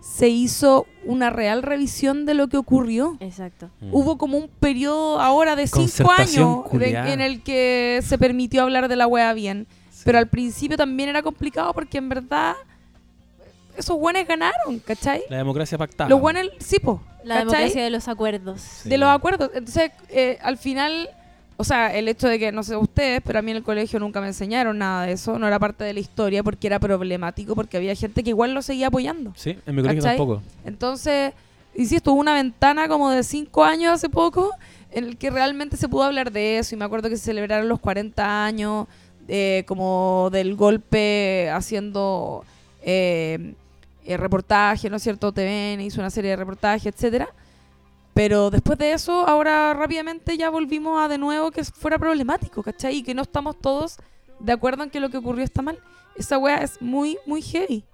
[0.00, 3.16] se hizo una real revisión de lo que ocurrió?
[3.20, 3.70] Exacto.
[3.80, 3.88] Mm.
[3.94, 8.88] Hubo como un periodo ahora de cinco años de- en el que se permitió hablar
[8.88, 9.68] de la weá bien.
[10.00, 10.04] Sí.
[10.06, 12.54] Pero al principio también era complicado porque en verdad
[13.76, 15.22] esos guanes ganaron, ¿cachai?
[15.28, 16.08] La democracia pactada.
[16.08, 17.46] Los guanes, sí, po, La ¿cachai?
[17.46, 18.60] democracia de los acuerdos.
[18.60, 18.88] Sí.
[18.88, 19.50] de los acuerdos.
[19.54, 21.10] Entonces, eh, al final,
[21.56, 23.98] o sea, el hecho de que, no sé ustedes, pero a mí en el colegio
[24.00, 27.54] nunca me enseñaron nada de eso, no era parte de la historia porque era problemático,
[27.54, 29.34] porque había gente que igual lo seguía apoyando.
[29.36, 30.16] Sí, en mi colegio ¿Cachai?
[30.16, 30.42] tampoco.
[30.64, 31.34] Entonces,
[31.74, 34.50] insisto, hubo una ventana como de cinco años hace poco
[34.92, 37.68] en el que realmente se pudo hablar de eso y me acuerdo que se celebraron
[37.68, 38.88] los 40 años
[39.32, 42.44] eh, como del golpe haciendo
[42.82, 43.54] eh,
[44.04, 45.30] eh, reportaje, ¿no es cierto?
[45.30, 47.28] TVN hizo una serie de reportajes, etcétera.
[48.12, 52.96] Pero después de eso, ahora rápidamente ya volvimos a de nuevo que fuera problemático, ¿cachai?
[52.96, 53.98] Y que no estamos todos
[54.40, 55.78] de acuerdo en que lo que ocurrió está mal.
[56.16, 57.84] Esa wea es muy, muy heavy.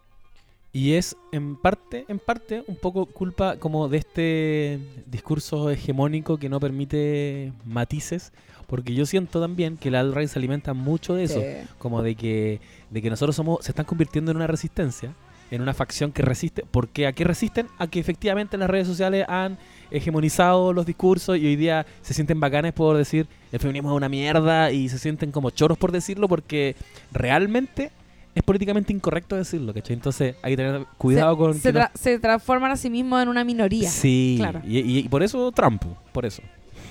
[0.72, 6.48] Y es en parte, en parte, un poco culpa como de este discurso hegemónico que
[6.48, 8.32] no permite matices,
[8.66, 11.40] porque yo siento también que la alt-right se alimenta mucho de eso,
[11.78, 12.60] como de que,
[12.90, 15.12] de que nosotros somos, se están convirtiendo en una resistencia,
[15.50, 17.68] en una facción que resiste, porque a qué resisten?
[17.78, 19.58] A que efectivamente las redes sociales han
[19.92, 24.08] hegemonizado los discursos y hoy día se sienten bacanes por decir el feminismo es una
[24.08, 26.74] mierda y se sienten como choros por decirlo porque
[27.12, 27.90] realmente
[28.34, 29.94] es políticamente incorrecto decirlo, ¿cachai?
[29.94, 31.54] Entonces hay que tener cuidado se, con...
[31.54, 33.88] se, no- tra- se transforman a sí mismos en una minoría.
[33.88, 34.60] Sí, claro.
[34.66, 36.42] y, y- y por eso Trump, por eso.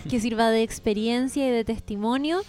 [0.10, 2.42] Que sirva de experiencia y de testimonio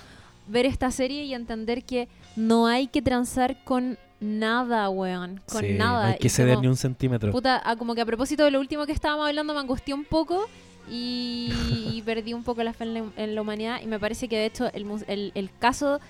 [0.48, 5.40] ver esta serie y entender que no hay que transar con nada, weón.
[5.50, 6.02] Con Sí, nada.
[6.02, 7.32] No hay que Y ceder como, ni un centímetro.
[7.32, 10.04] puta, ah, como que a propósito de lo último que estábamos hablando me angustió un
[10.04, 10.46] poco
[10.90, 11.52] y,
[11.94, 14.36] y perdí un poco la fe en la, en la humanidad y me parece que
[14.38, 16.00] de hecho el, el caso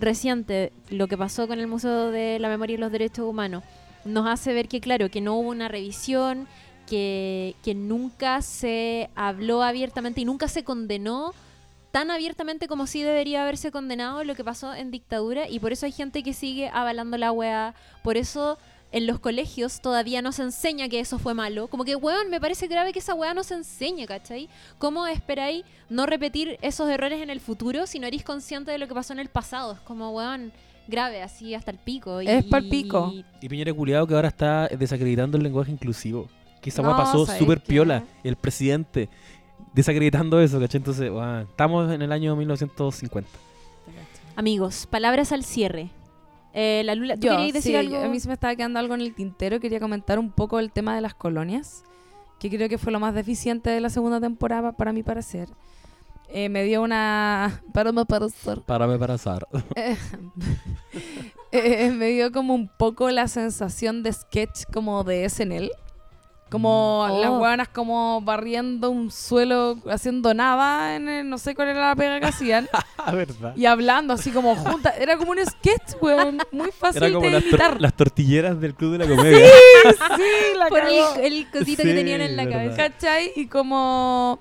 [0.00, 3.62] reciente, lo que pasó con el Museo de la Memoria y los Derechos Humanos,
[4.04, 6.48] nos hace ver que claro, que no hubo una revisión,
[6.92, 11.32] que, que nunca se habló abiertamente y nunca se condenó
[11.90, 15.86] tan abiertamente como sí debería haberse condenado lo que pasó en dictadura y por eso
[15.86, 18.58] hay gente que sigue avalando la weá, por eso
[18.92, 22.42] en los colegios todavía no se enseña que eso fue malo, como que weón, me
[22.42, 24.50] parece grave que esa weá no se enseñe, ¿cachai?
[24.78, 28.86] ¿Cómo esperáis no repetir esos errores en el futuro si no eres consciente de lo
[28.86, 29.72] que pasó en el pasado?
[29.72, 30.52] Es como weón,
[30.88, 32.20] grave, así hasta el pico.
[32.20, 33.10] y- Es pa'l pico.
[33.14, 36.28] y- Y Piñera culiado que ahora está desacreditando el lenguaje inclusivo.
[36.62, 38.04] Que esa No, pasó ¿sabes súper piola.
[38.24, 39.10] El presidente
[39.74, 40.78] desacreditando eso, ¿cachai?
[40.78, 43.28] Entonces, weón, estamos en el año 1950.
[44.36, 45.90] Amigos, palabras al cierre.
[46.54, 47.96] Eh, la Lula, ¿tú Yo, decir sí, algo?
[47.98, 49.60] a mí se me estaba quedando algo en el tintero.
[49.60, 51.84] Quería comentar un poco el tema de las colonias,
[52.38, 55.48] que creo que fue lo más deficiente de la segunda temporada, para mi parecer.
[56.28, 57.62] Eh, me dio una...
[57.74, 58.62] Para mi parecer.
[58.62, 59.46] Párame para azar.
[59.76, 59.96] Eh,
[61.88, 65.70] eh, me dio como un poco la sensación de sketch como de SNL.
[66.52, 67.20] Como Mm.
[67.22, 67.38] las Oh.
[67.38, 72.20] hueonas como barriendo un suelo, haciendo nada, en el- no sé cuál era la pega
[72.20, 72.68] que hacían.
[73.04, 73.52] Ah, verdad.
[73.56, 74.94] y hablando así como juntas.
[75.00, 76.38] Era como un sketch, weón.
[76.52, 79.46] Muy fácil Era como de las, tor- las tortilleras del Club de la Comedia.
[79.46, 80.22] Sí,
[80.58, 81.14] la Por cagó.
[81.16, 82.58] el, el cosito Sí, que tenían en la verdad.
[82.76, 82.76] cabeza.
[82.90, 83.32] ¿Cachai?
[83.34, 84.38] Y como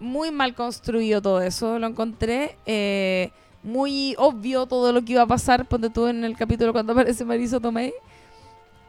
[0.00, 2.56] muy mal construido todo eso, lo encontré.
[2.66, 3.30] eh,
[3.62, 5.66] muy obvio todo lo que iba a pasar.
[5.66, 7.92] Ponte tú en el capítulo cuando aparece Marisa Tomei.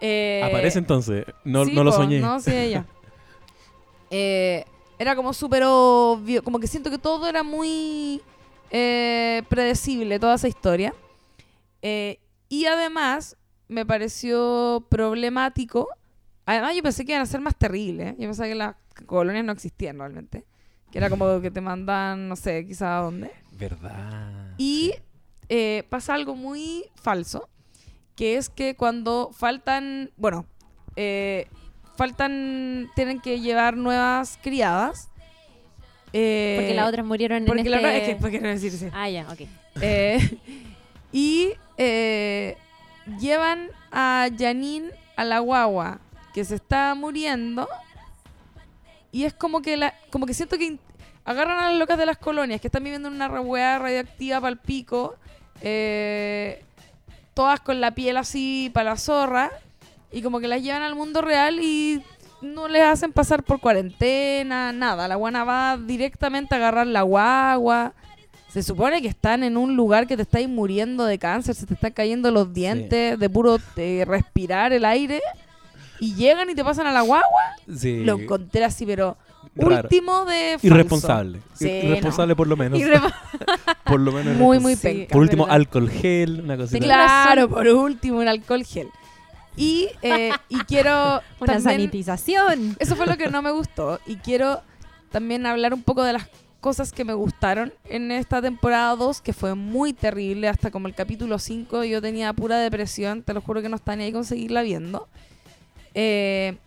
[0.02, 1.26] Eh, Aparece entonces.
[1.44, 2.20] No, sí, no lo po, soñé.
[2.20, 2.86] No, sí, ella.
[4.12, 4.66] Eh,
[4.98, 6.44] era como súper obvio.
[6.44, 8.24] Como que siento que todo era muy
[8.72, 10.96] eh, predecible, toda esa historia.
[11.84, 12.20] Eh,
[12.50, 15.90] y además, me pareció problemático.
[16.46, 18.16] Además, yo pensé que iban a ser más terribles.
[18.18, 20.44] Yo pensaba que las colonias no existían realmente.
[20.92, 23.32] Que era como que te mandan, no sé, quizá a dónde.
[23.52, 24.56] Verdad.
[24.58, 24.96] Y
[25.50, 27.48] eh, pasa algo muy falso,
[28.20, 30.46] que es que cuando faltan, bueno,
[30.98, 31.48] eh,
[31.96, 35.08] faltan, tienen que llevar nuevas criadas.
[36.12, 37.88] eh, Porque las otras murieron porque en la este...
[37.88, 38.92] otra- es que después quiero decirse.
[38.94, 39.40] Ah, ya, ok.
[39.82, 40.38] Eh,
[41.14, 42.58] y eh,
[43.22, 46.02] llevan a Janine a la guagua
[46.34, 47.70] que se está muriendo.
[49.14, 50.78] Y es como que la, como que siento que
[51.24, 54.52] agarran a las locas de las colonias que están viviendo en una weá radioactiva para
[54.52, 55.16] el pico.
[55.62, 56.66] eh,
[57.40, 59.50] todas con la piel así para la zorra.
[60.12, 62.04] Y como que las llevan al mundo real y
[62.42, 65.08] no les hacen pasar por cuarentena, nada.
[65.08, 67.94] La guana va directamente a agarrar la guagua.
[68.50, 71.76] Se supone que están en un lugar que te estáis muriendo de cáncer, se te
[71.76, 75.22] están cayendo los dientes de puro eh, respirar el aire.
[76.02, 77.56] Y llegan y te pasan a la guagua.
[77.74, 78.04] Sí.
[78.04, 79.16] Lo encontré así, pero
[79.56, 79.84] Raro.
[79.84, 80.68] último de falso.
[80.68, 81.40] Irresponsable.
[81.54, 82.80] Sí, Irresponsable por lo menos.
[82.80, 83.02] Irre-
[83.86, 84.36] por lo menos.
[84.38, 85.12] Muy, muy penca.
[85.12, 85.56] Por último, ¿verdad?
[85.58, 86.80] alcohol gel, una cosita.
[86.86, 88.88] Claro, por último, un alcohol gel.
[89.58, 92.76] Y, eh, y quiero Una también- sanitización.
[92.80, 94.00] Eso fue lo que no me gustó.
[94.06, 94.62] Y quiero
[95.12, 96.28] también hablar un poco de las
[96.62, 100.48] cosas que me gustaron en esta temporada 2, que fue muy terrible.
[100.48, 103.24] Hasta como el capítulo 5 yo tenía pura depresión.
[103.24, 105.08] Te lo juro que no está ni ahí con seguirla viendo.
[105.94, 106.58] Eh,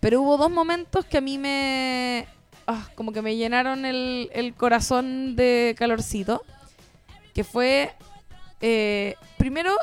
[0.00, 2.26] pero hubo dos momentos que a mí me...
[2.66, 6.42] ah, como que me llenaron el, el corazón de calorcito.
[7.34, 7.92] Que fue...
[8.60, 9.74] eh, primero,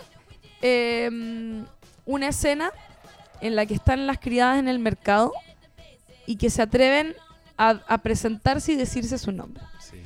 [0.61, 1.64] eh,
[2.06, 2.72] una escena
[3.41, 5.31] en la que están las criadas en el mercado
[6.26, 7.15] y que se atreven
[7.57, 9.64] a, a presentarse y decirse su nombre.
[9.80, 10.02] Sí.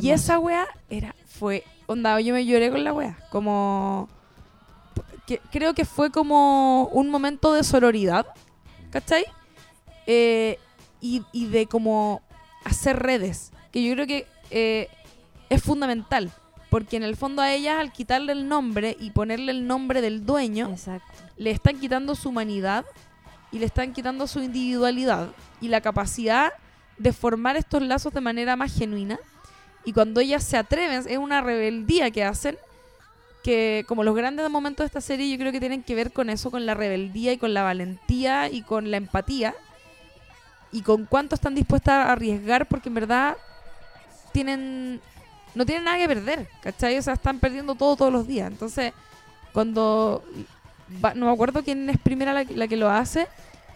[0.00, 4.08] Y esa wea era, fue, onda, yo me lloré con la wea, como,
[5.26, 8.26] que, creo que fue como un momento de sororidad,
[8.90, 9.24] ¿cachai?
[10.06, 10.58] Eh,
[11.00, 12.22] y, y de como
[12.64, 14.88] hacer redes, que yo creo que eh,
[15.50, 16.32] es fundamental,
[16.70, 20.26] porque en el fondo a ellas al quitarle el nombre y ponerle el nombre del
[20.26, 21.06] dueño, Exacto.
[21.36, 22.84] le están quitando su humanidad
[23.52, 25.28] y le están quitando su individualidad
[25.60, 26.52] y la capacidad
[26.98, 29.18] de formar estos lazos de manera más genuina.
[29.84, 32.58] Y cuando ellas se atreven, es una rebeldía que hacen,
[33.44, 36.28] que como los grandes momentos de esta serie yo creo que tienen que ver con
[36.30, 39.54] eso, con la rebeldía y con la valentía y con la empatía.
[40.76, 43.36] Y con cuánto están dispuestas a arriesgar porque en verdad
[44.32, 45.00] tienen
[45.54, 46.98] no tienen nada que perder, ¿cachai?
[46.98, 48.50] O sea, están perdiendo todo todos los días.
[48.50, 48.92] Entonces,
[49.54, 50.22] cuando
[51.02, 53.26] va- no me acuerdo quién es primera la, la que lo hace,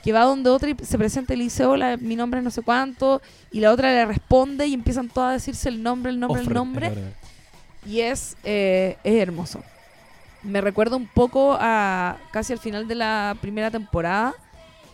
[0.05, 2.51] que va donde otra y se presenta y le dice, hola, mi nombre es no
[2.51, 6.21] sé cuánto, y la otra le responde y empiezan todas a decirse el nombre, el
[6.21, 9.63] nombre, el Offred, nombre, es y es, eh, es hermoso.
[10.43, 14.35] Me recuerda un poco a casi al final de la primera temporada,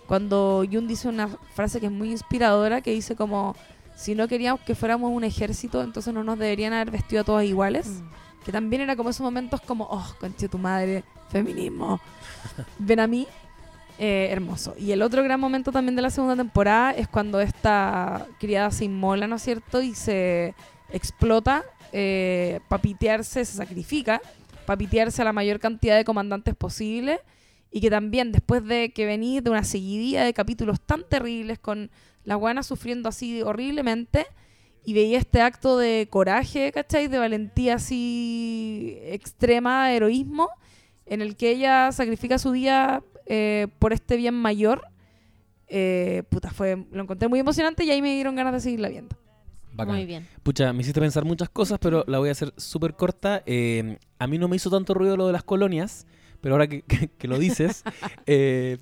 [0.07, 3.55] cuando Jun dice una frase que es muy inspiradora, que dice como,
[3.97, 7.45] si no queríamos que fuéramos un ejército, entonces no nos deberían haber vestido a todas
[7.45, 8.09] iguales Mm.
[8.45, 12.01] que también era como esos momentos como, oh, conche tu madre, feminismo,
[12.79, 13.27] ven a mí,
[13.99, 14.75] eh, hermoso.
[14.79, 18.85] Y el otro gran momento también de la segunda temporada es cuando esta criada se
[18.85, 19.83] inmola, ¿no es cierto?
[19.83, 20.55] Y se
[20.93, 24.21] explota, eh, para pitearse, se sacrifica,
[24.67, 27.21] para pitearse a la mayor cantidad de comandantes posible.
[27.77, 31.91] Y que también después de que venís de una seguidilla de capítulos tan terribles con
[32.25, 34.25] la guana sufriendo así horriblemente,
[34.83, 37.09] y veía este acto de coraje, ¿cachai?
[37.09, 40.49] De valentía así extrema, de heroísmo,
[41.05, 44.81] en el que ella sacrifica su día eh, por este bien mayor.
[45.69, 49.19] Eh, puta, fue, lo encontré muy emocionante y ahí me dieron ganas de seguirla viendo.
[49.75, 49.97] Bacán.
[49.97, 50.27] Muy bien.
[50.43, 53.43] Pucha, me hiciste pensar muchas cosas, pero la voy a hacer súper corta.
[53.45, 56.07] Eh, a mí no me hizo tanto ruido lo de las colonias,
[56.47, 57.83] pero ahora que, que- que lo dices,
[58.27, 58.79] eh,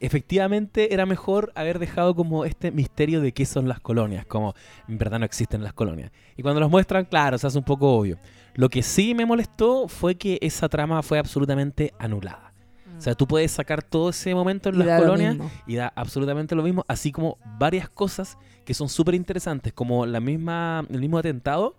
[0.00, 4.54] efectivamente era mejor haber dejado como este misterio de qué son las colonias, como
[4.86, 6.12] en verdad no existen las colonias.
[6.36, 8.18] Y cuando los muestran, claro, se hace un poco obvio.
[8.54, 12.52] Lo que sí me molestó fue que esa trama fue absolutamente anulada.
[12.96, 16.54] O sea, tú puedes sacar todo ese momento en Y las colonias y da absolutamente
[16.54, 21.18] lo mismo, así como varias cosas que son súper interesantes, como la misma, el mismo
[21.18, 21.76] atentado,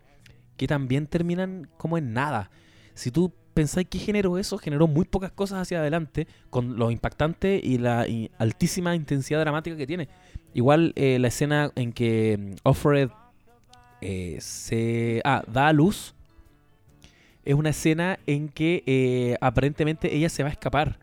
[0.58, 2.52] que también terminan como en nada.
[2.96, 7.60] Si tú pensáis que generó eso, generó muy pocas cosas hacia adelante, con lo impactante
[7.62, 10.10] y la y altísima intensidad dramática que tiene.
[10.54, 13.10] Igual eh, la escena en que mm, Offred
[14.02, 16.16] eh, se ah, da a luz
[17.44, 21.00] es una escena en que eh, aparentemente ella se va a escapar.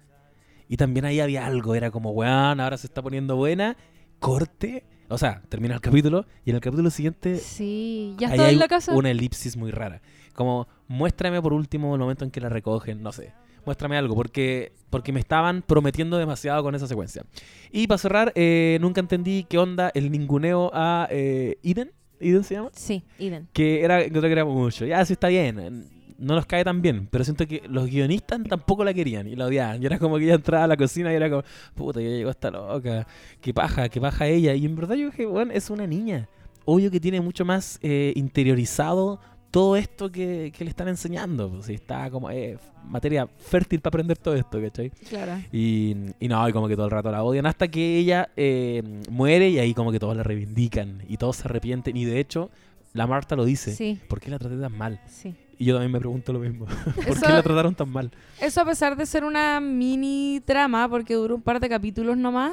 [0.68, 3.76] Y también ahí había algo, era como, weón, ahora se está poniendo buena,
[4.18, 4.84] corte.
[5.08, 8.58] O sea, termina el capítulo y en el capítulo siguiente Sí, ya está hay en
[8.60, 8.92] la casa.
[8.92, 10.02] una elipsis muy rara.
[10.34, 13.32] Como, muéstrame por último el momento en que la recogen, no sé.
[13.65, 17.24] Muéstrame algo, porque, porque me estaban prometiendo demasiado con esa secuencia.
[17.70, 21.93] Y para cerrar, eh, nunca entendí qué onda el ninguneo a eh, Eden.
[22.19, 22.70] ¿Eden se llama?
[22.73, 23.48] Sí, Eden.
[23.52, 24.86] Que era, encontré que era mucho.
[24.86, 25.86] Ya, sí está bien.
[26.16, 29.47] No nos cae tan bien, pero siento que los guionistas tampoco la querían y la
[29.47, 29.82] odiaban.
[29.82, 31.44] Y era como que ella entraba a la cocina y era como,
[31.74, 33.06] puta, ya llegó esta loca,
[33.40, 34.55] qué paja, qué paja ella.
[34.55, 36.28] Y en verdad yo dije, bueno, es una niña.
[36.65, 41.50] Obvio que tiene mucho más eh, interiorizado todo esto que, que le están enseñando.
[41.50, 44.90] Pues, y está como eh, materia fértil para aprender todo esto, ¿cachai?
[45.08, 45.40] Claro.
[45.52, 48.82] Y, y no, y como que todo el rato la odian hasta que ella eh,
[49.10, 51.96] muere y ahí como que todos la reivindican y todos se arrepienten.
[51.96, 52.50] Y de hecho,
[52.92, 53.74] la Marta lo dice.
[53.74, 55.00] Sí, ¿Por qué la traté tan mal?
[55.06, 55.34] sí.
[55.60, 56.66] Y yo también me pregunto lo mismo.
[56.94, 58.12] ¿Por Eso- qué la trataron tan mal?
[58.40, 62.52] Eso a pesar de ser una mini trama, porque duró un par de capítulos nomás,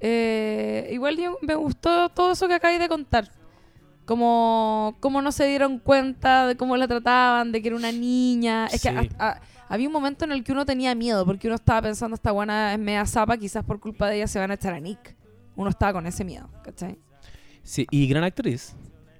[0.00, 3.30] eh, igual yo- me gustó todo eso que acabáis de contar.
[4.06, 8.66] Como cómo no se dieron cuenta de cómo la trataban, de que era una niña.
[8.66, 8.96] Es que Sí.
[8.96, 12.14] hasta- a- había un momento en el que uno tenía miedo, porque uno estaba pensando,
[12.14, 14.80] esta buena es media zapa, quizás por culpa de ella se van a echar a
[14.80, 15.16] Nick.
[15.56, 16.98] Uno estaba con ese miedo, ¿cachai?
[17.62, 18.74] Sí, y gran actriz.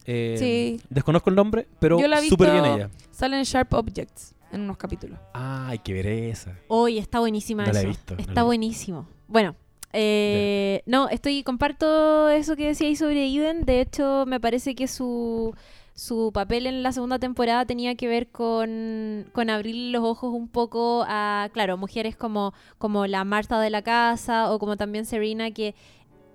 [0.05, 0.81] Eh, Sí.
[0.89, 1.99] Desconozco el nombre, pero
[2.29, 2.91] súper bien ella.
[3.11, 5.19] Salen Sharp Objects en unos capítulos.
[5.35, 6.53] Ah, hay que ver esa.
[6.69, 7.89] Hoy está buenísima No la he eso.
[7.89, 9.09] visto, está buenísimo.
[9.27, 9.57] Bueno,
[9.93, 13.65] eh, no, estoy comparto eso que decíais sobre Eden.
[13.65, 15.55] De hecho, me parece que su
[15.97, 20.47] su papel en la segunda temporada tenía que ver con, con abrir los ojos un
[20.47, 25.51] poco a, claro, mujeres como, como la Marta de la casa o como también Serena
[25.53, 25.75] que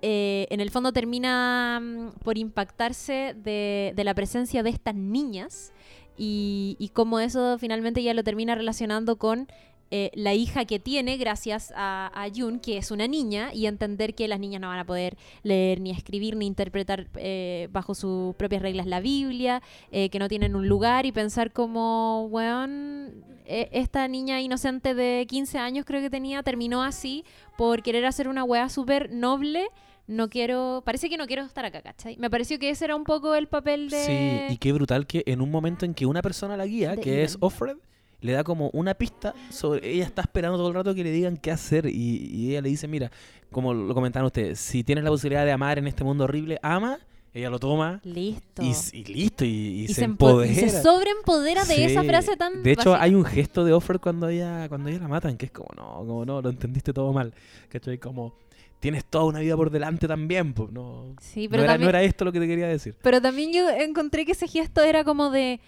[0.02, 5.72] eh, en el fondo termina mm, por impactarse de, de la presencia de estas niñas
[6.16, 9.46] y, y cómo eso finalmente ya lo termina relacionando con
[9.94, 14.14] eh, la hija que tiene gracias a, a Jun, que es una niña, y entender
[14.14, 18.34] que las niñas no van a poder leer ni escribir ni interpretar eh, bajo sus
[18.36, 23.68] propias reglas la Biblia, eh, que no tienen un lugar y pensar como, weón, eh,
[23.72, 27.22] esta niña inocente de 15 años creo que tenía, terminó así
[27.58, 29.66] por querer hacer una weá súper noble.
[30.06, 32.16] No quiero, parece que no quiero estar acá, ¿cachai?
[32.16, 34.46] Me pareció que ese era un poco el papel de...
[34.48, 37.02] Sí, y qué brutal que en un momento en que una persona la guía, De
[37.02, 37.36] que es.
[37.40, 37.76] Offred,
[38.22, 39.88] le da como una pista sobre.
[39.92, 41.86] Ella está esperando todo el rato que le digan qué hacer.
[41.86, 43.10] Y, y ella le dice: Mira,
[43.50, 46.98] como lo comentaron ustedes, si tienes la posibilidad de amar en este mundo horrible, ama.
[47.34, 47.98] Ella lo toma.
[48.04, 48.62] Listo.
[48.62, 50.52] Y, listo, y, y Y se, empodera.
[50.52, 54.68] se sobreempodera de esa frase tan De hecho, hay un gesto de Offred cuando ella,
[54.68, 57.32] cuando ella la matan, que es como, no, como no, lo entendiste todo mal.
[57.70, 57.96] ¿Cachai?
[57.96, 58.34] Como,
[58.80, 61.14] tienes toda una vida por delante también, pues, no.
[61.20, 62.96] Sí, no, pero, era, también, no era esto lo que te quería decir.
[63.00, 65.60] pero también yo encontré que ese gesto era como de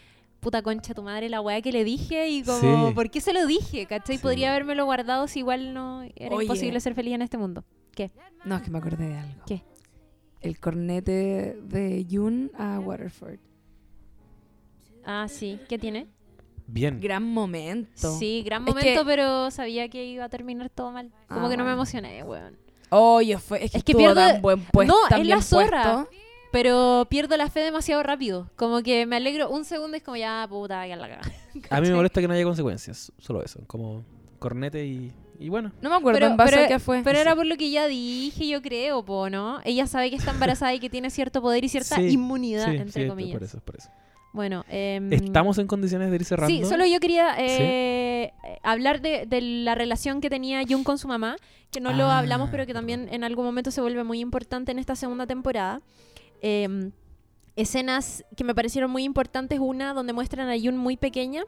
[0.44, 2.94] puta concha tu madre la weá que le dije y como, Sí.
[2.94, 3.86] ¿por qué se lo dije?
[3.86, 4.18] ¿Cachai?
[4.18, 4.22] Sí.
[4.22, 6.44] Podría habérmelo guardado si igual no era Oye.
[6.44, 7.64] imposible ser feliz en este mundo.
[8.44, 9.42] No, es que me acordé de algo.
[9.46, 9.62] ¿Qué?
[10.42, 13.38] El cornete de Jun a Waterford.
[15.04, 15.58] Ah, sí.
[15.68, 16.06] ¿Qué tiene?
[16.66, 17.00] Bien.
[17.00, 18.18] Gran momento.
[18.18, 21.10] Sí, gran Es momento, que- pero sabía que iba a terminar todo mal.
[21.28, 21.72] Como Ah, que no me bueno.
[21.82, 22.56] emocioné, weón.
[22.90, 24.94] Oye, fue, es que, Es que pierdo- tan buen puesto.
[25.10, 25.82] No, es la zorra.
[26.06, 26.23] puesto.
[26.54, 28.48] Pero pierdo la fe demasiado rápido.
[28.56, 31.32] Como que me alegro un segundo y es como ya, puta, ya la cagada.
[31.70, 33.12] A mí me molesta que no haya consecuencias.
[33.18, 33.60] Solo eso.
[33.66, 34.04] Como
[34.38, 35.72] cornete y, y bueno.
[35.82, 37.02] No me acuerdo Pero- en base pero- a qué fue.
[37.02, 39.60] Pero era por lo que ya dije, yo creo, po, ¿no?
[39.64, 42.76] Ella sabe que está embarazada y que tiene cierto poder y cierta Sí, inmunidad, Sí,
[42.76, 43.32] entre sí, comillas.
[43.34, 43.88] por eso, por eso.
[44.32, 46.54] Bueno, em, ¿Estamos en condiciones de ir cerrando?
[46.54, 50.98] Sí, solo yo quería eh, eh, hablar de, de la relación que tenía Jun con
[50.98, 51.36] su mamá,
[51.70, 52.82] que no lo Ah, hablamos, pero que perdón.
[52.82, 55.80] también en algún momento se vuelve muy importante en esta segunda temporada.
[56.46, 56.92] Em,
[57.56, 61.44] escenas que me parecieron muy importantes, una donde muestran a Jun muy pequeña,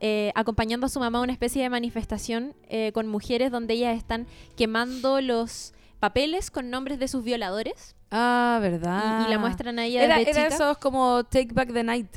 [0.00, 3.96] eh, acompañando a su mamá a una especie de manifestación eh, con mujeres donde ellas
[3.96, 9.26] están quemando los papeles con nombres de sus violadores Ah, verdad.
[9.26, 10.46] y, la muestran a ella Era, de era chica.
[10.48, 12.08] esos como Take Back the Night.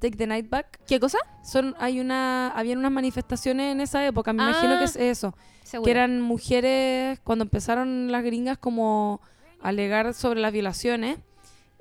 [0.00, 0.80] Take the Night Back.
[0.88, 1.18] ¿Qué cosa?
[1.44, 5.34] Son, hay una, habían unas manifestaciones en esa época, me imagino que Ah, es eso.
[5.62, 5.84] Seguro.
[5.84, 9.20] Que eran mujeres, cuando empezaron las gringas como
[9.62, 11.18] a alegar sobre las violaciones,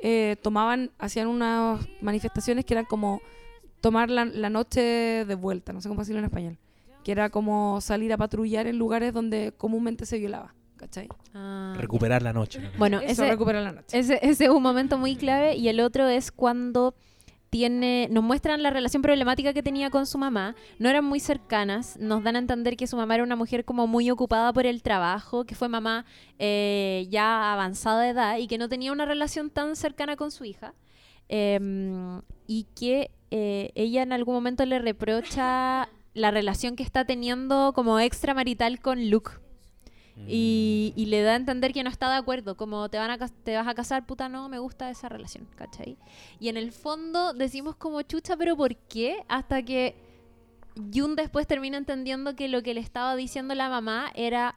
[0.01, 3.21] eh, tomaban, hacían unas manifestaciones que eran como
[3.81, 4.81] tomar la, la noche
[5.25, 6.57] de vuelta, no sé cómo decirlo en español.
[7.03, 11.07] que era como salir a patrullar en lugares donde comúnmente se violaba, ¿cachai?
[11.33, 12.59] Ah, Recuperar la noche.
[12.59, 12.69] ¿no?
[12.77, 13.97] Bueno, Eso ese, recupera la noche.
[13.97, 16.93] ese, ese es un momento muy clave y el otro es cuando
[17.49, 20.55] tiene, nos muestran la relación problemática que tenía con su mamá.
[20.77, 23.87] No eran muy cercanas, nos dan a entender que su mamá era una mujer como
[23.87, 26.05] muy ocupada por el trabajo, que fue mamá
[26.37, 30.45] eh, ya avanzada de edad y que no tenía una relación tan cercana con su
[30.45, 30.73] hija.
[31.27, 37.73] Em, y que eh, ella en algún momento le reprocha la relación que está teniendo
[37.73, 39.31] como extramarital con Luke.
[40.27, 43.27] Y, y le da a entender que no está de acuerdo, como te, van a,
[43.27, 45.97] te vas a casar, puta, no, me gusta esa relación, ¿cachai?
[46.39, 49.23] Y en el fondo decimos como chucha, pero ¿por qué?
[49.27, 49.95] Hasta que
[50.93, 54.55] Jun después termina entendiendo que lo que le estaba diciendo la mamá era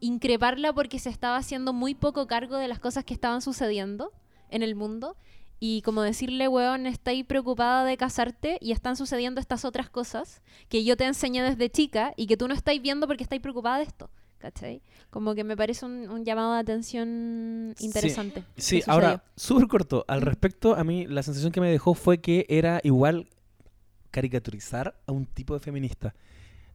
[0.00, 4.12] increparla porque se estaba haciendo muy poco cargo de las cosas que estaban sucediendo
[4.50, 5.16] en el mundo.
[5.60, 10.84] Y como decirle, weón, estáis preocupada de casarte y están sucediendo estas otras cosas que
[10.84, 13.84] yo te enseñé desde chica y que tú no estáis viendo porque estáis preocupada de
[13.84, 14.08] esto.
[14.38, 14.82] ¿Cachai?
[15.10, 18.44] Como que me parece un, un llamado de atención interesante.
[18.56, 20.04] Sí, ahora, súper corto.
[20.06, 23.28] Al respecto, a mí la sensación que me dejó fue que era igual
[24.10, 26.14] caricaturizar a un tipo de feminista.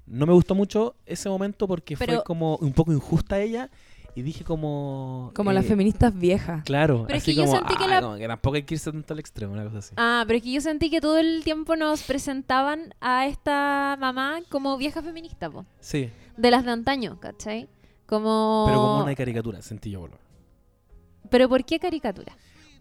[0.06, 3.70] No me gustó mucho ese momento porque Pero- fue como un poco injusta ella
[4.16, 5.32] y dije como...
[5.36, 6.64] Como eh, las feministas viejas.
[6.64, 8.92] Claro, Pero es que yo sentí que "Ah, la- como que tampoco hay que irse
[8.92, 9.94] tanto al extremo, una cosa así.
[9.98, 14.40] Ah, pero es que yo sentí que todo el tiempo nos presentaban a esta mamá
[14.50, 15.66] como vieja feminista, po.
[15.80, 17.68] Sí, De las de antaño, ¿cachai?
[18.06, 18.64] Como...
[18.68, 20.02] pero como una caricatura, sentí yo.
[20.02, 20.18] boludo.
[21.30, 22.36] ¿Pero por qué caricatura?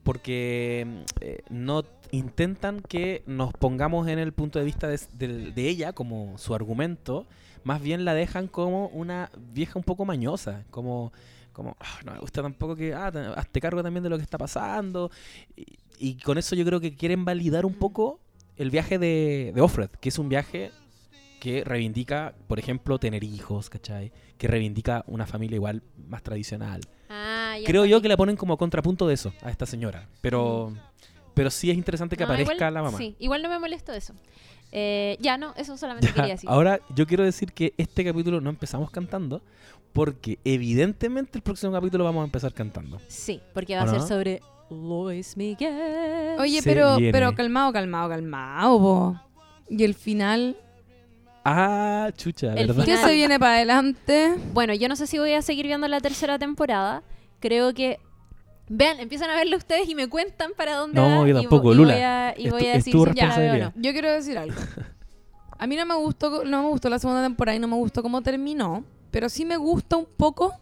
[0.04, 5.68] porque eh, no intentan que nos pongamos en el punto de vista de, del- de
[5.68, 7.26] ella como su argumento,
[7.64, 11.12] más bien la dejan como una vieja un poco mañosa, como,
[11.52, 14.22] como "Ah, no me gusta tampoco que ah, te- hazte cargo también de lo que
[14.24, 15.10] está pasando.
[15.56, 15.64] Y,
[15.98, 18.20] y con eso yo creo que quieren validar un poco
[18.56, 20.70] el viaje de, de Offred, que es un viaje
[21.40, 24.12] que reivindica, por ejemplo, tener hijos, ¿cachai?
[24.38, 26.80] Que reivindica una familia igual más tradicional.
[27.08, 30.08] Ah, Creo yo que le ponen como contrapunto de eso a esta señora.
[30.20, 30.72] Pero,
[31.34, 32.98] pero sí es interesante que No, aparezca igual- la mamá.
[32.98, 34.14] Sí, igual no me molesto eso.
[34.70, 36.48] Eh, ya, no, eso solamente Ya, quería decir.
[36.48, 39.42] Ahora, yo quiero decir que este capítulo no empezamos cantando,
[39.92, 42.98] porque evidentemente el próximo capítulo vamos a empezar cantando.
[43.08, 44.40] Sí, porque va ¿O a ser sobre
[44.70, 46.36] Luis Miguel.
[46.38, 47.12] Oye, Se pero, viene.
[47.12, 49.20] pero calmado, calmado, calmado, po.
[49.68, 50.56] Y el final,
[51.44, 52.84] Ah, chucha, El ¿verdad?
[52.84, 54.34] ¿qué se viene para adelante?
[54.54, 57.02] Bueno, yo no sé si voy a seguir viendo la tercera temporada.
[57.40, 57.98] Creo que.
[58.74, 61.16] Vean, empiezan a verlo ustedes y me cuentan para dónde No, va.
[61.18, 61.92] yo y vo- tampoco, y Lula.
[61.94, 63.72] Voy a, y voy a decir si ya la veo no.
[63.76, 64.56] Yo quiero decir algo.
[65.58, 68.02] A mí no me gustó, no me gustó la segunda temporada y no me gustó
[68.02, 70.54] cómo terminó, pero sí me gusta un poco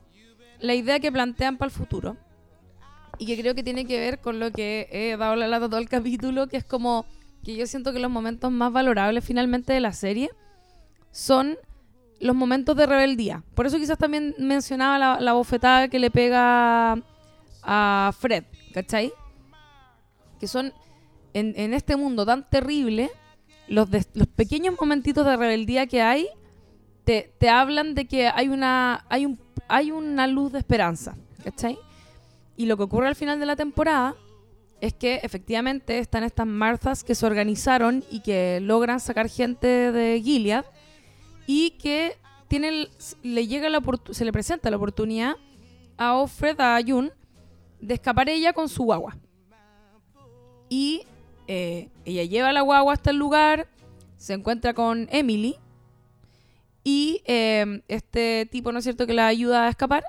[0.58, 2.16] la idea que plantean para el futuro.
[3.16, 5.78] Y que creo que tiene que ver con lo que he dado la lata todo
[5.78, 7.06] el capítulo, que es como
[7.44, 10.30] que yo siento que los momentos más valorables finalmente de la serie
[11.12, 11.56] son
[12.18, 13.42] los momentos de rebeldía.
[13.54, 16.98] Por eso quizás también mencionaba la, la bofetada que le pega
[17.62, 19.12] a Fred, ¿cachai?
[20.38, 20.72] Que son
[21.34, 23.10] en, este mundo tan terrible,
[23.68, 23.88] los,
[24.34, 26.28] pequeños momentitos de rebeldía que hay
[27.04, 29.38] te, te hablan de que hay una, hay, un,
[29.68, 31.78] hay una luz de esperanza, ¿cachai?
[32.56, 34.14] Y lo que ocurre al final de la temporada
[34.80, 40.20] es que efectivamente están estas Marthas que se organizaron y que logran sacar gente de
[40.22, 40.64] Gilead
[41.46, 42.16] y que
[42.48, 42.88] tienen,
[43.22, 45.34] le llega la se le presenta la oportunidad
[45.96, 46.80] a Offred, a
[47.81, 49.16] de escapar ella con su guagua.
[50.69, 51.02] Y
[51.48, 53.66] eh, ella lleva la guagua hasta el lugar,
[54.16, 55.57] se encuentra con Emily
[56.85, 60.05] y eh, este tipo, ¿no es cierto?, que la ayuda a escapar.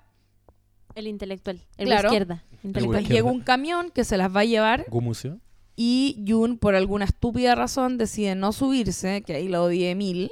[0.95, 1.61] El intelectual.
[1.77, 2.09] El Claro.
[2.09, 2.43] de izquierda.
[2.63, 3.01] Intelectual.
[3.01, 3.15] izquierda.
[3.23, 5.39] Llega un camión que se las va a llevar Gumucio.
[5.75, 10.29] y Jun, por alguna estúpida razón, decide no subirse, que ahí la odié mil,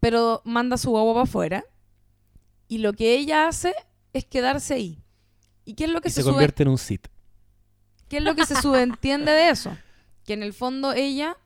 [0.00, 1.64] pero manda su guagua para afuera.
[2.68, 3.74] Y lo que ella hace
[4.12, 4.98] es quedarse ahí.
[5.68, 7.08] ¿Y qué es lo que Y se, se sube- convierte en un Sith.
[8.08, 9.76] qué es lo que se subentiende de eso?
[10.24, 11.36] Que en el fondo ella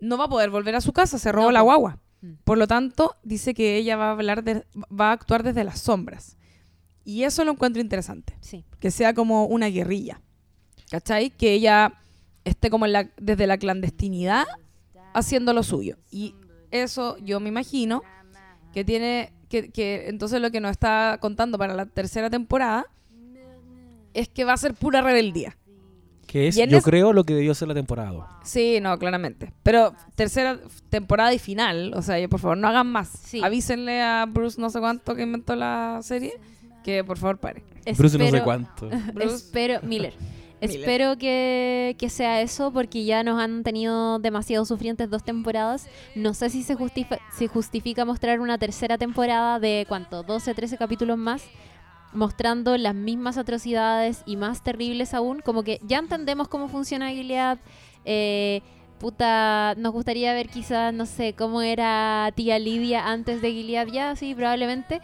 [0.00, 1.98] no va a poder volver a su casa, se robó No, la guagua.
[2.22, 2.32] Mm.
[2.44, 5.80] Por lo tanto, dice que ella va a hablar de- va a actuar desde las
[5.80, 6.36] sombras.
[7.04, 8.64] Y eso lo encuentro interesante Sí.
[8.80, 10.20] que sea como una guerrilla.
[10.90, 11.30] ¿Cachai?
[11.30, 11.94] Que ella
[12.44, 14.44] esté como en la- desde la clandestinidad
[15.12, 15.96] haciendo lo suyo.
[16.10, 16.34] Y
[16.70, 18.02] eso yo me imagino
[18.72, 22.86] que tiene, que, que entonces lo que nos está contando para la tercera temporada
[24.14, 25.56] es que va a ser pura rebeldía.
[26.26, 28.24] Que es, yo es- creo, lo que debió ser la temporada 2.
[28.44, 29.52] Sí, no, claramente.
[29.62, 30.58] Pero tercera
[30.88, 33.08] temporada y final, o sea, yo, por favor, no hagan más.
[33.08, 33.40] Sí.
[33.44, 36.32] Avísenle a Bruce no sé cuánto que inventó la serie
[36.82, 37.62] que por favor pare.
[37.96, 38.88] Bruce no sé cuánto.
[39.12, 39.34] Bruce.
[39.36, 40.14] Espero, Miller.
[40.18, 40.44] Miller.
[40.60, 45.86] Espero que, que sea eso porque ya nos han tenido demasiado sufrientes dos temporadas.
[46.14, 50.78] No sé si se, justifa- se justifica mostrar una tercera temporada de cuánto, 12, 13
[50.78, 51.42] capítulos más,
[52.14, 55.40] mostrando las mismas atrocidades y más terribles aún.
[55.40, 57.58] Como que ya entendemos cómo funciona Gilead.
[58.04, 58.62] Eh,
[58.98, 64.16] puta, nos gustaría ver quizás, no sé, cómo era tía Lidia antes de Gilead ya,
[64.16, 65.00] sí, probablemente.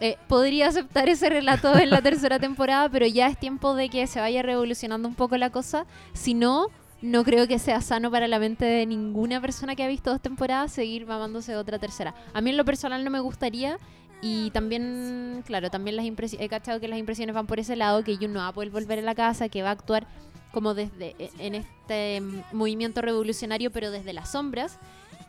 [0.00, 4.06] Eh, podría aceptar ese relato en la tercera temporada, pero ya es tiempo de que
[4.06, 5.86] se vaya revolucionando un poco la cosa.
[6.12, 6.68] Si no,
[7.00, 10.22] no creo que sea sano para la mente de ninguna persona que ha visto dos
[10.22, 12.14] temporadas seguir mamándose otra tercera.
[12.32, 13.78] A mí en lo personal no me gustaría.
[14.26, 18.02] Y también, claro, también las impresiones, he cachado que las impresiones van por ese lado,
[18.02, 20.06] que Jun no va a poder volver a la casa, que va a actuar
[20.50, 24.78] como desde e- en este mm, movimiento revolucionario, pero desde las sombras.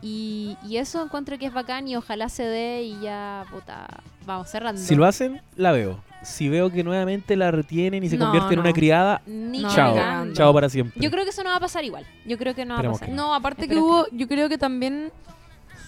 [0.02, 3.88] Y, y eso encuentro que es bacán y ojalá se dé y ya, puta,
[4.26, 4.80] vamos cerrando.
[4.80, 6.00] Si lo hacen, la veo.
[6.24, 9.96] Si veo que nuevamente la retienen y se No, convierte en una criada, Ni chao.
[9.96, 10.34] cagando.
[10.36, 11.02] Chao para siempre.
[11.02, 12.06] Yo creo que eso no va a pasar igual.
[12.26, 13.10] Yo creo que no va a pasar.
[13.10, 15.12] que No, aparte que hubo, yo creo que también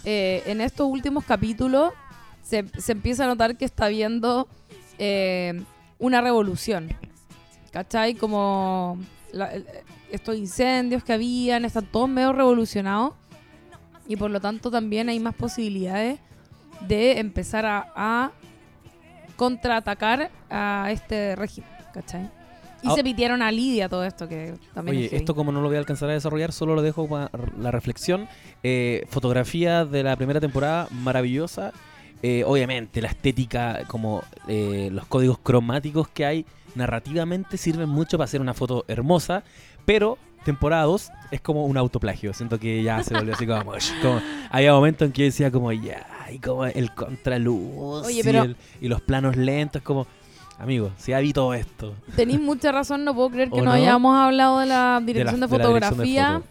[0.04, 1.92] eh, en estos últimos capítulos
[2.48, 4.48] se, se empieza a notar que está habiendo
[4.99, 5.61] eh,
[5.99, 6.90] una revolución.
[7.72, 8.15] ¿Cachai?
[8.15, 8.98] Como
[9.34, 9.52] la-
[10.11, 13.14] estos incendios que habían, están todos medio revolucionados.
[14.07, 16.19] Y por lo tanto también hay más posibilidades
[16.88, 18.32] de empezar a, a
[19.36, 21.69] contraatacar a este régimen.
[21.94, 22.30] ¿Cachai?
[22.84, 22.94] Y Ah.
[22.94, 25.78] se pitieron a Lidia todo esto que también Oye, es esto como no lo voy
[25.78, 27.30] a alcanzar a desarrollar, solo lo dejo para
[27.60, 28.28] la reflexión.
[28.64, 31.74] Eh, fotografía de la primera temporada, maravillosa.
[32.23, 36.45] Eh, obviamente, la estética, como eh, los códigos cromáticos que hay,
[36.76, 39.44] narrativamente sirven mucho para hacer una foto hermosa,
[39.85, 42.34] pero temporada 2 es como un autoplagio.
[42.34, 43.64] Siento que ya se volvió así como...
[44.02, 48.23] como- había momentos en que yo decía como, ya, y como el contraluz Oye, y,
[48.23, 50.07] pero- el- y los planos lentos, como...
[50.60, 51.94] Amigo, si ya vi todo esto.
[52.15, 53.72] Tenéis mucha razón, no puedo creer que ¿O no, no?
[53.73, 56.34] hayamos hablado de la dirección de, de la dirección de fotografía.
[56.39, 56.45] foto.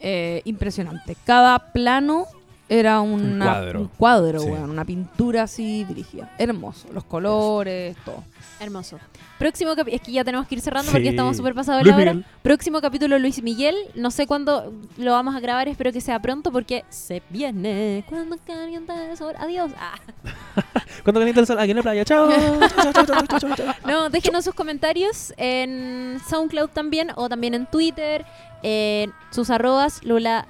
[0.00, 1.16] Eh, impresionante.
[1.24, 2.26] Cada plano
[2.68, 3.80] era una- cuadro.
[3.80, 4.48] un cuadro, Sí.
[4.48, 6.30] weón, una pintura así dirigida.
[6.38, 8.22] Hermoso, los colores, todo.
[8.60, 8.98] Hermoso.
[9.38, 10.92] Próximo capi- es que ya tenemos que ir cerrando Sí.
[10.96, 12.16] porque estamos súper pasados la hora.
[12.42, 13.76] Próximo capítulo Luis Miguel.
[13.94, 18.04] No sé cuándo lo vamos a grabar, espero que sea pronto porque se viene.
[18.08, 19.34] Cuando calienta el sol.
[19.38, 19.70] Adiós.
[19.78, 19.94] Ah.
[21.04, 21.58] ¿Cuándo calienta el sol?
[21.60, 22.04] Aquí en la playa.
[22.04, 22.28] Chao.
[22.28, 23.74] Chao, chao, chao, chao, chao, chao.
[23.86, 28.26] No, déjenos sus comentarios en SoundCloud también o también en Twitter.
[28.64, 30.48] En sus arrobas, Lula,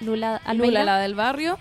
[0.00, 0.80] Lula Almeida.
[0.80, 1.58] Lula, la del barrio,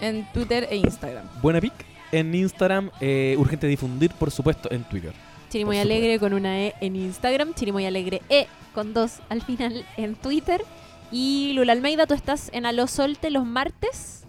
[0.00, 1.26] en Twitter e Instagram.
[1.42, 1.72] Buena pic.
[2.12, 5.12] En Instagram, eh, urgente difundir, por supuesto, en Twitter.
[5.50, 7.54] Chirimoy Alegre con una E en Instagram.
[7.54, 10.64] Chirimoy Alegre E con dos al final en Twitter.
[11.10, 14.24] Y Lula Almeida, tú estás en Aló Solte los martes.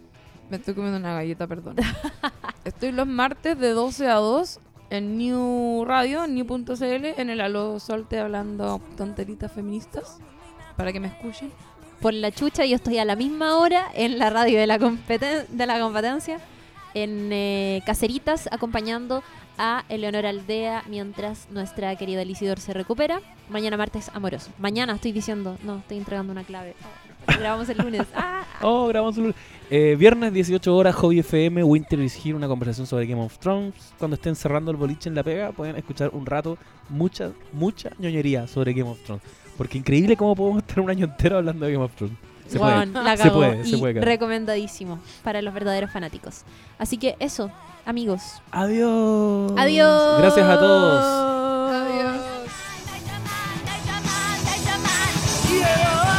[0.49, 1.75] Me estoy comiendo una galleta, perdón.
[2.65, 4.59] Estoy los martes de 12 a 2
[4.89, 10.17] en New Radio, new.cl, en el Aló Solte hablando tonteritas feministas.
[10.75, 11.51] Para que me escuchen.
[12.01, 12.65] Por la chucha.
[12.65, 16.39] Yo estoy a la misma hora en la radio de la, competen- de la competencia,
[16.93, 19.23] en eh, Caceritas, acompañando
[19.57, 23.21] a Eleonora Aldea mientras nuestra querida Lisidor se recupera.
[23.49, 24.51] Mañana martes amoroso.
[24.57, 26.73] Mañana estoy diciendo, no, estoy entregando una clave.
[27.27, 28.01] Oh, grabamos el lunes.
[28.15, 29.33] Ah, Oh, grabamos un...
[29.71, 33.73] Eh, viernes 18 horas, Hobby FM, Winter is Here, una conversación sobre Game of Thrones.
[33.97, 36.57] Cuando estén cerrando el boliche en la pega, pueden escuchar un rato
[36.89, 39.23] mucha, mucha ñoñería sobre Game of Thrones.
[39.61, 42.17] Porque increíble cómo podemos estar un año entero hablando de Game of Thrones.
[42.47, 42.87] Se, puede.
[43.15, 46.41] Se puede, se puede, Recomendadísimo para los verdaderos fanáticos.
[46.79, 47.51] Así que eso,
[47.85, 48.41] amigos.
[48.49, 49.53] Adiós.
[49.55, 50.17] Adiós.
[50.19, 51.05] Gracias a todos.
[51.75, 52.21] Adiós.
[55.51, 56.10] Yeah.